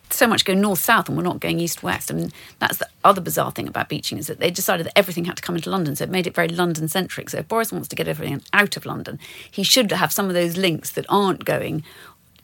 So 0.09 0.27
much 0.27 0.45
go 0.45 0.53
north 0.53 0.79
south 0.79 1.09
and 1.09 1.17
we're 1.17 1.23
not 1.23 1.39
going 1.39 1.59
east 1.59 1.83
west. 1.83 2.11
I 2.11 2.13
mean, 2.13 2.31
that's 2.59 2.77
the 2.77 2.87
other 3.03 3.21
bizarre 3.21 3.51
thing 3.51 3.67
about 3.67 3.89
Beeching 3.89 4.17
is 4.17 4.27
that 4.27 4.39
they 4.39 4.51
decided 4.51 4.85
that 4.85 4.97
everything 4.97 5.25
had 5.25 5.35
to 5.37 5.41
come 5.41 5.55
into 5.55 5.69
London, 5.69 5.95
so 5.95 6.03
it 6.03 6.09
made 6.09 6.27
it 6.27 6.35
very 6.35 6.47
London 6.47 6.87
centric. 6.87 7.29
So 7.29 7.39
if 7.39 7.47
Boris 7.47 7.71
wants 7.71 7.87
to 7.89 7.95
get 7.95 8.07
everything 8.07 8.41
out 8.53 8.77
of 8.77 8.85
London, 8.85 9.19
he 9.49 9.63
should 9.63 9.91
have 9.91 10.13
some 10.13 10.27
of 10.27 10.33
those 10.33 10.57
links 10.57 10.91
that 10.91 11.05
aren't 11.09 11.43
going 11.43 11.83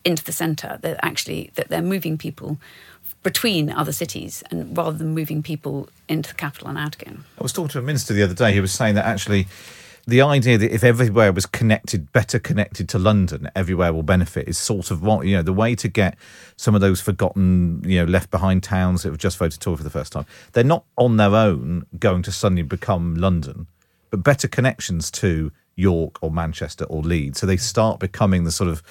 into 0.03 0.23
the 0.23 0.31
centre. 0.31 0.79
That 0.81 0.99
actually 1.03 1.51
that 1.55 1.69
they're 1.69 1.81
moving 1.81 2.17
people 2.17 2.57
between 3.23 3.69
other 3.69 3.91
cities 3.91 4.43
and 4.49 4.75
rather 4.75 4.97
than 4.97 5.13
moving 5.13 5.43
people 5.43 5.89
into 6.07 6.29
the 6.29 6.35
capital 6.35 6.67
and 6.67 6.77
out 6.77 6.95
again. 6.95 7.23
I 7.39 7.43
was 7.43 7.53
talking 7.53 7.69
to 7.69 7.79
a 7.79 7.83
minister 7.83 8.13
the 8.13 8.23
other 8.23 8.33
day. 8.33 8.51
He 8.53 8.59
was 8.59 8.71
saying 8.71 8.95
that 8.95 9.05
actually, 9.05 9.47
the 10.07 10.21
idea 10.21 10.57
that 10.57 10.73
if 10.73 10.83
everywhere 10.83 11.31
was 11.31 11.45
connected, 11.45 12.11
better 12.11 12.39
connected 12.39 12.89
to 12.89 12.99
London, 12.99 13.49
everywhere 13.55 13.93
will 13.93 14.03
benefit 14.03 14.47
is 14.47 14.57
sort 14.57 14.91
of 14.91 15.01
what 15.01 15.25
you 15.25 15.35
know 15.35 15.41
the 15.41 15.53
way 15.53 15.75
to 15.75 15.87
get 15.87 16.17
some 16.57 16.75
of 16.75 16.81
those 16.81 17.01
forgotten, 17.01 17.83
you 17.85 17.99
know, 17.99 18.05
left 18.05 18.31
behind 18.31 18.63
towns 18.63 19.03
that 19.03 19.09
have 19.09 19.17
just 19.17 19.37
voted 19.37 19.59
Tory 19.59 19.77
for 19.77 19.83
the 19.83 19.89
first 19.89 20.11
time. 20.11 20.25
They're 20.53 20.63
not 20.63 20.85
on 20.97 21.17
their 21.17 21.35
own 21.35 21.85
going 21.99 22.23
to 22.23 22.31
suddenly 22.31 22.63
become 22.63 23.15
London, 23.15 23.67
but 24.09 24.23
better 24.23 24.47
connections 24.47 25.11
to 25.11 25.51
York 25.75 26.21
or 26.21 26.31
Manchester 26.31 26.85
or 26.85 27.01
Leeds, 27.01 27.39
so 27.39 27.47
they 27.47 27.57
start 27.57 27.99
becoming 27.99 28.43
the 28.43 28.51
sort 28.51 28.69
of 28.69 28.83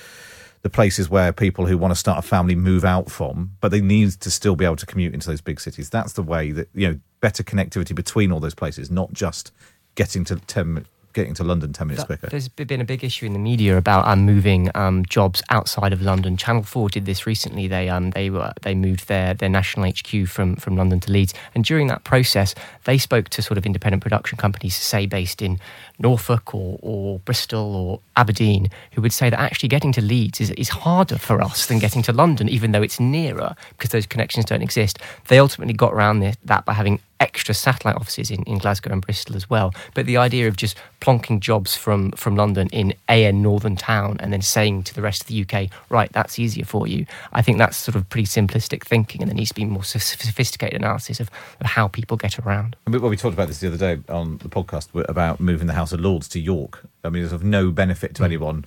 the 0.63 0.71
places 0.71 1.09
where 1.09 1.33
people 1.33 1.67
who 1.67 1.79
want 1.79 1.91
to 1.91 1.99
start 1.99 2.19
a 2.19 2.27
family 2.27 2.55
move 2.55 2.85
out 2.85 3.11
from, 3.11 3.53
but 3.61 3.71
they 3.71 3.81
need 3.81 4.11
to 4.11 4.31
still 4.31 4.57
be 4.57 4.65
able 4.65 4.77
to 4.77 4.87
commute 4.87 5.15
into 5.15 5.27
those 5.27 5.41
big 5.41 5.59
cities. 5.59 5.89
That's 5.89 6.13
the 6.13 6.23
way 6.23 6.53
that 6.53 6.69
you 6.75 6.89
know 6.89 7.01
better 7.21 7.43
connectivity 7.43 7.95
between 7.95 8.31
all 8.31 8.41
those 8.41 8.55
places, 8.55 8.91
not 8.91 9.13
just 9.13 9.53
getting 9.95 10.25
to 10.25 10.37
ten, 10.37 10.85
getting 11.13 11.35
to 11.35 11.45
London 11.45 11.73
ten 11.73 11.89
minutes 11.89 12.03
That- 12.05 12.21
quicker. 12.21 12.29
There's 12.29 12.49
been 12.49 12.81
a 12.81 12.85
big 12.85 13.05
issue 13.05 13.27
in 13.27 13.33
the 13.33 13.39
media 13.39 13.77
about 13.77 14.07
um, 14.07 14.21
moving 14.21 14.71
um, 14.75 15.05
jobs 15.07 15.43
outside 15.51 15.93
of 15.93 16.03
London. 16.03 16.37
Channel 16.37 16.63
Four 16.63 16.89
did 16.89 17.07
this 17.07 17.27
recently. 17.27 17.69
They 17.69 17.89
um, 17.89 18.11
they 18.11 18.31
were 18.31 18.53
they 18.63 18.75
moved 18.75 19.09
their 19.09 19.35
their 19.35 19.49
national 19.49 19.91
HQ 19.91 20.29
from 20.29 20.57
from 20.57 20.77
London 20.77 21.01
to 21.01 21.13
Leeds, 21.13 21.35
and 21.55 21.65
during 21.65 21.89
that 21.89 22.05
process, 22.05 22.55
they 22.85 22.99
spoke 22.99 23.29
to 23.31 23.43
sort 23.43 23.59
of 23.59 23.67
independent 23.67 24.03
production 24.03 24.39
companies, 24.39 24.77
say 24.77 25.07
based 25.07 25.43
in 25.43 25.59
Norfolk 25.99 26.55
or, 26.55 26.79
or 26.83 27.19
Bristol 27.21 27.75
or 27.77 28.01
Aberdeen, 28.17 28.69
who 28.93 29.03
would 29.03 29.13
say 29.13 29.31
that 29.31 29.39
actually 29.39 29.69
getting 29.69 29.93
to 29.93 30.01
Leeds 30.01 30.41
is, 30.41 30.51
is 30.53 30.69
harder 30.71 31.19
for 31.19 31.43
us 31.43 31.67
than 31.67 31.79
getting 31.79 32.03
to 32.03 32.13
London, 32.13 32.49
even 32.49 32.73
though 32.73 32.83
it's 32.83 32.99
nearer 32.99 33.55
because 33.71 33.91
those 33.91 34.07
connections 34.07 34.47
don't 34.47 34.63
exist. 34.63 34.99
They 35.29 35.39
ultimately 35.39 35.75
got 35.75 35.93
around 35.93 36.21
this, 36.21 36.37
that 36.45 36.65
by 36.65 36.73
having 36.73 37.01
extra 37.21 37.55
satellite 37.55 37.97
offices 37.97 38.31
in, 38.31 38.43
in 38.45 38.59
Glasgow 38.59 38.93
and 38.93 39.03
Bristol 39.03 39.37
as 39.37 39.49
well. 39.49 39.73
But 39.95 40.07
the 40.07 40.17
idea 40.17 40.49
of 40.49 40.57
just 40.57 40.77
plonking 41.01 41.41
jobs 41.41 41.77
from, 41.77 42.13
from 42.13 42.35
London 42.35 42.69
in 42.73 42.95
AN 43.09 43.43
Northern 43.43 43.77
Town 43.77 44.17
and 44.21 44.33
then 44.33 44.43
saying 44.43 44.85
to 44.85 44.95
the 44.95 45.03
rest 45.03 45.23
of 45.23 45.27
the 45.29 45.43
UK, 45.43 45.71
right, 45.91 46.11
that's 46.13 46.39
easier 46.39 46.65
for 46.65 46.87
you, 46.87 47.07
I 47.33 47.43
think 47.43 47.59
that's 47.59 47.77
sort 47.77 47.95
of 47.95 48.09
pretty 48.09 48.27
simplistic 48.27 48.85
thinking 48.85 49.23
and 49.23 49.31
there 49.31 49.37
needs 49.37 49.51
to 49.51 49.55
be 49.55 49.65
more 49.65 49.85
sophisticated 49.85 50.81
analysis 50.81 51.21
of, 51.21 51.31
of 51.61 51.67
how 51.67 51.89
people 51.89 52.17
get 52.17 52.39
around. 52.39 52.77
Well, 52.89 53.11
we 53.11 53.17
talked 53.17 53.35
about 53.35 53.49
this 53.49 53.61
the 53.61 53.69
other 53.69 53.77
day 53.77 54.03
on 54.09 54.39
the 54.39 54.49
podcast 54.49 54.89
about 55.09 55.41
moving 55.41 55.67
the 55.67 55.75
House 55.75 55.93
of 55.93 56.01
Lords 56.01 56.29
to 56.29 56.41
York. 56.41 56.85
I 57.05 57.11
mean, 57.11 57.23
it's 57.23 57.33
of 57.33 57.45
no 57.45 57.71
benefit 57.71 58.15
to 58.17 58.23
mm. 58.23 58.27
anyone 58.27 58.65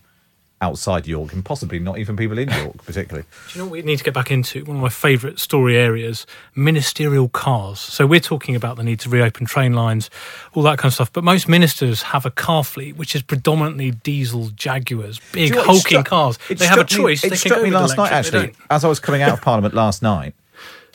outside 0.64 1.06
York, 1.06 1.34
and 1.34 1.44
possibly 1.44 1.78
not 1.78 1.98
even 2.00 2.16
people 2.16 2.38
in 2.38 2.50
York, 2.50 2.78
particularly. 2.86 3.28
Do 3.50 3.54
you 3.54 3.60
know 3.60 3.66
what 3.66 3.74
we 3.74 3.82
need 3.82 3.98
to 3.98 4.04
get 4.04 4.14
back 4.14 4.32
into? 4.32 4.64
One 4.64 4.78
of 4.78 4.82
my 4.82 4.90
favourite 4.90 5.38
story 5.40 5.78
areas 5.78 6.26
ministerial 6.56 7.28
cars. 7.30 7.80
So, 7.80 8.08
we're 8.08 8.20
talking 8.22 8.56
about 8.56 8.78
the 8.78 8.84
need 8.84 9.00
to 9.02 9.10
reopen 9.10 9.46
train 9.46 9.74
lines, 9.74 10.10
all 10.54 10.64
that 10.64 10.78
kind 10.78 10.90
of 10.90 10.94
stuff. 10.94 11.12
But 11.12 11.24
most 11.24 11.48
ministers 11.50 12.02
have 12.14 12.26
a 12.26 12.32
car 12.32 12.64
fleet 12.64 12.96
which 12.96 13.16
is 13.16 13.22
predominantly 13.22 13.92
diesel 13.92 14.50
Jaguars, 14.56 15.20
big, 15.34 15.54
hulking 15.56 15.80
struck- 15.80 16.06
cars. 16.06 16.40
They 16.48 16.66
have 16.66 16.78
a 16.80 16.88
struck 16.88 16.92
me- 16.92 16.98
choice. 16.98 17.24
It 17.24 17.30
they 17.32 17.36
struck 17.36 17.60
can 17.60 17.64
go 17.64 17.70
me 17.70 17.76
last 17.76 17.98
night, 17.98 18.12
actually, 18.12 18.54
as 18.70 18.84
I 18.86 18.88
was 18.88 19.00
coming 19.00 19.22
out 19.22 19.34
of 19.34 19.42
Parliament 19.42 19.74
last 19.74 20.02
night. 20.02 20.34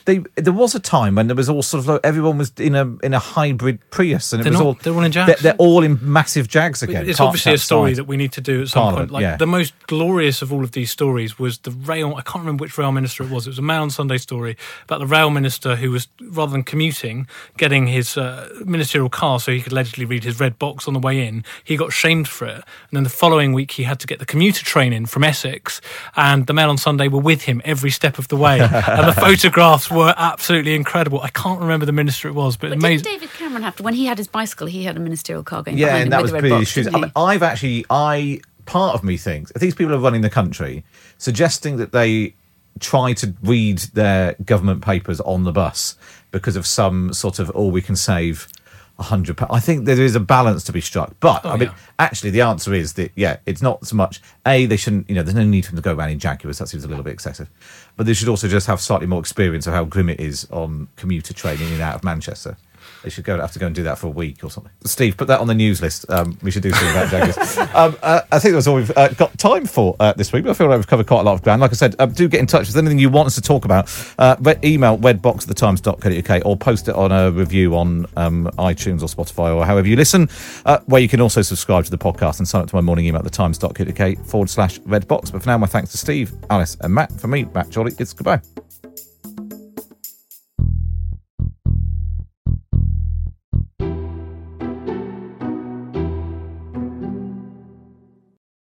They, 0.09 0.41
there 0.41 0.53
was 0.53 0.73
a 0.73 0.79
time 0.79 1.13
when 1.13 1.27
there 1.27 1.35
was 1.35 1.49
all 1.49 1.61
sort 1.61 1.83
of 1.83 1.87
like 1.87 2.01
everyone 2.03 2.39
was 2.39 2.51
in 2.57 2.73
a 2.73 2.97
in 3.03 3.13
a 3.13 3.19
hybrid 3.19 3.77
Prius, 3.91 4.33
and 4.33 4.41
it 4.41 4.43
They're 4.43 4.53
was 4.53 4.59
not- 4.59 4.65
all 4.65 4.73
they're 4.73 4.93
all 4.93 5.03
in 5.03 5.11
Jags. 5.11 5.27
They're, 5.27 5.53
they're 5.53 5.59
all 5.59 5.83
in 5.83 5.99
massive 6.01 6.47
Jags 6.47 6.81
again. 6.81 7.07
It's 7.07 7.19
obviously 7.19 7.53
a 7.53 7.59
story 7.59 7.93
that 7.93 8.05
we 8.05 8.17
need 8.17 8.31
to 8.31 8.41
do 8.41 8.63
at 8.63 8.69
some 8.69 8.81
Parliament, 8.81 9.11
point. 9.11 9.11
Like 9.11 9.21
yeah. 9.21 9.37
the 9.37 9.45
most 9.45 9.75
glorious 9.85 10.41
of 10.41 10.51
all 10.51 10.63
of 10.63 10.71
these 10.71 10.89
stories 10.89 11.37
was 11.37 11.59
the 11.59 11.69
rail. 11.69 12.15
I 12.15 12.21
can't 12.21 12.39
remember 12.39 12.63
which 12.63 12.75
rail 12.75 12.91
minister 12.91 13.23
it 13.23 13.29
was. 13.29 13.45
It 13.45 13.51
was 13.51 13.59
a 13.59 13.61
Mail 13.61 13.83
on 13.83 13.91
Sunday 13.91 14.17
story 14.17 14.57
about 14.85 14.97
the 14.97 15.05
rail 15.05 15.29
minister 15.29 15.75
who 15.75 15.91
was 15.91 16.07
rather 16.21 16.53
than 16.53 16.63
commuting, 16.63 17.27
getting 17.57 17.85
his 17.85 18.17
uh, 18.17 18.49
ministerial 18.65 19.09
car 19.09 19.39
so 19.39 19.51
he 19.51 19.61
could 19.61 19.73
allegedly 19.73 20.05
read 20.05 20.23
his 20.23 20.39
red 20.39 20.57
box 20.57 20.87
on 20.87 20.95
the 20.95 20.99
way 20.99 21.23
in. 21.27 21.43
He 21.63 21.77
got 21.77 21.93
shamed 21.93 22.27
for 22.27 22.47
it, 22.47 22.55
and 22.55 22.93
then 22.93 23.03
the 23.03 23.11
following 23.11 23.53
week 23.53 23.73
he 23.73 23.83
had 23.83 23.99
to 23.99 24.07
get 24.07 24.17
the 24.17 24.25
commuter 24.25 24.65
train 24.65 24.91
in 24.91 25.05
from 25.05 25.23
Essex, 25.23 25.81
and 26.15 26.47
the 26.47 26.53
Mail 26.53 26.71
on 26.71 26.79
Sunday 26.79 27.07
were 27.07 27.19
with 27.19 27.43
him 27.43 27.61
every 27.63 27.91
step 27.91 28.17
of 28.17 28.27
the 28.29 28.37
way, 28.37 28.59
and 28.87 29.07
the 29.07 29.13
photographs 29.13 29.91
were 29.91 29.98
absolutely 30.07 30.75
incredible. 30.75 31.21
I 31.21 31.29
can't 31.29 31.59
remember 31.61 31.85
the 31.85 31.91
minister 31.91 32.27
it 32.27 32.33
was, 32.33 32.57
but, 32.57 32.69
But 32.69 32.77
amazing. 32.79 33.03
did 33.03 33.19
David 33.19 33.29
Cameron 33.33 33.63
have 33.63 33.75
to, 33.77 33.83
when 33.83 33.93
he 33.93 34.05
had 34.05 34.17
his 34.17 34.27
bicycle, 34.27 34.67
he 34.67 34.83
had 34.83 34.97
a 34.97 34.99
ministerial 34.99 35.43
car 35.43 35.63
going 35.63 35.77
yeah, 35.77 35.87
behind 35.87 36.01
and 36.03 36.07
him 36.07 36.09
that 36.11 36.17
with 36.17 36.23
was 36.23 36.31
the 36.31 36.35
red 36.35 36.39
pretty 36.41 36.55
box, 36.55 36.61
issues. 36.63 36.85
didn't 36.85 36.95
I 36.95 36.97
he? 36.99 37.03
mean, 37.05 37.11
I've 37.15 37.43
actually, 37.43 37.85
I 37.89 38.41
part 38.65 38.93
of 38.95 39.03
me 39.03 39.17
thinks 39.17 39.51
if 39.55 39.61
these 39.61 39.73
people 39.75 39.93
are 39.95 39.99
running 39.99 40.21
the 40.21 40.29
country, 40.29 40.83
suggesting 41.17 41.77
that 41.77 41.91
they 41.91 42.33
try 42.79 43.13
to 43.13 43.33
read 43.41 43.79
their 43.93 44.35
government 44.45 44.81
papers 44.83 45.19
on 45.21 45.43
the 45.43 45.51
bus 45.51 45.95
because 46.31 46.55
of 46.55 46.65
some 46.65 47.11
sort 47.13 47.39
of, 47.39 47.51
oh, 47.55 47.67
we 47.67 47.81
can 47.81 47.95
save 47.95 48.47
a 48.47 48.58
hundred 48.99 49.37
pounds. 49.37 49.51
I 49.53 49.59
think 49.59 49.85
there 49.85 49.99
is 49.99 50.15
a 50.15 50.19
balance 50.19 50.63
to 50.65 50.71
be 50.71 50.81
struck. 50.81 51.13
But 51.19 51.41
oh, 51.45 51.51
I 51.51 51.57
mean, 51.57 51.69
yeah. 51.69 51.75
actually, 51.99 52.31
the 52.31 52.41
answer 52.41 52.73
is 52.73 52.93
that 52.93 53.11
yeah, 53.15 53.37
it's 53.45 53.61
not 53.61 53.85
so 53.85 53.95
much 53.95 54.21
a 54.45 54.65
they 54.65 54.77
shouldn't. 54.77 55.09
You 55.09 55.15
know, 55.15 55.23
there's 55.23 55.35
no 55.35 55.43
need 55.43 55.65
for 55.65 55.71
them 55.71 55.77
to 55.77 55.81
go 55.81 55.95
around 55.95 56.09
in 56.09 56.19
Jaguars. 56.19 56.59
That 56.59 56.67
seems 56.67 56.83
a 56.83 56.87
little 56.87 57.03
bit 57.03 57.13
excessive. 57.13 57.49
But 57.95 58.05
they 58.05 58.13
should 58.13 58.29
also 58.29 58.47
just 58.47 58.67
have 58.67 58.79
slightly 58.79 59.07
more 59.07 59.19
experience 59.19 59.67
of 59.67 59.73
how 59.73 59.85
grim 59.85 60.09
it 60.09 60.19
is 60.19 60.47
on 60.51 60.87
commuter 60.95 61.33
train 61.33 61.61
in 61.61 61.73
and 61.73 61.81
out 61.81 61.95
of 61.95 62.03
Manchester. 62.03 62.57
They 63.03 63.09
should 63.09 63.23
go 63.23 63.39
have 63.39 63.51
to 63.53 63.59
go 63.59 63.65
and 63.65 63.75
do 63.75 63.83
that 63.83 63.97
for 63.97 64.07
a 64.07 64.11
week 64.11 64.43
or 64.43 64.51
something. 64.51 64.71
Steve, 64.83 65.17
put 65.17 65.27
that 65.27 65.39
on 65.39 65.47
the 65.47 65.53
news 65.53 65.81
list. 65.81 66.09
Um, 66.09 66.37
we 66.41 66.51
should 66.51 66.63
do 66.63 66.71
something 66.71 66.89
about 66.91 67.09
Jaguars. 67.09 67.57
um, 67.75 67.97
uh, 68.03 68.21
I 68.31 68.39
think 68.39 68.53
that's 68.53 68.67
all 68.67 68.75
we've 68.75 68.95
uh, 68.97 69.09
got 69.09 69.37
time 69.37 69.65
for 69.65 69.95
uh, 69.99 70.13
this 70.13 70.33
week. 70.33 70.43
But 70.43 70.51
I 70.51 70.53
feel 70.53 70.67
like 70.67 70.77
we've 70.77 70.87
covered 70.87 71.07
quite 71.07 71.21
a 71.21 71.23
lot 71.23 71.33
of 71.33 71.41
ground. 71.41 71.61
Like 71.61 71.71
I 71.71 71.75
said, 71.75 71.95
um, 71.99 72.11
do 72.11 72.27
get 72.27 72.39
in 72.39 72.47
touch 72.47 72.67
with 72.67 72.77
anything 72.77 72.99
you 72.99 73.09
want 73.09 73.27
us 73.27 73.35
to 73.35 73.41
talk 73.41 73.65
about. 73.65 73.89
Uh, 74.17 74.35
email 74.63 74.97
redbox 74.97 75.43
at 75.43 75.55
thetimes.co.uk 75.55 76.45
or 76.45 76.57
post 76.57 76.87
it 76.87 76.95
on 76.95 77.11
a 77.11 77.31
review 77.31 77.75
on 77.75 78.05
um, 78.17 78.49
iTunes 78.57 79.01
or 79.01 79.05
Spotify 79.05 79.55
or 79.55 79.65
however 79.65 79.87
you 79.87 79.95
listen, 79.95 80.27
uh, 80.65 80.79
where 80.85 81.01
you 81.01 81.07
can 81.07 81.21
also 81.21 81.41
subscribe 81.41 81.85
to 81.85 81.91
the 81.91 81.97
podcast 81.97 82.39
and 82.39 82.47
sign 82.47 82.61
up 82.61 82.69
to 82.69 82.75
my 82.75 82.81
morning 82.81 83.05
email 83.05 83.19
at 83.19 83.25
thetimes.co.uk 83.25 84.25
forward 84.25 84.49
slash 84.49 84.79
redbox. 84.81 85.31
But 85.31 85.43
for 85.43 85.49
now, 85.49 85.57
my 85.57 85.67
thanks 85.67 85.91
to 85.91 85.97
Steve, 85.97 86.33
Alice, 86.49 86.77
and 86.81 86.93
Matt. 86.93 87.11
For 87.19 87.27
me, 87.27 87.45
Matt 87.53 87.71
Chorley, 87.71 87.93
it's 87.97 88.13
goodbye. 88.13 88.41